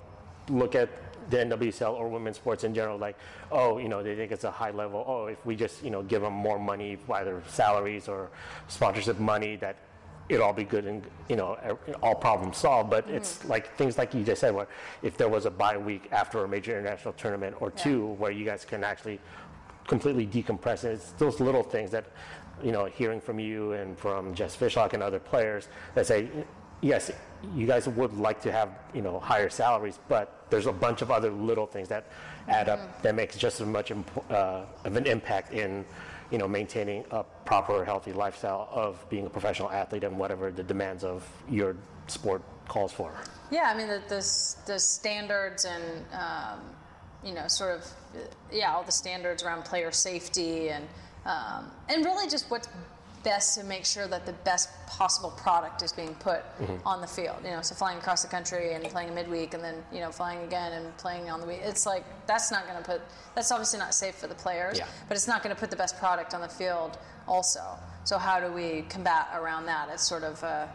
look 0.50 0.76
at 0.76 0.90
the 1.30 1.38
NWSL 1.38 1.94
or 1.94 2.08
women's 2.10 2.38
sports 2.38 2.64
in 2.64 2.74
general, 2.74 2.98
like, 2.98 3.18
oh, 3.52 3.78
you 3.78 3.90
know, 3.90 4.04
they 4.04 4.16
think 4.16 4.32
it's 4.32 4.44
a 4.44 4.52
high 4.52 4.72
level. 4.72 5.04
Oh, 5.08 5.28
if 5.28 5.46
we 5.46 5.56
just, 5.56 5.84
you 5.84 5.90
know, 5.90 6.02
give 6.04 6.22
them 6.22 6.34
more 6.34 6.60
money, 6.60 6.98
either 7.14 7.42
salaries 7.48 8.08
or 8.08 8.30
sponsorship 8.68 9.20
money, 9.20 9.56
that 9.58 9.78
it'll 10.30 10.46
all 10.46 10.54
be 10.54 10.64
good 10.64 10.86
and, 10.86 11.04
you 11.28 11.36
know, 11.36 11.58
all 12.02 12.16
problems 12.16 12.58
solved. 12.58 12.90
But 12.90 13.10
it's 13.10 13.40
mm. 13.40 13.50
like 13.50 13.76
things 13.76 13.98
like 13.98 14.14
you 14.14 14.24
just 14.24 14.42
said, 14.42 14.54
where 14.54 14.68
if 15.02 15.18
there 15.18 15.30
was 15.30 15.46
a 15.46 15.52
bye 15.52 15.78
week 15.78 16.10
after 16.12 16.44
a 16.44 16.48
major 16.48 16.78
international 16.78 17.14
tournament 17.14 17.56
or 17.60 17.72
two, 17.72 18.08
where 18.14 18.32
you 18.32 18.46
guys 18.46 18.66
can 18.66 18.84
actually 18.84 19.20
completely 19.88 20.26
decompress. 20.26 20.84
And 20.84 20.94
it's 20.94 21.12
those 21.14 21.40
little 21.40 21.64
things 21.64 21.92
that, 21.92 22.06
you 22.64 22.72
know, 22.72 22.86
hearing 22.86 23.20
from 23.20 23.40
you 23.40 23.74
and 23.74 23.98
from 23.98 24.34
Jess 24.34 24.56
Fishlock 24.56 24.94
and 24.94 25.04
other 25.04 25.20
players 25.20 25.68
that 25.96 26.08
say, 26.08 26.30
yes, 26.84 27.12
you 27.56 27.66
guys 27.66 27.88
would 27.88 28.14
like 28.14 28.42
to 28.42 28.52
have, 28.52 28.70
you 28.94 29.02
know, 29.02 29.20
higher 29.20 29.50
salaries, 29.50 30.00
but 30.08 30.46
there's 30.50 30.68
a 30.68 30.72
bunch 30.72 31.02
of 31.02 31.10
other 31.10 31.32
little 31.32 31.66
things 31.66 31.88
that 31.88 32.06
add 32.48 32.70
up 32.70 33.02
that 33.02 33.16
makes 33.16 33.38
just 33.38 33.60
as 33.62 33.68
much 33.68 33.90
imp- 33.90 34.32
uh, 34.32 34.66
of 34.84 34.96
an 34.96 35.08
impact 35.08 35.54
in, 35.54 35.86
you 36.30 36.38
know, 36.38 36.48
maintaining 36.48 37.06
a 37.12 37.24
proper, 37.46 37.84
healthy 37.84 38.14
lifestyle 38.14 38.68
of 38.72 39.04
being 39.10 39.26
a 39.26 39.30
professional 39.30 39.72
athlete 39.72 40.04
and 40.04 40.18
whatever 40.18 40.52
the 40.52 40.64
demands 40.64 41.04
of 41.04 41.28
your 41.50 41.76
sport 42.08 42.42
calls 42.68 42.92
for. 42.92 43.14
Yeah, 43.52 43.72
I 43.74 43.78
mean 43.78 43.88
the 43.88 44.02
the, 44.08 44.64
the 44.66 44.80
standards 44.80 45.66
and 45.66 46.06
um, 46.14 46.60
you 47.24 47.34
know 47.34 47.48
sort 47.48 47.78
of 47.78 47.88
yeah 48.52 48.74
all 48.74 48.84
the 48.84 48.92
standards 48.92 49.44
around 49.44 49.64
player 49.64 49.92
safety 49.92 50.70
and 50.70 50.88
um, 51.26 51.72
and 51.90 52.04
really 52.04 52.28
just 52.30 52.50
what's 52.50 52.68
best 53.24 53.58
to 53.58 53.64
make 53.66 53.86
sure 53.86 54.08
that 54.08 54.26
the 54.26 54.34
best 54.44 54.70
possible 54.88 55.32
product 55.32 55.82
is 55.82 55.92
being 55.94 56.14
put 56.16 56.42
on 56.86 57.02
the 57.02 57.08
field. 57.08 57.38
You 57.44 57.52
know, 57.52 57.62
so 57.62 57.76
flying 57.76 57.98
across 57.98 58.22
the 58.24 58.30
country 58.30 58.74
and 58.74 58.84
playing 58.86 59.10
a 59.10 59.14
midweek 59.14 59.54
and 59.54 59.64
then 59.64 59.76
you 59.92 60.00
know 60.00 60.12
flying 60.12 60.44
again 60.44 60.74
and 60.74 60.96
playing 60.98 61.30
on 61.30 61.40
the 61.42 61.48
week. 61.48 61.60
It's 61.64 61.86
like 61.86 62.04
that's 62.28 62.52
not 62.52 62.68
going 62.68 62.78
to 62.78 62.84
put 62.84 63.02
that's 63.36 63.52
obviously 63.52 63.80
not 63.80 63.94
safe 63.94 64.16
for 64.16 64.28
the 64.28 64.36
players, 64.36 64.78
Yeah. 64.78 64.88
but 65.08 65.16
it's 65.18 65.28
not 65.28 65.42
going 65.44 65.56
to 65.56 65.60
put 65.60 65.70
the 65.70 65.76
best 65.78 65.98
product 65.98 66.34
on 66.34 66.42
the 66.42 66.50
field 66.50 66.98
also. 67.28 67.62
So 68.04 68.18
how 68.18 68.40
do 68.40 68.52
we 68.52 68.84
combat 68.90 69.28
around 69.34 69.66
that? 69.68 69.90
It's 69.92 70.04
sort 70.08 70.24
of 70.24 70.44
a, 70.44 70.70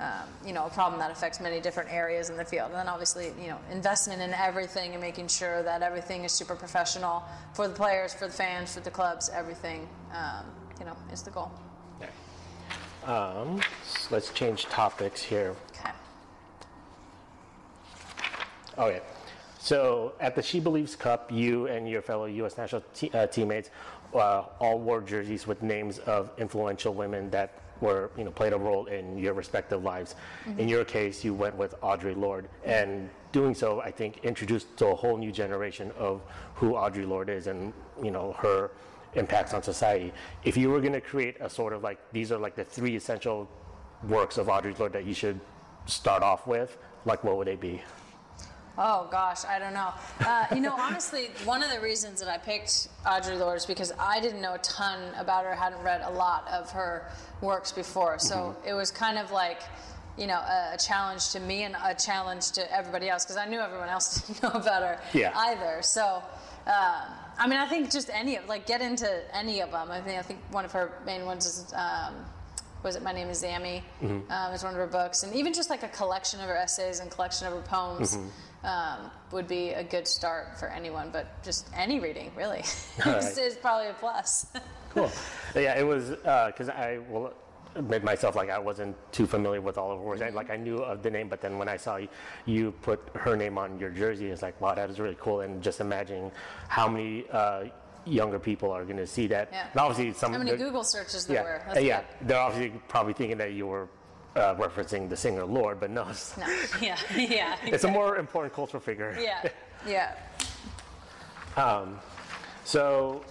um, 0.00 0.28
you 0.44 0.52
know, 0.52 0.66
a 0.66 0.70
problem 0.70 0.98
that 1.00 1.12
affects 1.12 1.40
many 1.40 1.60
different 1.60 1.92
areas 1.92 2.28
in 2.28 2.36
the 2.36 2.44
field. 2.44 2.70
And 2.70 2.74
then 2.74 2.88
obviously, 2.88 3.26
you 3.40 3.48
know, 3.48 3.58
investment 3.70 4.20
in 4.20 4.32
everything 4.34 4.92
and 4.92 5.00
making 5.00 5.28
sure 5.28 5.62
that 5.62 5.80
everything 5.82 6.24
is 6.24 6.32
super 6.32 6.56
professional 6.56 7.22
for 7.54 7.68
the 7.68 7.74
players, 7.74 8.12
for 8.12 8.26
the 8.26 8.32
fans, 8.32 8.74
for 8.74 8.80
the 8.80 8.90
clubs, 8.90 9.30
everything, 9.32 9.88
um, 10.12 10.44
you 10.80 10.84
know, 10.86 10.96
is 11.12 11.22
the 11.22 11.30
goal. 11.30 11.52
Um, 13.04 13.60
s- 13.82 14.08
let's 14.10 14.30
change 14.32 14.64
topics 14.66 15.22
here. 15.22 15.54
Okay. 15.70 15.90
Okay. 18.78 19.00
So 19.58 20.14
at 20.20 20.34
the 20.34 20.42
She 20.42 20.60
Believes 20.60 20.96
Cup, 20.96 21.30
you 21.30 21.66
and 21.66 21.88
your 21.88 22.02
fellow 22.02 22.24
U.S. 22.26 22.56
national 22.58 22.82
te- 22.94 23.10
uh, 23.12 23.26
teammates 23.26 23.70
uh, 24.14 24.44
all 24.60 24.78
wore 24.78 25.00
jerseys 25.00 25.46
with 25.46 25.62
names 25.62 25.98
of 26.00 26.30
influential 26.38 26.92
women 26.94 27.30
that 27.30 27.58
were, 27.80 28.10
you 28.16 28.22
know, 28.24 28.30
played 28.30 28.52
a 28.52 28.58
role 28.58 28.86
in 28.86 29.18
your 29.18 29.34
respective 29.34 29.82
lives. 29.82 30.14
In 30.58 30.68
your 30.68 30.84
case, 30.84 31.24
you 31.24 31.34
went 31.34 31.56
with 31.56 31.74
Audre 31.80 32.16
Lorde, 32.16 32.48
and 32.64 33.10
doing 33.32 33.54
so, 33.54 33.80
I 33.80 33.90
think, 33.90 34.18
introduced 34.24 34.76
to 34.78 34.86
a 34.88 34.94
whole 34.94 35.16
new 35.16 35.32
generation 35.32 35.90
of 35.98 36.20
who 36.54 36.72
Audre 36.74 37.08
Lorde 37.08 37.30
is 37.30 37.46
and, 37.48 37.72
you 38.02 38.10
know, 38.12 38.32
her 38.38 38.70
impacts 39.14 39.54
on 39.54 39.62
society. 39.62 40.12
If 40.44 40.56
you 40.56 40.70
were 40.70 40.80
going 40.80 40.92
to 40.94 41.00
create 41.00 41.36
a 41.40 41.48
sort 41.50 41.72
of 41.72 41.82
like 41.82 41.98
these 42.12 42.32
are 42.32 42.38
like 42.38 42.56
the 42.56 42.64
three 42.64 42.96
essential 42.96 43.48
works 44.08 44.38
of 44.38 44.46
Audre 44.48 44.78
Lorde 44.78 44.92
that 44.94 45.04
you 45.04 45.14
should 45.14 45.38
start 45.86 46.22
off 46.22 46.46
with, 46.46 46.78
like 47.04 47.22
what 47.24 47.36
would 47.36 47.46
they 47.46 47.56
be? 47.56 47.82
Oh 48.78 49.06
gosh, 49.10 49.44
I 49.44 49.58
don't 49.58 49.74
know. 49.74 49.90
Uh, 50.20 50.46
you 50.54 50.60
know, 50.62 50.74
honestly, 50.78 51.30
one 51.44 51.62
of 51.62 51.70
the 51.70 51.78
reasons 51.80 52.20
that 52.20 52.28
I 52.30 52.38
picked 52.38 52.88
Audre 53.04 53.38
Lorde 53.38 53.58
is 53.58 53.66
because 53.66 53.92
I 53.98 54.18
didn't 54.18 54.40
know 54.40 54.54
a 54.54 54.58
ton 54.58 55.12
about 55.18 55.44
her, 55.44 55.54
hadn't 55.54 55.82
read 55.82 56.00
a 56.02 56.10
lot 56.10 56.48
of 56.48 56.70
her 56.70 57.10
works 57.42 57.70
before, 57.70 58.18
so 58.18 58.56
it 58.66 58.72
was 58.72 58.90
kind 58.90 59.18
of 59.18 59.30
like, 59.30 59.60
you 60.16 60.26
know, 60.26 60.38
a, 60.38 60.70
a 60.72 60.78
challenge 60.78 61.32
to 61.32 61.40
me 61.40 61.64
and 61.64 61.76
a 61.84 61.94
challenge 61.94 62.50
to 62.52 62.74
everybody 62.74 63.10
else 63.10 63.24
because 63.26 63.36
I 63.36 63.44
knew 63.44 63.60
everyone 63.60 63.90
else 63.90 64.22
didn't 64.26 64.42
know 64.42 64.58
about 64.58 64.82
her 64.82 64.98
Yeah. 65.12 65.32
either. 65.36 65.80
So. 65.82 66.22
Uh, 66.66 67.04
I 67.38 67.46
mean, 67.48 67.58
I 67.58 67.66
think 67.66 67.90
just 67.90 68.10
any 68.12 68.36
of 68.36 68.46
like 68.48 68.66
get 68.66 68.80
into 68.80 69.08
any 69.34 69.60
of 69.60 69.70
them. 69.70 69.90
I 69.90 70.00
think 70.00 70.18
I 70.18 70.22
think 70.22 70.40
one 70.50 70.64
of 70.64 70.72
her 70.72 70.92
main 71.06 71.24
ones 71.24 71.46
is 71.46 71.72
um, 71.74 72.14
was 72.82 72.96
it 72.96 73.02
My 73.02 73.12
Name 73.12 73.28
Is 73.28 73.42
Amy? 73.44 73.82
Um, 74.02 74.52
is 74.52 74.62
one 74.64 74.72
of 74.72 74.78
her 74.78 74.86
books, 74.86 75.22
and 75.22 75.34
even 75.34 75.52
just 75.52 75.70
like 75.70 75.82
a 75.82 75.88
collection 75.88 76.40
of 76.40 76.46
her 76.48 76.56
essays 76.56 77.00
and 77.00 77.10
collection 77.10 77.46
of 77.46 77.52
her 77.54 77.60
poems. 77.62 78.18
um, 78.64 79.10
would 79.32 79.48
be 79.48 79.70
a 79.70 79.82
good 79.82 80.06
start 80.06 80.56
for 80.58 80.68
anyone. 80.68 81.10
But 81.12 81.42
just 81.42 81.68
any 81.74 81.98
reading, 81.98 82.30
really, 82.36 82.62
right. 83.06 83.24
is 83.38 83.56
probably 83.56 83.88
a 83.88 83.94
plus. 83.94 84.46
Cool. 84.90 85.10
Yeah, 85.54 85.78
it 85.78 85.86
was 85.86 86.10
because 86.10 86.68
I 86.68 86.98
will 87.08 87.32
admit 87.74 88.04
myself 88.04 88.36
like 88.36 88.50
I 88.50 88.58
wasn't 88.58 88.96
too 89.12 89.26
familiar 89.26 89.60
with 89.60 89.78
all 89.78 89.92
of 89.92 89.98
her 89.98 90.04
works. 90.04 90.22
I, 90.22 90.28
like 90.30 90.50
I 90.50 90.56
knew 90.56 90.78
of 90.78 91.02
the 91.02 91.10
name, 91.10 91.28
but 91.28 91.40
then 91.40 91.58
when 91.58 91.68
I 91.68 91.76
saw 91.76 91.96
you, 91.96 92.08
you 92.46 92.72
put 92.82 93.00
her 93.14 93.36
name 93.36 93.58
on 93.58 93.78
your 93.78 93.90
jersey, 93.90 94.26
it's 94.26 94.42
like 94.42 94.60
wow, 94.60 94.74
that 94.74 94.90
is 94.90 94.98
really 95.00 95.16
cool. 95.20 95.40
And 95.40 95.62
just 95.62 95.80
imagining 95.80 96.30
how 96.68 96.88
many 96.88 97.24
uh, 97.30 97.64
younger 98.04 98.38
people 98.38 98.70
are 98.72 98.84
going 98.84 98.96
to 98.96 99.06
see 99.06 99.26
that. 99.28 99.48
Yeah. 99.52 99.68
And 99.70 99.80
obviously, 99.80 100.12
some 100.12 100.32
How 100.32 100.38
many 100.38 100.56
Google 100.56 100.84
searches 100.84 101.26
there 101.26 101.36
Yeah, 101.36 101.42
were? 101.44 101.62
uh, 101.70 101.74
That's 101.74 101.86
yeah. 101.86 102.00
good. 102.18 102.28
They're 102.28 102.40
obviously 102.40 102.80
probably 102.88 103.12
thinking 103.12 103.38
that 103.38 103.52
you 103.52 103.66
were 103.66 103.88
uh, 104.34 104.54
referencing 104.56 105.08
the 105.08 105.16
singer 105.16 105.44
Lorde, 105.44 105.78
but 105.80 105.90
no, 105.90 106.08
it's, 106.08 106.36
No. 106.38 106.46
Yeah. 106.80 106.98
Yeah. 107.16 107.56
it's 107.64 107.84
a 107.84 107.88
more 107.90 108.16
important 108.16 108.54
cultural 108.54 108.80
figure. 108.80 109.16
Yeah. 109.20 109.48
Yeah. 109.86 110.14
So 112.64 113.24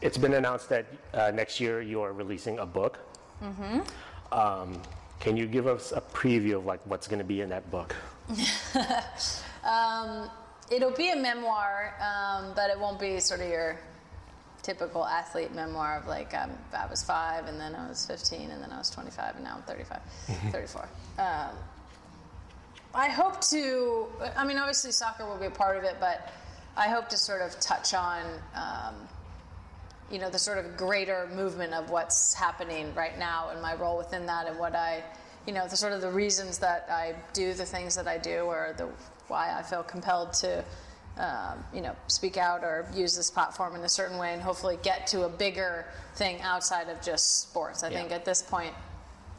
it's 0.00 0.18
been 0.18 0.34
announced 0.34 0.68
that 0.70 0.86
uh, 1.14 1.30
next 1.32 1.60
year 1.60 1.80
you 1.82 2.00
are 2.02 2.12
releasing 2.12 2.58
a 2.58 2.66
book. 2.66 2.98
Mm-hmm. 3.42 3.80
Um, 4.32 4.80
can 5.20 5.36
you 5.36 5.46
give 5.46 5.66
us 5.66 5.92
a 5.92 6.00
preview 6.00 6.56
of 6.56 6.66
like 6.66 6.80
what's 6.84 7.08
going 7.08 7.18
to 7.18 7.24
be 7.24 7.40
in 7.40 7.48
that 7.48 7.70
book? 7.70 7.94
It'll 10.70 10.90
be 10.90 11.10
a 11.10 11.16
memoir, 11.16 11.94
um, 11.98 12.52
but 12.54 12.70
it 12.70 12.78
won't 12.78 13.00
be 13.00 13.20
sort 13.20 13.40
of 13.40 13.48
your 13.48 13.78
typical 14.62 15.06
athlete 15.06 15.54
memoir 15.54 15.96
of 15.98 16.06
like 16.06 16.34
um, 16.34 16.50
I 16.76 16.86
was 16.86 17.02
five 17.02 17.46
and 17.46 17.58
then 17.58 17.74
I 17.74 17.88
was 17.88 18.04
15 18.06 18.50
and 18.50 18.62
then 18.62 18.70
I 18.70 18.76
was 18.76 18.90
25 18.90 19.36
and 19.36 19.44
now 19.44 19.56
I'm 19.56 19.62
35, 19.62 20.00
34. 20.52 20.88
Um, 21.18 21.56
I 22.94 23.08
hope 23.08 23.40
to, 23.42 24.06
I 24.36 24.44
mean, 24.44 24.58
obviously 24.58 24.92
soccer 24.92 25.26
will 25.26 25.38
be 25.38 25.46
a 25.46 25.50
part 25.50 25.78
of 25.78 25.84
it, 25.84 25.96
but 26.00 26.32
I 26.76 26.88
hope 26.88 27.08
to 27.08 27.16
sort 27.16 27.40
of 27.40 27.58
touch 27.60 27.94
on, 27.94 28.24
um, 28.54 28.94
you 30.10 30.18
know, 30.18 30.30
the 30.30 30.38
sort 30.38 30.58
of 30.58 30.76
greater 30.76 31.28
movement 31.34 31.74
of 31.74 31.90
what's 31.90 32.34
happening 32.34 32.94
right 32.94 33.18
now 33.18 33.50
and 33.50 33.60
my 33.60 33.74
role 33.74 33.98
within 33.98 34.26
that 34.26 34.46
and 34.46 34.58
what 34.58 34.74
I, 34.74 35.02
you 35.46 35.52
know, 35.52 35.66
the 35.68 35.76
sort 35.76 35.92
of 35.92 36.00
the 36.00 36.10
reasons 36.10 36.58
that 36.58 36.86
I 36.90 37.14
do 37.32 37.52
the 37.54 37.64
things 37.66 37.94
that 37.96 38.08
I 38.08 38.18
do 38.18 38.40
or 38.40 38.74
the 38.76 38.88
why 39.28 39.54
I 39.56 39.62
feel 39.62 39.82
compelled 39.82 40.32
to, 40.34 40.64
um, 41.18 41.62
you 41.74 41.82
know, 41.82 41.94
speak 42.06 42.36
out 42.38 42.64
or 42.64 42.88
use 42.94 43.14
this 43.16 43.30
platform 43.30 43.74
in 43.74 43.82
a 43.82 43.88
certain 43.88 44.16
way 44.18 44.32
and 44.32 44.40
hopefully 44.40 44.78
get 44.82 45.06
to 45.08 45.24
a 45.24 45.28
bigger 45.28 45.84
thing 46.14 46.40
outside 46.40 46.88
of 46.88 47.02
just 47.02 47.42
sports. 47.42 47.82
I 47.82 47.88
Yeah. 47.90 47.98
think 47.98 48.12
at 48.12 48.24
this 48.24 48.40
point, 48.40 48.74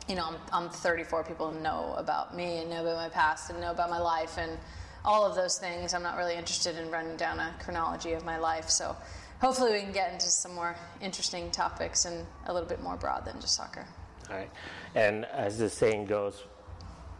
you 0.08 0.16
know, 0.16 0.26
I'm, 0.26 0.36
I'm 0.66 0.70
34. 0.70 1.24
People 1.24 1.52
know 1.52 1.94
about 1.98 2.36
me 2.36 2.60
and 2.60 2.70
know 2.70 2.82
about 2.82 2.98
my 2.98 3.10
past 3.10 3.50
and 3.50 3.60
know 3.60 3.72
about 3.72 3.90
my 3.90 4.00
life 4.00 4.38
and 4.38 4.58
all 5.06 5.26
of 5.26 5.36
those 5.36 5.58
things. 5.58 5.94
I'm 5.94 6.04
not 6.04 6.18
really 6.18 6.36
interested 6.36 6.78
in 6.78 6.92
running 6.92 7.16
down 7.16 7.40
a 7.40 7.54
chronology 7.64 8.14
of 8.14 8.26
my 8.26 8.38
life. 8.38 8.70
So 8.70 8.96
hopefully 9.40 9.74
we 9.74 9.82
can 9.82 9.92
get 9.92 10.12
into 10.14 10.28
some 10.28 10.54
more 10.54 10.76
interesting 11.02 11.50
topics 11.52 12.06
and 12.06 12.26
a 12.48 12.54
little 12.54 12.68
bit 12.70 12.82
more 12.82 12.96
broad 12.98 13.26
than 13.26 13.40
just 13.40 13.56
soccer. 13.56 13.86
All 14.30 14.36
right. 14.38 14.50
And 14.96 15.26
as 15.26 15.58
the 15.58 15.70
saying 15.70 16.06
goes, 16.06 16.44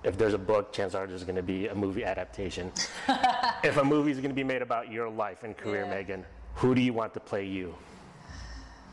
if 0.04 0.18
there's 0.18 0.34
a 0.34 0.38
book, 0.40 0.72
chances 0.72 0.96
are 0.96 1.08
there's 1.08 1.24
going 1.24 1.36
to 1.36 1.44
be 1.44 1.68
a 1.68 1.76
movie 1.76 2.04
adaptation. 2.06 2.72
if 3.64 3.78
a 3.78 3.84
movie 3.84 4.12
is 4.12 4.18
going 4.18 4.30
to 4.30 4.36
be 4.36 4.44
made 4.44 4.62
about 4.62 4.92
your 4.92 5.10
life 5.10 5.44
and 5.44 5.58
career, 5.58 5.84
Yeah. 5.84 5.90
Megan, 5.96 6.26
who 6.56 6.74
do 6.76 6.82
you 6.82 6.94
want 6.94 7.14
to 7.16 7.20
play 7.20 7.46
you? 7.46 7.76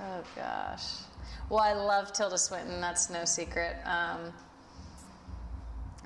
Oh 0.00 0.22
gosh. 0.34 0.94
Well, 1.48 1.60
I 1.60 1.72
love 1.74 2.12
Tilda 2.12 2.38
Swinton. 2.38 2.80
That's 2.80 3.08
no 3.08 3.24
secret. 3.24 3.76
Um, 3.84 4.32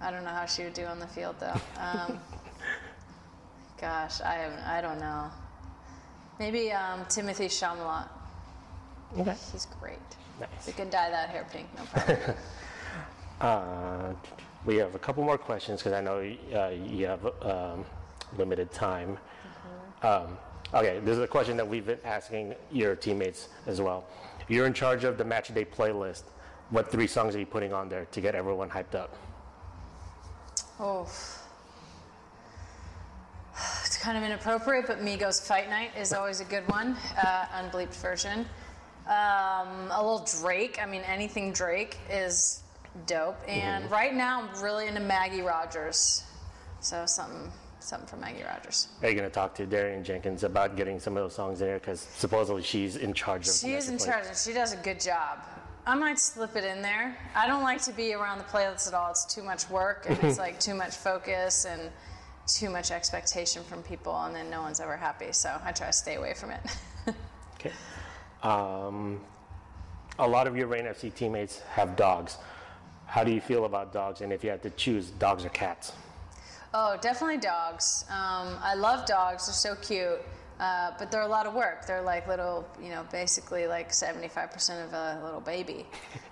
I 0.02 0.10
don't 0.10 0.22
know 0.22 0.30
how 0.30 0.46
she 0.46 0.64
would 0.64 0.74
do 0.74 0.84
on 0.84 0.98
the 0.98 1.06
field 1.06 1.36
though. 1.40 1.60
Um, 1.78 2.20
gosh, 3.80 4.20
I 4.20 4.48
I 4.66 4.80
don't 4.80 5.00
know. 5.00 5.30
Maybe 6.40 6.72
um, 6.72 7.04
Timothée 7.04 7.50
Chalamet. 7.50 8.08
Okay. 9.18 9.34
He's 9.52 9.66
great. 9.78 9.98
Nice. 10.40 10.66
We 10.66 10.72
can 10.72 10.88
dye 10.88 11.10
that 11.10 11.28
hair 11.28 11.46
pink, 11.52 11.68
no 11.76 11.84
problem. 11.84 12.36
Uh, 13.40 14.12
we 14.66 14.76
have 14.76 14.94
a 14.94 14.98
couple 14.98 15.24
more 15.24 15.38
questions 15.38 15.80
because 15.80 15.94
I 15.94 16.02
know 16.02 16.18
uh, 16.54 16.68
you 16.68 17.06
have 17.06 17.24
um, 17.40 17.86
limited 18.36 18.70
time. 18.70 19.16
Um, 20.02 20.36
okay, 20.74 21.00
this 21.00 21.16
is 21.16 21.24
a 21.24 21.26
question 21.26 21.56
that 21.56 21.66
we've 21.66 21.86
been 21.86 22.00
asking 22.04 22.54
your 22.70 22.94
teammates 22.94 23.48
as 23.66 23.80
well. 23.80 24.04
You're 24.48 24.66
in 24.66 24.74
charge 24.74 25.04
of 25.04 25.16
the 25.16 25.24
match 25.24 25.54
day 25.54 25.64
playlist. 25.64 26.24
What 26.68 26.92
three 26.92 27.06
songs 27.06 27.34
are 27.34 27.38
you 27.38 27.46
putting 27.46 27.72
on 27.72 27.88
there 27.88 28.04
to 28.12 28.20
get 28.20 28.34
everyone 28.34 28.68
hyped 28.68 28.94
up? 28.94 29.16
oh. 30.78 31.08
It's 33.84 33.96
kind 33.96 34.16
of 34.16 34.24
inappropriate, 34.24 34.86
but 34.86 35.00
Migos 35.00 35.46
Fight 35.46 35.68
Night 35.68 35.90
is 35.96 36.12
always 36.12 36.40
a 36.40 36.44
good 36.44 36.66
one, 36.68 36.96
uh, 37.18 37.46
unbleeped 37.54 37.94
version. 37.96 38.46
Um, 39.06 39.90
a 39.90 39.98
little 40.00 40.26
Drake. 40.40 40.78
I 40.80 40.86
mean, 40.86 41.02
anything 41.02 41.52
Drake 41.52 41.98
is 42.08 42.62
dope. 43.06 43.36
And 43.48 43.90
right 43.90 44.14
now, 44.14 44.42
I'm 44.42 44.62
really 44.62 44.86
into 44.86 45.00
Maggie 45.00 45.42
Rogers. 45.42 46.24
So 46.80 47.04
something, 47.06 47.50
something 47.80 48.08
from 48.08 48.20
Maggie 48.20 48.42
Rogers. 48.42 48.88
Are 49.02 49.08
you 49.08 49.14
going 49.14 49.28
to 49.28 49.34
talk 49.34 49.54
to 49.56 49.66
Darian 49.66 50.04
Jenkins 50.04 50.44
about 50.44 50.76
getting 50.76 50.98
some 51.00 51.16
of 51.16 51.22
those 51.22 51.34
songs 51.34 51.60
in 51.60 51.66
there? 51.66 51.78
Because 51.78 52.00
supposedly 52.00 52.62
she's 52.62 52.96
in 52.96 53.12
charge 53.12 53.48
of. 53.48 53.54
She 53.54 53.72
is 53.72 53.88
in 53.88 53.98
charge, 53.98 54.26
and 54.26 54.36
she 54.36 54.52
does 54.52 54.72
a 54.72 54.78
good 54.78 55.00
job. 55.00 55.38
I 55.86 55.94
might 55.94 56.18
slip 56.18 56.56
it 56.56 56.64
in 56.64 56.82
there. 56.82 57.16
I 57.34 57.46
don't 57.46 57.62
like 57.62 57.82
to 57.82 57.92
be 57.92 58.14
around 58.14 58.38
the 58.38 58.44
playlist 58.44 58.86
at 58.86 58.94
all. 58.94 59.10
It's 59.10 59.24
too 59.24 59.42
much 59.42 59.68
work, 59.70 60.06
and 60.08 60.18
it's 60.22 60.38
like 60.46 60.60
too 60.60 60.74
much 60.74 60.94
focus 60.94 61.64
and 61.64 61.90
too 62.46 62.70
much 62.70 62.90
expectation 62.90 63.62
from 63.64 63.82
people, 63.82 64.16
and 64.22 64.34
then 64.34 64.50
no 64.50 64.60
one's 64.62 64.80
ever 64.80 64.96
happy. 64.96 65.32
So 65.32 65.60
I 65.64 65.72
try 65.72 65.88
to 65.88 65.92
stay 65.92 66.16
away 66.16 66.34
from 66.34 66.50
it. 66.50 66.60
Okay. 67.60 67.72
Um, 68.42 69.20
a 70.18 70.26
lot 70.26 70.46
of 70.46 70.56
your 70.56 70.66
Reign 70.66 70.86
FC 70.86 71.14
teammates 71.14 71.60
have 71.74 71.94
dogs. 71.94 72.38
How 73.04 73.22
do 73.22 73.30
you 73.30 73.40
feel 73.40 73.66
about 73.66 73.92
dogs? 73.92 74.22
And 74.22 74.32
if 74.32 74.42
you 74.42 74.48
had 74.48 74.62
to 74.62 74.70
choose, 74.70 75.10
dogs 75.10 75.44
or 75.44 75.50
cats? 75.50 75.92
Oh, 76.72 76.96
definitely 77.02 77.38
dogs. 77.38 78.04
Um, 78.08 78.56
I 78.62 78.74
love 78.74 79.04
dogs. 79.04 79.46
They're 79.46 79.54
so 79.54 79.74
cute. 79.82 80.20
Uh, 80.60 80.90
but 80.98 81.10
they're 81.10 81.22
a 81.22 81.26
lot 81.26 81.46
of 81.46 81.54
work. 81.54 81.86
They're 81.86 82.02
like 82.02 82.28
little, 82.28 82.68
you 82.78 82.90
know, 82.90 83.06
basically 83.10 83.66
like 83.66 83.92
75% 83.92 84.84
of 84.84 84.92
a 84.92 85.18
little 85.24 85.40
baby. 85.40 85.86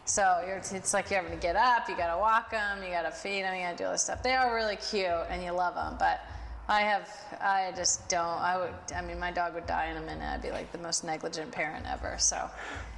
So 0.04 0.40
it's 0.44 0.94
like 0.94 1.10
you're 1.10 1.20
having 1.20 1.38
to 1.38 1.42
get 1.42 1.54
up, 1.54 1.88
you 1.88 1.96
gotta 1.96 2.18
walk 2.18 2.50
them, 2.50 2.82
you 2.82 2.88
gotta 2.88 3.10
feed 3.10 3.42
them, 3.42 3.54
you 3.54 3.62
gotta 3.62 3.76
do 3.76 3.84
all 3.84 3.92
this 3.92 4.04
stuff. 4.04 4.22
They 4.22 4.34
are 4.34 4.54
really 4.54 4.76
cute 4.76 5.06
and 5.28 5.42
you 5.42 5.52
love 5.52 5.74
them, 5.74 5.96
but 5.98 6.24
I 6.66 6.80
have, 6.80 7.10
I 7.42 7.72
just 7.76 8.08
don't, 8.08 8.38
I 8.40 8.58
would, 8.58 8.72
I 8.94 9.02
mean, 9.02 9.18
my 9.18 9.30
dog 9.30 9.54
would 9.54 9.66
die 9.66 9.90
in 9.90 9.98
a 9.98 10.00
minute. 10.00 10.24
I'd 10.24 10.40
be 10.40 10.50
like 10.50 10.72
the 10.72 10.78
most 10.78 11.04
negligent 11.04 11.50
parent 11.50 11.86
ever. 11.86 12.16
So 12.18 12.50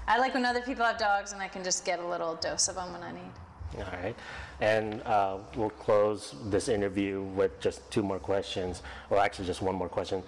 I 0.06 0.18
like 0.18 0.34
when 0.34 0.44
other 0.44 0.60
people 0.60 0.84
have 0.84 0.98
dogs 0.98 1.32
and 1.32 1.40
I 1.40 1.48
can 1.48 1.64
just 1.64 1.84
get 1.84 2.00
a 2.00 2.06
little 2.06 2.36
dose 2.36 2.68
of 2.68 2.76
them 2.76 2.92
when 2.92 3.02
I 3.02 3.12
need. 3.12 3.32
All 3.78 4.02
right. 4.02 4.16
And 4.60 5.02
uh, 5.02 5.38
we'll 5.56 5.70
close 5.70 6.34
this 6.46 6.68
interview 6.68 7.22
with 7.22 7.60
just 7.60 7.88
two 7.90 8.02
more 8.02 8.18
questions, 8.18 8.82
or 9.08 9.18
actually 9.18 9.46
just 9.46 9.62
one 9.62 9.74
more 9.74 9.88
question. 9.88 10.22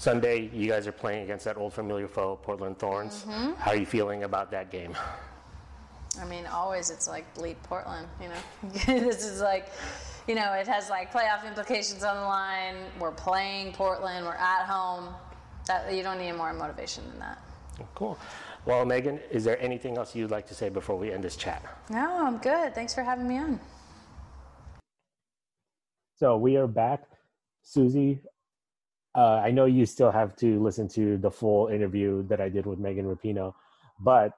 Sunday, 0.00 0.48
you 0.54 0.66
guys 0.66 0.86
are 0.86 0.92
playing 0.92 1.24
against 1.24 1.44
that 1.44 1.58
old 1.58 1.74
familiar 1.74 2.08
foe, 2.08 2.36
Portland 2.36 2.78
Thorns. 2.78 3.26
Mm-hmm. 3.28 3.52
How 3.60 3.72
are 3.72 3.76
you 3.76 3.84
feeling 3.84 4.22
about 4.22 4.50
that 4.50 4.70
game? 4.70 4.96
I 6.18 6.24
mean, 6.24 6.46
always 6.46 6.88
it's 6.88 7.06
like 7.06 7.34
bleep 7.34 7.56
Portland, 7.64 8.06
you 8.18 8.28
know. 8.28 8.70
this 9.02 9.26
is 9.26 9.42
like, 9.42 9.66
you 10.26 10.34
know, 10.34 10.54
it 10.54 10.66
has 10.66 10.88
like 10.88 11.12
playoff 11.12 11.46
implications 11.46 12.02
on 12.02 12.16
the 12.16 12.22
line. 12.22 12.76
We're 12.98 13.12
playing 13.12 13.74
Portland. 13.74 14.24
We're 14.24 14.32
at 14.32 14.64
home. 14.64 15.12
That 15.66 15.92
you 15.92 16.02
don't 16.02 16.18
need 16.18 16.32
more 16.32 16.54
motivation 16.54 17.06
than 17.10 17.18
that. 17.18 17.42
Cool. 17.94 18.18
Well, 18.64 18.86
Megan, 18.86 19.20
is 19.30 19.44
there 19.44 19.60
anything 19.60 19.98
else 19.98 20.14
you'd 20.14 20.30
like 20.30 20.46
to 20.46 20.54
say 20.54 20.70
before 20.70 20.96
we 20.96 21.12
end 21.12 21.24
this 21.24 21.36
chat? 21.36 21.62
No, 21.90 22.26
I'm 22.26 22.38
good. 22.38 22.74
Thanks 22.74 22.94
for 22.94 23.02
having 23.02 23.28
me 23.28 23.36
on. 23.36 23.60
So 26.16 26.38
we 26.38 26.56
are 26.56 26.66
back. 26.66 27.02
Susie, 27.62 28.22
uh, 29.14 29.40
I 29.44 29.50
know 29.50 29.64
you 29.66 29.86
still 29.86 30.10
have 30.10 30.36
to 30.36 30.62
listen 30.62 30.88
to 30.88 31.18
the 31.18 31.30
full 31.30 31.68
interview 31.68 32.26
that 32.28 32.40
I 32.40 32.48
did 32.48 32.66
with 32.66 32.78
Megan 32.78 33.06
Rapinoe, 33.06 33.52
but 33.98 34.32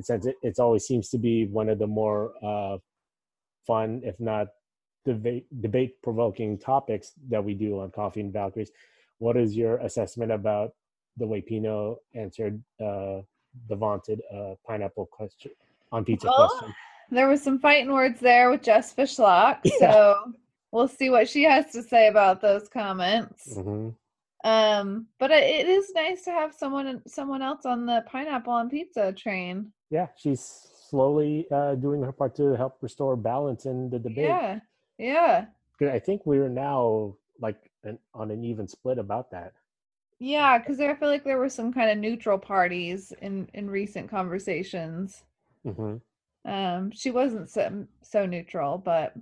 since 0.00 0.26
it 0.26 0.36
it's 0.42 0.58
always 0.58 0.84
seems 0.86 1.08
to 1.10 1.18
be 1.18 1.46
one 1.46 1.68
of 1.68 1.78
the 1.78 1.86
more 1.86 2.32
uh, 2.42 2.78
fun, 3.66 4.00
if 4.04 4.18
not 4.20 4.48
debate 5.04 5.46
debate 5.62 6.02
provoking 6.02 6.58
topics 6.58 7.12
that 7.28 7.42
we 7.42 7.54
do 7.54 7.80
on 7.80 7.90
Coffee 7.90 8.20
and 8.20 8.32
Valkyries, 8.32 8.70
what 9.18 9.36
is 9.36 9.56
your 9.56 9.78
assessment 9.78 10.32
about 10.32 10.72
the 11.16 11.26
way 11.26 11.40
Pinoe 11.42 11.96
answered 12.14 12.62
uh, 12.80 13.20
the 13.68 13.76
vaunted 13.76 14.20
uh, 14.34 14.54
pineapple 14.66 15.06
question 15.06 15.50
on 15.92 16.04
pizza 16.04 16.28
Well, 16.28 16.48
question? 16.48 16.74
There 17.10 17.28
was 17.28 17.42
some 17.42 17.58
fighting 17.58 17.92
words 17.92 18.20
there 18.20 18.50
with 18.50 18.62
Jess 18.62 18.94
Fishlock, 18.94 19.58
Yeah. 19.64 19.92
so 19.92 20.32
we'll 20.72 20.88
see 20.88 21.10
what 21.10 21.28
she 21.28 21.42
has 21.44 21.72
to 21.72 21.82
say 21.82 22.08
about 22.08 22.40
those 22.40 22.68
comments. 22.68 23.52
hmm 23.54 23.88
Um, 24.42 25.06
but 25.18 25.30
it 25.30 25.68
is 25.68 25.92
nice 25.94 26.24
to 26.24 26.30
have 26.30 26.54
someone 26.54 27.02
someone 27.06 27.42
else 27.42 27.66
on 27.66 27.86
the 27.86 28.02
pineapple 28.06 28.52
on 28.54 28.70
pizza 28.70 29.12
train. 29.12 29.72
yeah, 29.90 30.08
she's 30.16 30.40
slowly 30.88 31.46
uh, 31.50 31.74
doing 31.74 32.02
her 32.02 32.12
part 32.12 32.34
to 32.36 32.52
help 32.56 32.78
restore 32.80 33.16
balance 33.16 33.66
in 33.66 33.90
the 33.90 33.98
debate. 33.98 34.26
Yeah, 34.26 34.60
yeah. 34.98 35.46
I 35.82 35.98
think 35.98 36.26
we're 36.26 36.48
now 36.48 37.16
like 37.40 37.70
an 37.84 37.98
on 38.14 38.30
an 38.30 38.44
even 38.44 38.68
split 38.68 38.98
about 38.98 39.30
that. 39.32 39.52
Yeah, 40.20 40.58
because 40.58 40.78
I 40.80 40.94
feel 40.94 41.08
like 41.08 41.24
there 41.24 41.38
were 41.38 41.48
some 41.48 41.72
kind 41.72 41.90
of 41.90 41.98
neutral 41.98 42.38
parties 42.38 43.10
in 43.20 43.48
in 43.54 43.68
recent 43.70 44.08
conversations. 44.10 45.24
hmm 45.64 45.96
Um, 46.44 46.90
she 46.90 47.10
wasn't 47.10 47.50
so 47.50 47.86
so 48.02 48.26
neutral, 48.26 48.78
but 48.78 49.14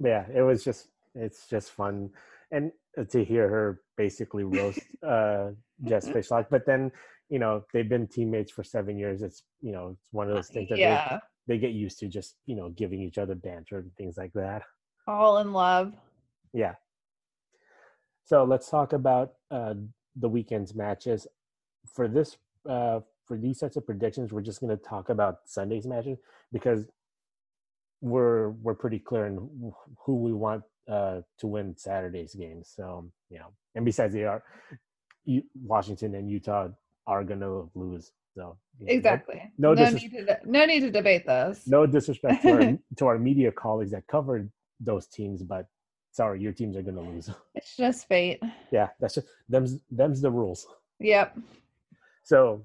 Yeah, 0.00 0.26
it 0.34 0.42
was 0.42 0.64
just 0.64 0.88
it's 1.14 1.46
just 1.48 1.70
fun, 1.70 2.10
and 2.52 2.70
to 3.10 3.24
hear 3.24 3.48
her 3.48 3.80
basically 3.96 4.44
roast 4.44 4.80
uh, 5.06 5.48
Jess 5.84 6.08
Fishlock. 6.08 6.46
But 6.50 6.66
then 6.66 6.92
you 7.28 7.38
know 7.38 7.64
they've 7.72 7.88
been 7.88 8.06
teammates 8.06 8.52
for 8.52 8.62
seven 8.62 8.96
years. 8.98 9.22
It's 9.22 9.42
you 9.60 9.72
know 9.72 9.88
it's 9.88 10.06
one 10.12 10.28
of 10.28 10.34
those 10.34 10.48
things 10.48 10.68
that 10.68 10.76
they, 10.76 10.82
yeah, 10.82 11.18
they 11.48 11.58
get 11.58 11.72
used 11.72 11.98
to 12.00 12.08
just 12.08 12.36
you 12.46 12.54
know 12.54 12.68
giving 12.68 13.00
each 13.00 13.18
other 13.18 13.34
banter 13.34 13.78
and 13.78 13.90
things 13.96 14.16
like 14.16 14.32
that. 14.34 14.62
all 15.08 15.38
in 15.38 15.52
love. 15.52 15.94
Yeah. 16.52 16.74
So 18.24 18.44
let's 18.44 18.70
talk 18.70 18.92
about 18.92 19.32
uh, 19.50 19.74
the 20.14 20.28
weekend's 20.28 20.74
matches. 20.74 21.26
For 21.92 22.06
this, 22.06 22.36
uh, 22.68 23.00
for 23.26 23.36
these 23.36 23.58
sets 23.58 23.76
of 23.76 23.84
predictions, 23.84 24.32
we're 24.32 24.42
just 24.42 24.60
going 24.60 24.76
to 24.76 24.82
talk 24.82 25.08
about 25.08 25.38
Sunday's 25.46 25.86
matches 25.86 26.18
because 26.52 26.86
we're 28.00 28.50
we're 28.50 28.74
pretty 28.74 28.98
clear 28.98 29.26
in 29.26 29.72
who 30.04 30.16
we 30.16 30.32
want 30.32 30.62
uh, 30.88 31.20
to 31.38 31.46
win 31.46 31.76
Saturday's 31.76 32.34
game. 32.34 32.62
So 32.64 33.10
you 33.30 33.38
know, 33.38 33.48
and 33.74 33.84
besides, 33.84 34.14
they 34.14 34.24
are 34.24 34.42
Washington 35.64 36.14
and 36.14 36.30
Utah 36.30 36.68
are 37.06 37.24
going 37.24 37.40
to 37.40 37.70
lose. 37.74 38.12
So 38.34 38.56
you 38.78 38.86
know, 38.86 38.92
Exactly. 38.92 39.52
no 39.58 39.74
No, 39.74 39.90
need 39.90 40.10
to 40.12 40.38
no 40.44 40.64
need 40.64 40.80
to 40.80 40.90
debate 40.90 41.26
those. 41.26 41.66
no 41.66 41.86
disrespect 41.86 42.42
to 42.42 42.50
our 42.52 42.78
to 42.96 43.06
our 43.06 43.18
media 43.18 43.52
colleagues 43.52 43.90
that 43.92 44.06
covered 44.06 44.50
those 44.80 45.06
teams, 45.06 45.42
but 45.42 45.66
sorry, 46.12 46.40
your 46.40 46.52
teams 46.52 46.76
are 46.76 46.82
going 46.82 46.96
to 46.96 47.02
lose. 47.02 47.30
It's 47.54 47.76
just 47.76 48.08
fate. 48.08 48.40
yeah, 48.70 48.88
that's 49.00 49.14
just 49.14 49.28
them's 49.48 49.78
them's 49.90 50.20
the 50.22 50.30
rules. 50.30 50.66
Yep. 50.98 51.36
So 52.24 52.64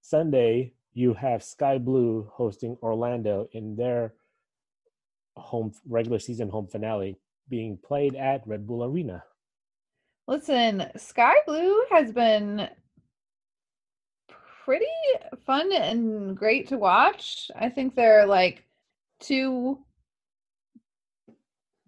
Sunday 0.00 0.72
you 0.94 1.14
have 1.14 1.42
Sky 1.42 1.78
Blue 1.78 2.28
hosting 2.32 2.76
Orlando 2.82 3.48
in 3.52 3.76
their 3.76 4.14
home 5.36 5.72
regular 5.88 6.18
season 6.18 6.48
home 6.48 6.66
finale 6.66 7.18
being 7.48 7.78
played 7.82 8.14
at 8.14 8.46
Red 8.46 8.66
Bull 8.66 8.84
Arena. 8.84 9.24
Listen, 10.28 10.84
Sky 10.96 11.34
Blue 11.46 11.84
has 11.90 12.12
been 12.12 12.68
pretty 14.64 14.86
fun 15.44 15.72
and 15.72 16.36
great 16.36 16.68
to 16.68 16.78
watch. 16.78 17.50
I 17.56 17.68
think 17.68 17.94
they're 17.94 18.26
like 18.26 18.64
two 19.20 19.78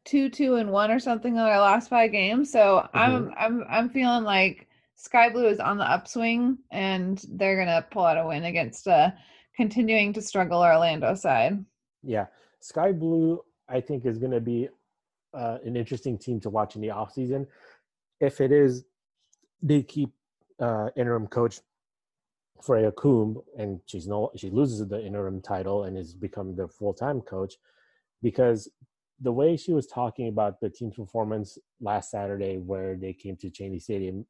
two 0.05 0.29
two 0.29 0.57
and 0.57 0.71
one 0.71 0.91
or 0.91 0.99
something 0.99 1.35
in 1.35 1.43
their 1.43 1.59
last 1.59 1.89
five 1.89 2.13
games. 2.13 2.51
So 2.51 2.89
I'm 2.93 3.33
I'm 3.39 3.65
I'm 3.71 3.89
feeling 3.91 4.25
like 4.25 4.69
Sky 4.97 5.31
Blue 5.31 5.47
is 5.47 5.61
on 5.61 5.79
the 5.79 5.91
upswing 5.91 6.59
and 6.71 7.23
they're 7.31 7.57
gonna 7.57 7.87
pull 7.91 8.05
out 8.05 8.19
a 8.19 8.27
win 8.27 8.45
against 8.45 8.87
uh 8.87 9.11
continuing 9.57 10.13
to 10.13 10.23
struggle 10.23 10.61
Orlando 10.61 11.15
side. 11.15 11.65
Yeah, 12.03 12.27
Sky 12.65 12.93
Blue 12.93 13.43
I 13.69 13.81
think 13.81 14.07
is 14.07 14.17
going 14.19 14.33
to 14.33 14.41
be 14.41 14.69
uh, 15.35 15.59
an 15.65 15.77
interesting 15.77 16.17
team 16.17 16.41
to 16.41 16.51
watch 16.51 16.77
in 16.77 16.83
the 16.83 16.89
offseason. 16.89 17.47
If 18.21 18.41
it 18.41 18.53
is 18.53 18.85
they 19.63 19.83
keep 19.83 20.11
uh, 20.59 20.89
interim 20.97 21.27
coach 21.27 21.61
Freya 22.63 22.93
Coombe 22.93 23.43
and 23.59 23.81
she's 23.85 24.07
no 24.09 24.31
she 24.37 24.49
loses 24.49 24.87
the 24.89 25.05
interim 25.05 25.43
title 25.43 25.85
and 25.85 25.97
has 25.99 26.15
become 26.15 26.57
the 26.57 26.67
full-time 26.67 27.21
coach 27.21 27.55
because 28.23 28.71
the 29.21 29.33
way 29.33 29.59
she 29.59 29.75
was 29.75 29.87
talking 29.87 30.29
about 30.29 30.61
the 30.61 30.71
team's 30.71 30.95
performance 30.95 31.59
last 31.83 32.11
Saturday 32.11 32.57
where 32.57 32.97
they 32.97 33.13
came 33.13 33.37
to 33.37 33.51
Cheney 33.51 33.79
Stadium 33.79 34.25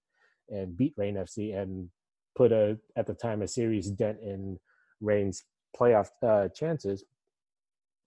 and 0.49 0.77
beat 0.77 0.95
Reign 0.97 1.15
FC 1.15 1.57
and 1.57 1.89
put 2.35 2.51
a 2.51 2.79
at 2.97 3.07
the 3.07 3.15
time 3.15 3.43
a 3.43 3.49
serious 3.49 3.91
dent 3.91 4.19
in 4.21 4.59
Reign's 5.01 5.45
playoff 5.79 6.09
uh, 6.23 6.49
chances 6.49 7.05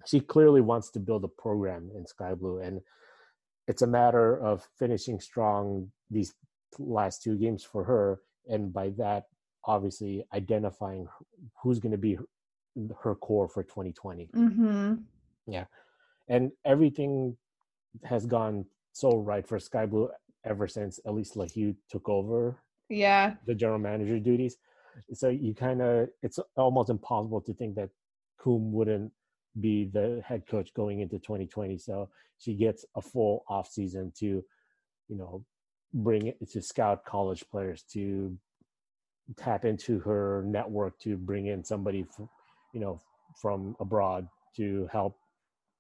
she 0.06 0.20
clearly 0.20 0.62
wants 0.62 0.90
to 0.92 1.00
build 1.00 1.24
a 1.24 1.28
program 1.28 1.90
in 1.96 2.06
Sky 2.06 2.34
Blue 2.34 2.60
and 2.60 2.82
it's 3.68 3.82
a 3.82 3.88
matter 3.88 4.38
of 4.40 4.66
finishing 4.80 5.20
strong 5.20 5.92
these 6.10 6.34
last 6.80 7.22
two 7.24 7.36
games 7.36 7.64
for 7.64 7.84
her 7.84 8.22
and 8.48 8.72
by 8.74 8.90
that 8.98 9.26
obviously 9.66 10.26
identifying 10.34 11.08
who's 11.62 11.80
going 11.80 11.92
to 11.92 11.98
be 11.98 12.18
her, 13.02 13.16
core 13.16 13.48
for 13.50 13.64
2020 13.64 14.30
Mm-hmm. 14.36 14.94
Yeah, 15.48 15.66
and 16.28 16.52
everything 16.66 17.36
has 18.04 18.26
gone 18.26 18.66
so 18.94 19.18
right 19.18 19.48
for 19.48 19.60
Sky 19.60 19.86
Blue 19.86 20.10
ever 20.46 20.68
since 20.68 21.00
Alyse 21.06 21.36
LaHue 21.36 21.76
took 21.90 22.08
over 22.10 22.58
Yeah. 22.90 23.36
the 23.46 23.56
general 23.56 23.80
manager 23.80 24.20
duties. 24.20 24.58
So 25.14 25.30
you 25.30 25.54
kind 25.54 25.82
of 25.82 26.10
it's 26.22 26.40
almost 26.56 26.90
impossible 26.90 27.42
to 27.42 27.54
think 27.54 27.76
that 27.76 27.90
Coombe 28.40 28.72
wouldn't 28.72 29.12
be 29.60 29.86
the 29.86 30.22
head 30.26 30.44
coach 30.48 30.74
going 30.74 31.02
into 31.02 31.20
2020. 31.20 31.78
So 31.78 32.10
she 32.40 32.54
gets 32.54 32.86
a 32.96 33.02
full 33.02 33.44
off 33.48 33.70
season 33.70 34.12
to, 34.20 34.26
you 35.08 35.18
know, 35.18 35.44
bring 35.94 36.28
it 36.28 36.38
to 36.52 36.62
scout 36.62 37.06
college 37.06 37.44
players 37.50 37.84
to 37.94 38.38
tap 39.36 39.66
into 39.66 40.00
her 40.00 40.44
network 40.48 40.98
to 41.00 41.18
bring 41.18 41.48
in 41.48 41.64
somebody, 41.64 42.06
f- 42.10 42.28
you 42.74 42.80
know, 42.80 43.00
from 43.42 43.76
abroad 43.80 44.28
to 44.56 44.88
help, 44.92 45.18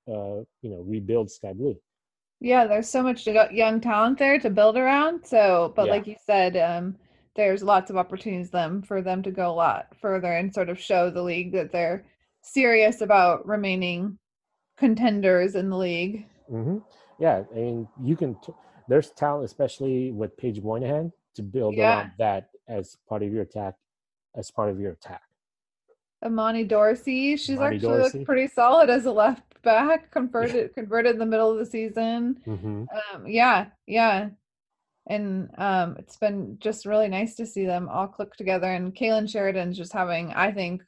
uh, 0.07 0.43
you 0.61 0.69
know, 0.69 0.84
rebuild 0.86 1.32
Sky 1.32 1.53
Blue. 1.53 1.78
Yeah, 2.39 2.67
there's 2.67 2.89
so 2.89 3.01
much 3.01 3.25
young 3.25 3.82
talent 3.82 4.19
there 4.19 4.39
to 4.39 4.49
build 4.49 4.78
around. 4.78 5.25
So, 5.25 5.73
but 5.75 5.88
Yeah. 5.88 5.91
like 5.91 6.07
you 6.07 6.15
said, 6.25 6.55
um, 6.57 6.97
there's 7.36 7.63
lots 7.63 7.89
of 7.89 7.97
opportunities 7.97 8.51
them 8.51 8.82
for 8.82 9.01
them 9.01 9.23
to 9.23 9.32
go 9.32 9.49
a 9.49 9.53
lot 9.53 9.95
further 9.99 10.32
and 10.32 10.53
sort 10.53 10.69
of 10.69 10.80
show 10.80 11.09
the 11.09 11.23
league 11.23 11.51
that 11.53 11.71
they're 11.71 12.05
serious 12.41 13.01
about 13.01 13.47
remaining 13.47 14.17
contenders 14.77 15.55
in 15.55 15.69
the 15.69 15.77
league. 15.77 16.25
hmm 16.49 16.77
Yeah, 17.19 17.43
I 17.51 17.55
mean, 17.55 17.88
you 18.01 18.15
can. 18.15 18.35
T- 18.41 18.53
there's 18.88 19.11
talent, 19.11 19.43
especially 19.45 20.11
with 20.11 20.38
Paige 20.38 20.61
Monaghan, 20.61 21.11
to 21.35 21.41
build 21.43 21.75
Yeah. 21.75 21.99
around 21.99 22.11
that 22.17 22.49
as 22.67 22.95
part 23.09 23.23
of 23.23 23.33
your 23.33 23.41
attack. 23.41 23.75
As 24.35 24.51
part 24.51 24.69
of 24.69 24.79
your 24.79 24.91
attack. 24.93 25.21
Imani 26.25 26.63
Dorsey, 26.63 27.35
she's 27.38 27.57
Imani 27.57 27.75
actually 27.75 27.97
Dorsey. 27.99 28.17
looked 28.19 28.25
pretty 28.25 28.47
solid 28.47 28.89
as 28.89 29.05
a 29.05 29.11
left 29.11 29.61
back, 29.61 30.09
converted 30.11 30.73
converted 30.75 31.13
in 31.13 31.19
the 31.19 31.25
middle 31.25 31.51
of 31.51 31.57
the 31.57 31.65
season. 31.65 32.39
hmm 32.45 32.83
Um, 33.13 33.27
yeah, 33.27 33.67
yeah. 33.85 34.29
And 35.09 35.49
um, 35.57 35.95
it's 35.99 36.17
been 36.17 36.57
just 36.59 36.85
really 36.85 37.07
nice 37.07 37.35
to 37.35 37.45
see 37.45 37.65
them 37.65 37.88
all 37.88 38.07
click 38.07 38.33
together. 38.35 38.67
And 38.71 38.93
Kailen 38.95 39.29
Sheridan's 39.29 39.77
just 39.77 39.93
having, 39.93 40.33
I 40.33 40.51
think, 40.51 40.83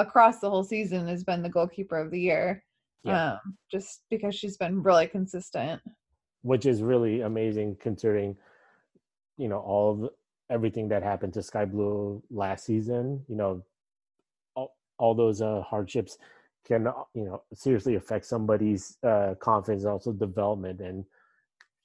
across 0.00 0.40
the 0.40 0.50
whole 0.50 0.64
season 0.64 1.06
has 1.08 1.24
been 1.24 1.42
the 1.42 1.48
goalkeeper 1.48 1.98
of 1.98 2.10
the 2.10 2.20
year. 2.20 2.64
Yeah. 3.02 3.32
Um, 3.32 3.56
just 3.70 4.02
because 4.10 4.34
she's 4.34 4.56
been 4.56 4.82
really 4.82 5.06
consistent. 5.06 5.80
Which 6.42 6.66
is 6.66 6.82
really 6.82 7.20
amazing 7.20 7.76
considering, 7.80 8.36
you 9.36 9.48
know, 9.48 9.58
all 9.58 10.04
of 10.04 10.10
everything 10.50 10.88
that 10.88 11.02
happened 11.02 11.34
to 11.34 11.42
Sky 11.42 11.64
Blue 11.64 12.22
last 12.30 12.64
season. 12.64 13.24
You 13.28 13.36
know, 13.36 13.62
all, 14.54 14.76
all 14.98 15.14
those 15.14 15.40
uh, 15.42 15.62
hardships 15.62 16.18
can, 16.66 16.88
you 17.14 17.24
know, 17.24 17.42
seriously 17.54 17.94
affect 17.94 18.24
somebody's 18.24 18.98
uh, 19.02 19.34
confidence, 19.40 19.84
and 19.84 19.92
also 19.92 20.12
development, 20.12 20.80
and 20.80 21.04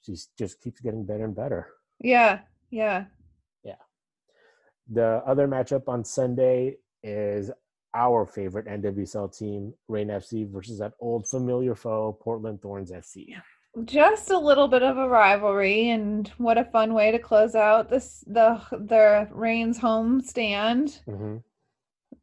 she 0.02 0.16
just 0.38 0.60
keeps 0.60 0.80
getting 0.80 1.04
better 1.04 1.24
and 1.24 1.34
better. 1.36 1.68
Yeah. 2.00 2.40
Yeah, 2.74 3.04
yeah. 3.64 3.76
The 4.90 5.22
other 5.26 5.46
matchup 5.46 5.88
on 5.88 6.06
Sunday 6.06 6.78
is 7.02 7.50
our 7.94 8.26
favorite 8.26 8.66
NWSL 8.66 9.36
team, 9.36 9.74
Reign 9.88 10.08
FC, 10.08 10.50
versus 10.50 10.78
that 10.78 10.92
old 11.00 11.28
familiar 11.28 11.74
foe, 11.74 12.18
Portland 12.20 12.60
Thorns 12.62 12.90
FC. 12.90 13.34
Just 13.84 14.30
a 14.30 14.38
little 14.38 14.68
bit 14.68 14.82
of 14.82 14.98
a 14.98 15.08
rivalry, 15.08 15.90
and 15.90 16.28
what 16.36 16.58
a 16.58 16.64
fun 16.64 16.92
way 16.94 17.10
to 17.10 17.18
close 17.18 17.54
out 17.54 17.88
this 17.88 18.22
the 18.26 18.60
the 18.70 19.28
Reigns 19.30 19.78
home 19.78 20.20
stand 20.20 21.00
hmm 21.06 21.36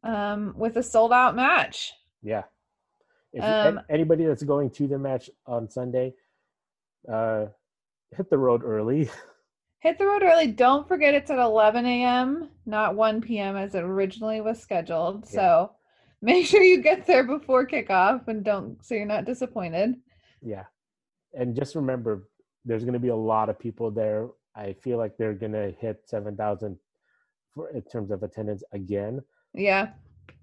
um, 0.04 0.54
with 0.56 0.76
a 0.76 0.82
sold 0.82 1.12
out 1.12 1.34
match. 1.36 1.92
Yeah. 2.22 2.44
If 3.32 3.42
Um, 3.42 3.78
an- 3.78 3.84
anybody 3.90 4.24
that's 4.26 4.42
going 4.44 4.70
to 4.70 4.86
the 4.86 4.98
match 4.98 5.28
on 5.46 5.68
Sunday, 5.68 6.14
uh, 7.08 7.46
hit 8.16 8.30
the 8.30 8.38
road 8.38 8.62
early. 8.64 9.10
Hit 9.80 9.98
the 9.98 10.06
road 10.06 10.22
early. 10.22 10.46
Don't 10.46 10.86
forget 10.86 11.14
it's 11.14 11.30
at 11.30 11.38
11 11.38 11.86
a.m., 11.86 12.50
not 12.66 12.94
1 12.94 13.20
p.m. 13.22 13.56
as 13.56 13.74
it 13.74 13.82
originally 13.82 14.40
was 14.40 14.60
scheduled. 14.60 15.24
Yeah. 15.24 15.30
So 15.30 15.72
make 16.22 16.46
sure 16.46 16.62
you 16.62 16.82
get 16.82 17.06
there 17.06 17.24
before 17.24 17.66
kickoff 17.66 18.28
and 18.28 18.44
don't 18.44 18.84
so 18.84 18.94
you're 18.94 19.06
not 19.06 19.24
disappointed. 19.24 19.96
yeah. 20.42 20.64
And 21.32 21.54
just 21.54 21.74
remember, 21.76 22.28
there's 22.64 22.82
going 22.82 22.94
to 22.94 22.98
be 22.98 23.08
a 23.08 23.16
lot 23.16 23.48
of 23.48 23.58
people 23.58 23.90
there. 23.90 24.28
I 24.56 24.72
feel 24.74 24.98
like 24.98 25.16
they're 25.16 25.32
going 25.32 25.52
to 25.52 25.72
hit 25.80 26.02
7,000 26.06 26.76
for 27.54 27.70
in 27.70 27.82
terms 27.82 28.10
of 28.10 28.22
attendance 28.22 28.62
again. 28.72 29.22
Yeah. 29.54 29.90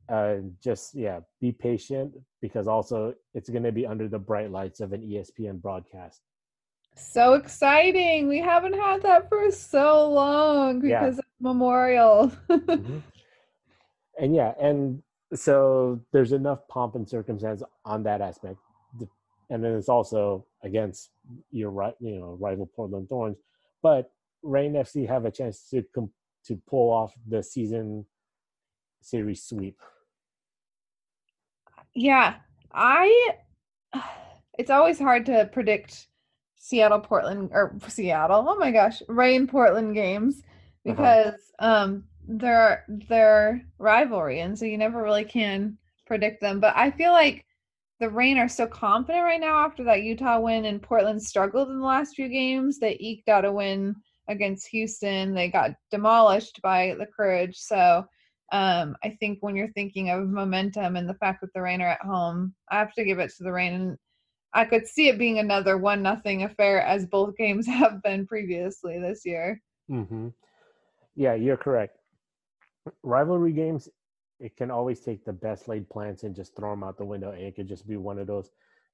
uh, 0.09 0.35
just 0.63 0.95
yeah, 0.95 1.19
be 1.41 1.51
patient 1.51 2.15
because 2.41 2.67
also 2.67 3.13
it's 3.33 3.49
going 3.49 3.63
to 3.63 3.71
be 3.71 3.85
under 3.85 4.07
the 4.07 4.17
bright 4.19 4.51
lights 4.51 4.79
of 4.79 4.93
an 4.93 5.01
ESPN 5.01 5.61
broadcast. 5.61 6.21
So 6.97 7.33
exciting! 7.35 8.27
We 8.27 8.39
haven't 8.39 8.73
had 8.73 9.01
that 9.03 9.29
for 9.29 9.51
so 9.51 10.09
long 10.09 10.83
Yeah. 10.83 10.99
because 11.01 11.19
of 11.19 11.25
Memorial. 11.39 12.31
Mhm. 12.49 13.03
And 14.19 14.35
yeah, 14.35 14.53
and 14.59 15.03
so 15.35 16.01
there's 16.11 16.31
enough 16.31 16.67
pomp 16.67 16.95
and 16.95 17.07
circumstance 17.07 17.61
on 17.85 18.01
that 18.03 18.19
aspect, 18.21 18.57
and 19.51 19.63
then 19.63 19.73
it's 19.75 19.89
also 19.89 20.45
against 20.63 21.11
your 21.51 21.69
right, 21.69 21.93
you 21.99 22.17
know, 22.19 22.35
rival 22.39 22.65
Portland 22.75 23.07
Thorns, 23.09 23.37
but 23.83 24.11
Reign 24.41 24.73
FC 24.73 25.07
have 25.07 25.25
a 25.25 25.31
chance 25.31 25.69
to 25.69 25.83
com- 25.93 26.11
to 26.45 26.55
pull 26.67 26.89
off 26.91 27.13
the 27.27 27.43
season 27.43 28.05
series 29.01 29.43
sweep. 29.43 29.79
Yeah, 31.93 32.35
I. 32.73 33.35
It's 34.57 34.71
always 34.71 34.97
hard 34.97 35.27
to 35.27 35.47
predict 35.53 36.07
Seattle 36.57 36.99
Portland 36.99 37.49
or 37.53 37.75
Seattle. 37.87 38.45
Oh 38.47 38.55
my 38.55 38.71
gosh, 38.71 39.01
Reign 39.07 39.47
Portland 39.47 39.93
games 39.95 40.43
because 40.83 41.35
um 41.59 42.03
they're 42.27 42.83
they're 42.87 43.65
rivalry, 43.79 44.41
and 44.41 44.57
so 44.57 44.65
you 44.65 44.77
never 44.77 45.01
really 45.01 45.25
can 45.25 45.77
predict 46.05 46.41
them. 46.41 46.59
But 46.59 46.75
I 46.75 46.91
feel 46.91 47.11
like 47.11 47.45
the 47.99 48.09
Reign 48.09 48.37
are 48.37 48.49
so 48.49 48.67
confident 48.67 49.23
right 49.23 49.39
now 49.39 49.65
after 49.65 49.83
that 49.85 50.03
Utah 50.03 50.39
win, 50.39 50.65
and 50.65 50.81
Portland 50.81 51.21
struggled 51.21 51.69
in 51.69 51.79
the 51.79 51.85
last 51.85 52.15
few 52.15 52.29
games. 52.29 52.79
They 52.79 52.97
eked 52.99 53.29
out 53.29 53.45
a 53.45 53.51
win 53.51 53.95
against 54.27 54.67
Houston. 54.67 55.33
They 55.33 55.49
got 55.49 55.71
demolished 55.89 56.61
by 56.61 56.95
the 56.99 57.05
Courage. 57.05 57.57
So 57.57 58.05
um, 58.51 58.95
I 59.03 59.17
think 59.19 59.39
when 59.41 59.55
you're 59.55 59.71
thinking 59.71 60.09
of 60.09 60.27
momentum 60.27 60.95
and 60.95 61.07
the 61.07 61.15
fact 61.15 61.41
that 61.41 61.53
the 61.53 61.61
Reign 61.61 61.81
are 61.81 61.89
at 61.89 62.01
home, 62.01 62.53
I 62.69 62.77
have 62.77 62.93
to 62.93 63.03
give 63.03 63.19
it 63.19 63.31
to 63.37 63.43
the 63.43 63.51
Reign. 63.51 63.73
And 63.73 63.97
I 64.53 64.65
could 64.65 64.87
see 64.87 65.09
it 65.09 65.17
being 65.19 65.39
another 65.39 65.77
one 65.77 66.01
nothing 66.01 66.43
affair 66.43 66.81
as 66.81 67.05
both 67.05 67.35
games 67.37 67.67
have 67.67 68.01
been 68.03 68.25
previously 68.25 68.99
this 68.99 69.21
year. 69.25 69.61
Mm-hmm. 69.89 70.29
Yeah, 71.15 71.33
you're 71.33 71.57
correct. 71.57 71.97
Rivalry 73.03 73.51
games, 73.51 73.89
it 74.39 74.55
can 74.55 74.71
always 74.71 74.99
take 74.99 75.25
the 75.25 75.33
best 75.33 75.67
laid 75.67 75.89
plans 75.89 76.23
and 76.23 76.35
just 76.35 76.55
throw 76.55 76.71
them 76.71 76.83
out 76.83 76.97
the 76.97 77.05
window. 77.05 77.31
And 77.31 77.41
it 77.41 77.55
could 77.55 77.67
just 77.67 77.87
be 77.87 77.97
one 77.97 78.19
of 78.19 78.27
those 78.27 78.51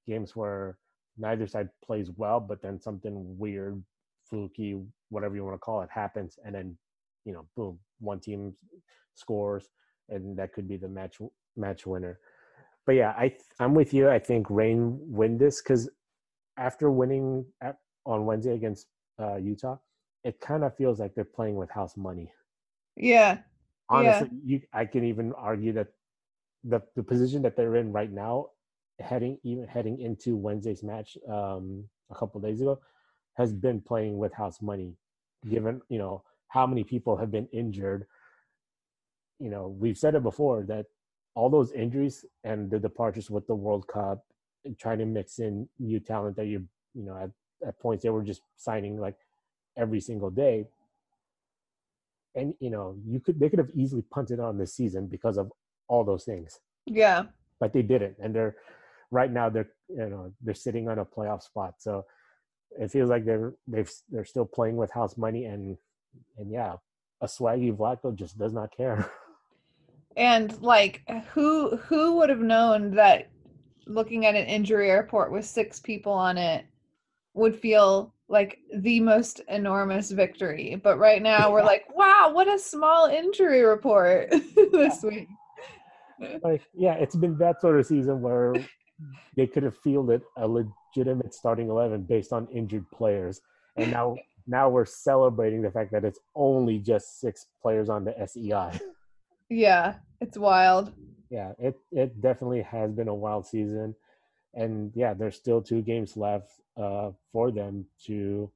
games 0.08 0.36
where 0.36 0.78
neither 1.18 1.48
side 1.48 1.70
plays 1.84 2.10
well, 2.16 2.40
but 2.40 2.62
then 2.62 2.80
something 2.80 3.38
weird, 3.38 3.82
fluky, 4.24 4.80
whatever 5.10 5.36
you 5.36 5.44
want 5.44 5.56
to 5.56 5.60
call 5.60 5.82
it, 5.82 5.90
happens, 5.92 6.40
and 6.44 6.56
then 6.56 6.78
you 7.26 7.34
know, 7.34 7.46
boom, 7.56 7.80
one 8.00 8.20
team 8.20 8.54
scores, 9.16 9.70
and 10.10 10.38
that 10.38 10.54
could 10.54 10.68
be 10.68 10.78
the 10.78 10.88
match 10.88 11.18
match 11.56 11.86
winner. 11.86 12.20
But 12.86 12.94
yeah, 12.96 13.12
I 13.18 13.36
I'm 13.60 13.74
with 13.74 13.94
you. 13.94 14.10
I 14.10 14.20
think 14.20 14.48
Reign 14.50 14.98
win 15.02 15.38
this 15.38 15.62
because 15.62 15.90
after 16.58 16.92
winning 16.92 17.46
at, 17.62 17.78
on 18.06 18.26
Wednesday 18.26 18.54
against 18.54 18.88
uh, 19.20 19.38
Utah, 19.38 19.78
it 20.24 20.40
kind 20.40 20.64
of 20.64 20.76
feels 20.76 21.00
like 21.00 21.16
they're 21.16 21.24
playing 21.24 21.56
with 21.56 21.70
house 21.70 21.96
money. 21.96 22.32
Yeah. 22.96 23.40
Honestly, 23.90 24.30
you 24.44 24.62
I 24.74 24.86
can 24.86 25.04
even 25.06 25.34
argue 25.34 25.74
that 25.74 25.88
the 26.64 26.82
the 26.96 27.04
position 27.04 27.42
that 27.44 27.56
they're 27.56 27.76
in 27.76 27.92
right 27.92 28.12
now, 28.12 28.48
heading 29.00 29.38
even 29.44 29.68
heading 29.68 30.00
into 30.00 30.36
Wednesday's 30.36 30.84
match 30.84 31.18
um, 31.30 31.86
a 32.10 32.16
couple 32.16 32.40
days 32.42 32.62
ago, 32.62 32.80
has 33.36 33.54
been 33.54 33.82
playing 33.82 34.18
with 34.18 34.34
house 34.34 34.62
money, 34.62 34.96
given 35.50 35.82
you 35.90 36.00
know 36.00 36.24
how 36.48 36.66
many 36.66 36.84
people 36.84 37.18
have 37.18 37.32
been 37.32 37.48
injured. 37.52 38.06
You 39.40 39.50
know, 39.50 39.76
we've 39.78 39.98
said 39.98 40.16
it 40.16 40.24
before 40.24 40.64
that 40.64 40.86
all 41.36 41.50
those 41.50 41.72
injuries 41.72 42.26
and 42.44 42.70
the 42.70 42.80
departures 42.80 43.30
with 43.30 43.48
the 43.48 43.56
World 43.56 43.88
Cup 43.88 44.26
and 44.66 44.78
trying 44.78 45.00
to 45.00 45.06
mix 45.06 45.40
in 45.40 45.68
new 45.80 46.00
talent 46.00 46.36
that 46.38 46.46
you 46.46 46.66
you 46.94 47.04
know 47.04 47.18
at, 47.18 47.32
at 47.68 47.80
points 47.80 48.04
they 48.04 48.10
were 48.10 48.24
just 48.24 48.42
signing 48.58 49.00
like 49.00 49.16
every 49.78 50.00
single 50.00 50.30
day. 50.30 50.66
And 52.36 52.54
you 52.60 52.70
know 52.70 52.96
you 53.06 53.20
could 53.20 53.40
they 53.40 53.50
could 53.50 53.60
have 53.60 53.72
easily 53.74 54.04
punted 54.12 54.40
on 54.40 54.58
this 54.58 54.76
season 54.76 55.08
because 55.08 55.38
of 55.38 55.52
all 55.88 56.04
those 56.04 56.24
things. 56.24 56.60
Yeah. 56.86 57.24
but 57.60 57.74
they 57.74 57.82
didn't. 57.82 58.18
And 58.22 58.36
they're 58.36 58.56
right 59.12 59.32
now 59.32 59.50
they're 59.50 59.70
you 59.90 60.10
know 60.10 60.34
they're 60.42 60.54
sitting 60.54 60.88
on 60.90 61.00
a 61.00 61.06
playoff 61.06 61.44
spot. 61.44 61.76
So 61.80 62.06
it 62.80 62.92
feels 62.92 63.10
like 63.10 63.26
they're 63.26 63.54
they've 63.68 63.92
they're 64.10 64.26
still 64.26 64.46
playing 64.46 64.78
with 64.78 64.92
house 64.92 65.18
money 65.18 65.46
and 65.46 65.78
and 66.38 66.52
yeah 66.52 66.74
a 67.22 67.26
swaggy 67.26 67.76
Vlatko 67.76 68.16
just 68.16 68.38
does 68.38 68.54
not 68.54 68.76
care 68.76 69.10
And 70.16 70.62
like 70.62 71.02
who 71.34 71.78
who 71.78 72.18
would 72.18 72.30
have 72.30 72.40
known 72.40 72.92
that 72.96 73.30
looking 73.86 74.26
at 74.26 74.36
an 74.36 74.46
injury 74.46 74.92
report 74.92 75.32
with 75.32 75.46
six 75.46 75.80
people 75.80 76.14
on 76.14 76.38
it 76.38 76.66
would 77.34 77.56
feel 77.56 78.14
like 78.30 78.60
the 78.76 79.00
most 79.00 79.42
enormous 79.50 80.12
victory. 80.12 80.76
But 80.82 80.98
right 80.98 81.22
now 81.22 81.52
we're 81.52 81.64
like, 81.64 81.86
wow, 81.96 82.32
what 82.34 82.48
a 82.48 82.58
small 82.58 83.08
injury 83.08 83.62
report 83.62 84.30
this 84.72 85.04
week. 85.04 85.28
like 86.44 86.62
yeah 86.74 86.94
it's 86.94 87.16
been 87.16 87.38
that 87.38 87.60
sort 87.62 87.80
of 87.80 87.86
season 87.86 88.22
where 88.22 88.54
they 89.36 89.48
could 89.48 89.64
have 89.64 89.78
fielded 89.78 90.22
a 90.38 90.48
legitimate 90.48 91.34
starting 91.34 91.70
11 91.70 92.04
based 92.04 92.32
on 92.32 92.48
injured 92.48 92.90
players 92.92 93.42
and 93.78 93.92
now 93.92 94.16
now 94.48 94.70
we're 94.70 94.86
celebrating 94.86 95.62
the 95.62 95.72
fact 95.72 95.92
that 95.92 96.04
it's 96.04 96.20
only 96.36 96.78
just 96.78 97.20
six 97.20 97.48
players 97.62 97.90
on 97.90 98.04
the 98.04 98.14
SEI 98.28 98.80
Yeah, 99.54 99.96
it's 100.20 100.38
wild. 100.38 100.94
yeah 101.30 101.54
it 101.60 101.76
it 101.92 102.22
definitely 102.22 102.62
has 102.62 102.92
been 102.92 103.08
a 103.08 103.16
wild 103.16 103.46
season 103.46 103.96
and 104.54 104.92
yeah 104.96 105.14
there's 105.14 105.36
still 105.36 105.62
two 105.62 105.82
games 105.82 106.16
left 106.18 106.50
uh 106.78 107.12
for 107.32 107.52
them 107.52 107.86
to 108.06 108.50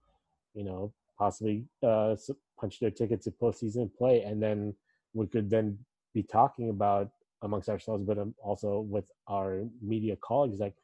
you 0.53 0.63
know 0.63 0.93
possibly 1.17 1.65
uh 1.83 2.15
punch 2.59 2.79
their 2.79 2.91
ticket 2.91 3.21
to 3.21 3.31
postseason 3.31 3.89
play 3.97 4.21
and 4.23 4.41
then 4.41 4.73
we 5.13 5.25
could 5.27 5.49
then 5.49 5.77
be 6.13 6.23
talking 6.23 6.69
about 6.69 7.09
amongst 7.43 7.69
ourselves 7.69 8.03
but 8.05 8.17
um, 8.17 8.33
also 8.43 8.79
with 8.81 9.05
our 9.27 9.63
media 9.81 10.15
colleagues 10.21 10.59
like 10.59 10.75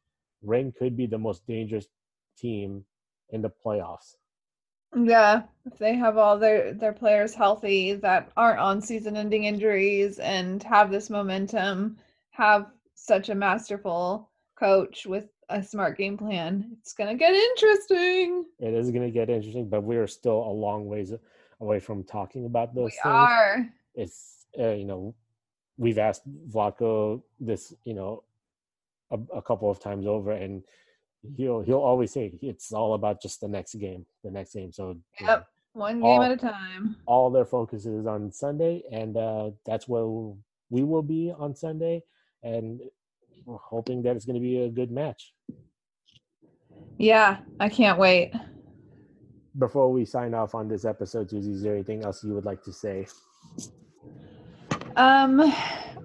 Reign 0.44 0.74
could 0.78 0.98
be 0.98 1.06
the 1.08 1.18
most 1.18 1.46
dangerous 1.48 1.88
team 2.38 2.86
in 3.32 3.42
the 3.42 3.52
playoffs 3.66 4.16
Yeah, 4.96 5.44
if 5.66 5.78
they 5.78 5.96
have 5.96 6.18
all 6.18 6.38
their 6.38 6.74
their 6.74 6.94
players 6.94 7.34
healthy 7.34 7.94
that 7.96 8.32
aren't 8.38 8.60
on 8.60 8.82
season-ending 8.82 9.46
injuries 9.46 10.20
and 10.20 10.62
have 10.64 10.92
this 10.92 11.10
momentum, 11.10 11.98
have 12.32 12.68
such 12.96 13.30
a 13.30 13.36
masterful 13.36 14.30
coach 14.58 15.06
with 15.06 15.28
a 15.50 15.62
smart 15.64 15.98
game 15.98 16.18
plan, 16.18 16.78
it's 16.80 16.94
gonna 16.94 17.16
get 17.16 17.34
interesting. 17.34 18.46
it 18.60 18.74
is 18.74 18.92
going 18.92 19.04
to 19.04 19.12
get 19.12 19.30
interesting 19.30 19.68
but 19.70 19.82
we're 19.84 20.08
still 20.08 20.40
a 20.46 20.52
long 20.52 20.86
ways 20.88 21.14
away 21.60 21.80
from 21.80 22.04
talking 22.04 22.46
about 22.46 22.74
those 22.74 22.86
We 22.86 23.00
things 23.04 23.04
are. 23.06 23.70
it's 23.96 24.46
uh, 24.60 24.72
you 24.72 24.86
know 24.86 25.14
we've 25.78 25.98
asked 25.98 26.24
Vlatko 26.50 27.22
this 27.40 27.74
you 27.84 27.94
know 27.94 28.24
a, 29.12 29.18
a 29.36 29.42
couple 29.42 29.70
of 29.70 29.80
times 29.80 30.06
over 30.08 30.32
and 30.32 30.64
he'll 31.38 31.62
he'll 31.62 31.80
always 31.80 32.12
say 32.12 32.34
it's 32.42 32.72
all 32.74 32.94
about 32.96 33.22
just 33.22 33.40
the 33.42 33.48
next 33.48 33.74
game 33.76 34.06
the 34.24 34.32
next 34.32 34.54
game 34.54 34.72
so 34.72 34.96
Yep. 35.22 35.48
One 35.74 35.96
game 35.96 36.06
All- 36.06 36.22
at 36.24 36.32
a 36.32 36.38
time. 36.38 36.98
all 37.08 37.32
their 37.32 37.46
focus 37.46 37.86
is 37.88 38.06
on 38.06 38.32
Sunday 38.32 38.84
and 38.92 39.18
uh 39.18 39.52
that's 39.66 39.88
where 39.88 40.06
we 40.70 40.84
will 40.84 41.02
be 41.02 41.32
on 41.38 41.56
Sunday 41.56 42.04
and 42.44 42.80
we're 43.46 43.58
hoping 43.58 44.02
that 44.04 44.16
it's 44.16 44.26
going 44.26 44.36
to 44.36 44.42
be 44.42 44.62
a 44.64 44.70
good 44.70 44.92
match 44.92 45.34
Yeah, 46.98 47.38
I 47.60 47.70
can't 47.70 47.98
wait. 48.00 48.34
before 49.58 49.92
we 49.92 50.06
sign 50.06 50.34
off 50.34 50.54
on 50.56 50.68
this 50.68 50.86
episode 50.86 51.30
Susie 51.30 51.52
is 51.52 51.62
there 51.64 51.74
anything 51.74 52.04
else 52.04 52.24
you 52.24 52.34
would 52.36 52.46
like 52.46 52.64
to 52.64 52.74
say 52.74 53.08
Um, 54.96 55.42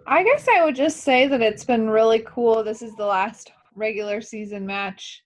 I 0.06 0.22
guess 0.24 0.46
I 0.48 0.64
would 0.64 0.74
just 0.76 0.98
say 0.98 1.26
that 1.26 1.42
it's 1.42 1.64
been 1.64 1.90
really 1.90 2.20
cool. 2.26 2.64
This 2.64 2.80
is 2.80 2.94
the 2.96 3.04
last 3.04 3.52
regular 3.78 4.20
season 4.20 4.66
match 4.66 5.22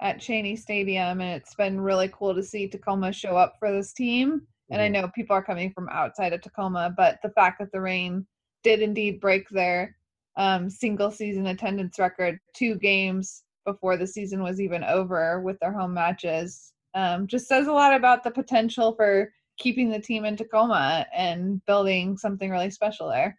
at 0.00 0.20
Cheney 0.20 0.56
Stadium, 0.56 1.20
and 1.20 1.30
it's 1.36 1.54
been 1.54 1.80
really 1.80 2.08
cool 2.08 2.34
to 2.34 2.42
see 2.42 2.68
Tacoma 2.68 3.12
show 3.12 3.36
up 3.36 3.56
for 3.58 3.70
this 3.70 3.92
team. 3.92 4.46
And 4.70 4.80
I 4.80 4.88
Mhm. 4.88 4.92
know 4.92 5.08
people 5.08 5.36
are 5.36 5.44
coming 5.44 5.72
from 5.72 5.88
outside 5.90 6.32
of 6.32 6.40
Tacoma, 6.40 6.94
but 6.96 7.18
the 7.22 7.30
fact 7.30 7.58
that 7.58 7.72
the 7.72 7.80
Reign 7.80 8.26
did 8.62 8.80
indeed 8.80 9.20
break 9.20 9.48
their 9.50 9.96
um, 10.36 10.70
single 10.70 11.10
season 11.10 11.48
attendance 11.48 11.98
record 11.98 12.38
two 12.54 12.76
games 12.76 13.42
before 13.66 13.96
the 13.96 14.06
season 14.06 14.42
was 14.42 14.60
even 14.60 14.84
over 14.84 15.40
with 15.40 15.58
their 15.60 15.72
home 15.72 15.92
matches 15.92 16.72
um, 16.94 17.26
just 17.26 17.46
says 17.46 17.66
a 17.66 17.72
lot 17.72 17.94
about 17.94 18.22
the 18.22 18.30
potential 18.30 18.94
for 18.94 19.32
keeping 19.58 19.90
the 19.90 20.00
team 20.00 20.24
in 20.24 20.36
Tacoma 20.36 21.06
and 21.14 21.64
building 21.66 22.16
something 22.16 22.50
really 22.50 22.70
special 22.70 23.08
there. 23.08 23.38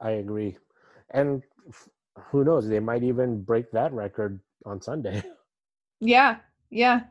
I 0.00 0.12
agree 0.12 0.56
and 1.10 1.42
f- 1.68 1.88
who 2.30 2.44
knows 2.44 2.68
they 2.68 2.80
might 2.80 3.02
even 3.02 3.42
break 3.42 3.70
that 3.72 3.92
record 3.92 4.40
on 4.66 4.80
Sunday 4.80 5.22
Yeah, 6.00 6.38
yeah. 6.70 7.02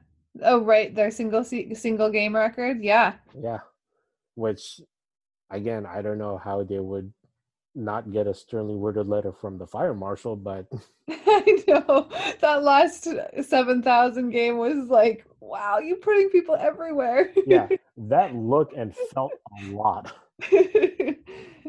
Oh, 0.43 0.61
right, 0.63 0.93
their 0.93 1.09
single 1.11 1.43
se- 1.43 1.73
single 1.75 2.09
game 2.11 2.35
record. 2.35 2.81
Yeah, 2.81 3.13
Yeah. 3.39 3.59
Which 4.35 4.81
again, 5.49 5.85
I 5.85 6.01
don't 6.01 6.17
know 6.17 6.37
how 6.37 6.63
they 6.63 6.79
would 6.79 7.11
not 7.75 8.11
get 8.11 8.27
a 8.27 8.33
sternly 8.33 8.75
worded 8.75 9.07
letter 9.07 9.31
from 9.31 9.57
the 9.57 9.65
fire 9.65 9.93
marshal, 9.95 10.35
but 10.35 10.67
I 11.09 11.63
know 11.67 12.09
that 12.41 12.63
last 12.63 13.07
seven 13.43 13.81
thousand 13.81 14.29
game 14.31 14.57
was 14.57 14.89
like, 14.89 15.25
wow, 15.39 15.79
you 15.79 15.95
putting 15.95 16.29
people 16.29 16.55
everywhere. 16.55 17.31
yeah, 17.47 17.67
that 17.97 18.35
look 18.35 18.73
and 18.75 18.95
felt 19.13 19.31
a 19.59 19.71
lot. 19.71 20.11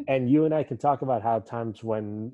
and 0.09 0.28
you 0.30 0.45
and 0.45 0.55
I 0.55 0.62
can 0.62 0.76
talk 0.76 1.03
about 1.03 1.22
how 1.22 1.39
times 1.41 1.82
when 1.82 2.32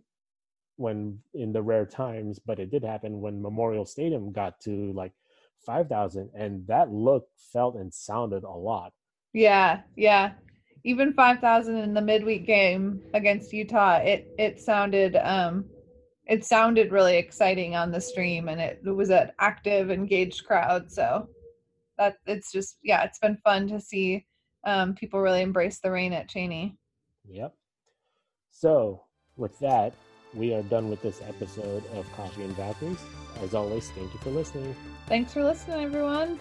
when 0.80 1.18
in 1.34 1.52
the 1.52 1.62
rare 1.62 1.86
times, 1.86 2.38
but 2.38 2.58
it 2.58 2.70
did 2.70 2.82
happen 2.82 3.20
when 3.20 3.42
Memorial 3.42 3.84
Stadium 3.84 4.32
got 4.32 4.60
to 4.60 4.92
like 4.94 5.12
5,000 5.66 6.30
and 6.34 6.66
that 6.66 6.90
look 6.90 7.28
felt 7.52 7.76
and 7.76 7.92
sounded 7.92 8.44
a 8.44 8.50
lot. 8.50 8.92
Yeah, 9.32 9.82
yeah. 9.96 10.32
Even 10.84 11.12
5,000 11.12 11.76
in 11.76 11.92
the 11.92 12.00
midweek 12.00 12.46
game 12.46 13.02
against 13.12 13.52
Utah, 13.52 13.98
it 13.98 14.26
it 14.38 14.58
sounded 14.58 15.16
um 15.16 15.66
it 16.26 16.44
sounded 16.44 16.92
really 16.92 17.16
exciting 17.16 17.76
on 17.76 17.90
the 17.90 18.00
stream 18.00 18.48
and 18.48 18.60
it, 18.60 18.80
it 18.84 18.90
was 18.90 19.10
an 19.10 19.32
active 19.38 19.90
engaged 19.90 20.44
crowd, 20.46 20.90
so 20.90 21.28
that 21.98 22.16
it's 22.26 22.50
just 22.50 22.78
yeah, 22.82 23.02
it's 23.04 23.18
been 23.18 23.36
fun 23.44 23.68
to 23.68 23.78
see 23.78 24.26
um 24.64 24.94
people 24.94 25.20
really 25.20 25.42
embrace 25.42 25.80
the 25.80 25.90
Reign 25.90 26.14
at 26.14 26.28
Cheney. 26.28 26.78
Yep. 27.28 27.54
So, 28.50 29.04
with 29.36 29.58
that, 29.60 29.94
we 30.34 30.54
are 30.54 30.62
done 30.62 30.88
with 30.88 31.02
this 31.02 31.20
episode 31.26 31.84
of 31.94 32.10
Coffee 32.12 32.44
and 32.44 32.52
Valkyries. 32.54 33.00
As 33.42 33.54
always, 33.54 33.90
thank 33.90 34.12
you 34.12 34.20
for 34.20 34.30
listening. 34.30 34.74
Thanks 35.06 35.32
for 35.32 35.42
listening, 35.44 35.84
everyone. 35.84 36.38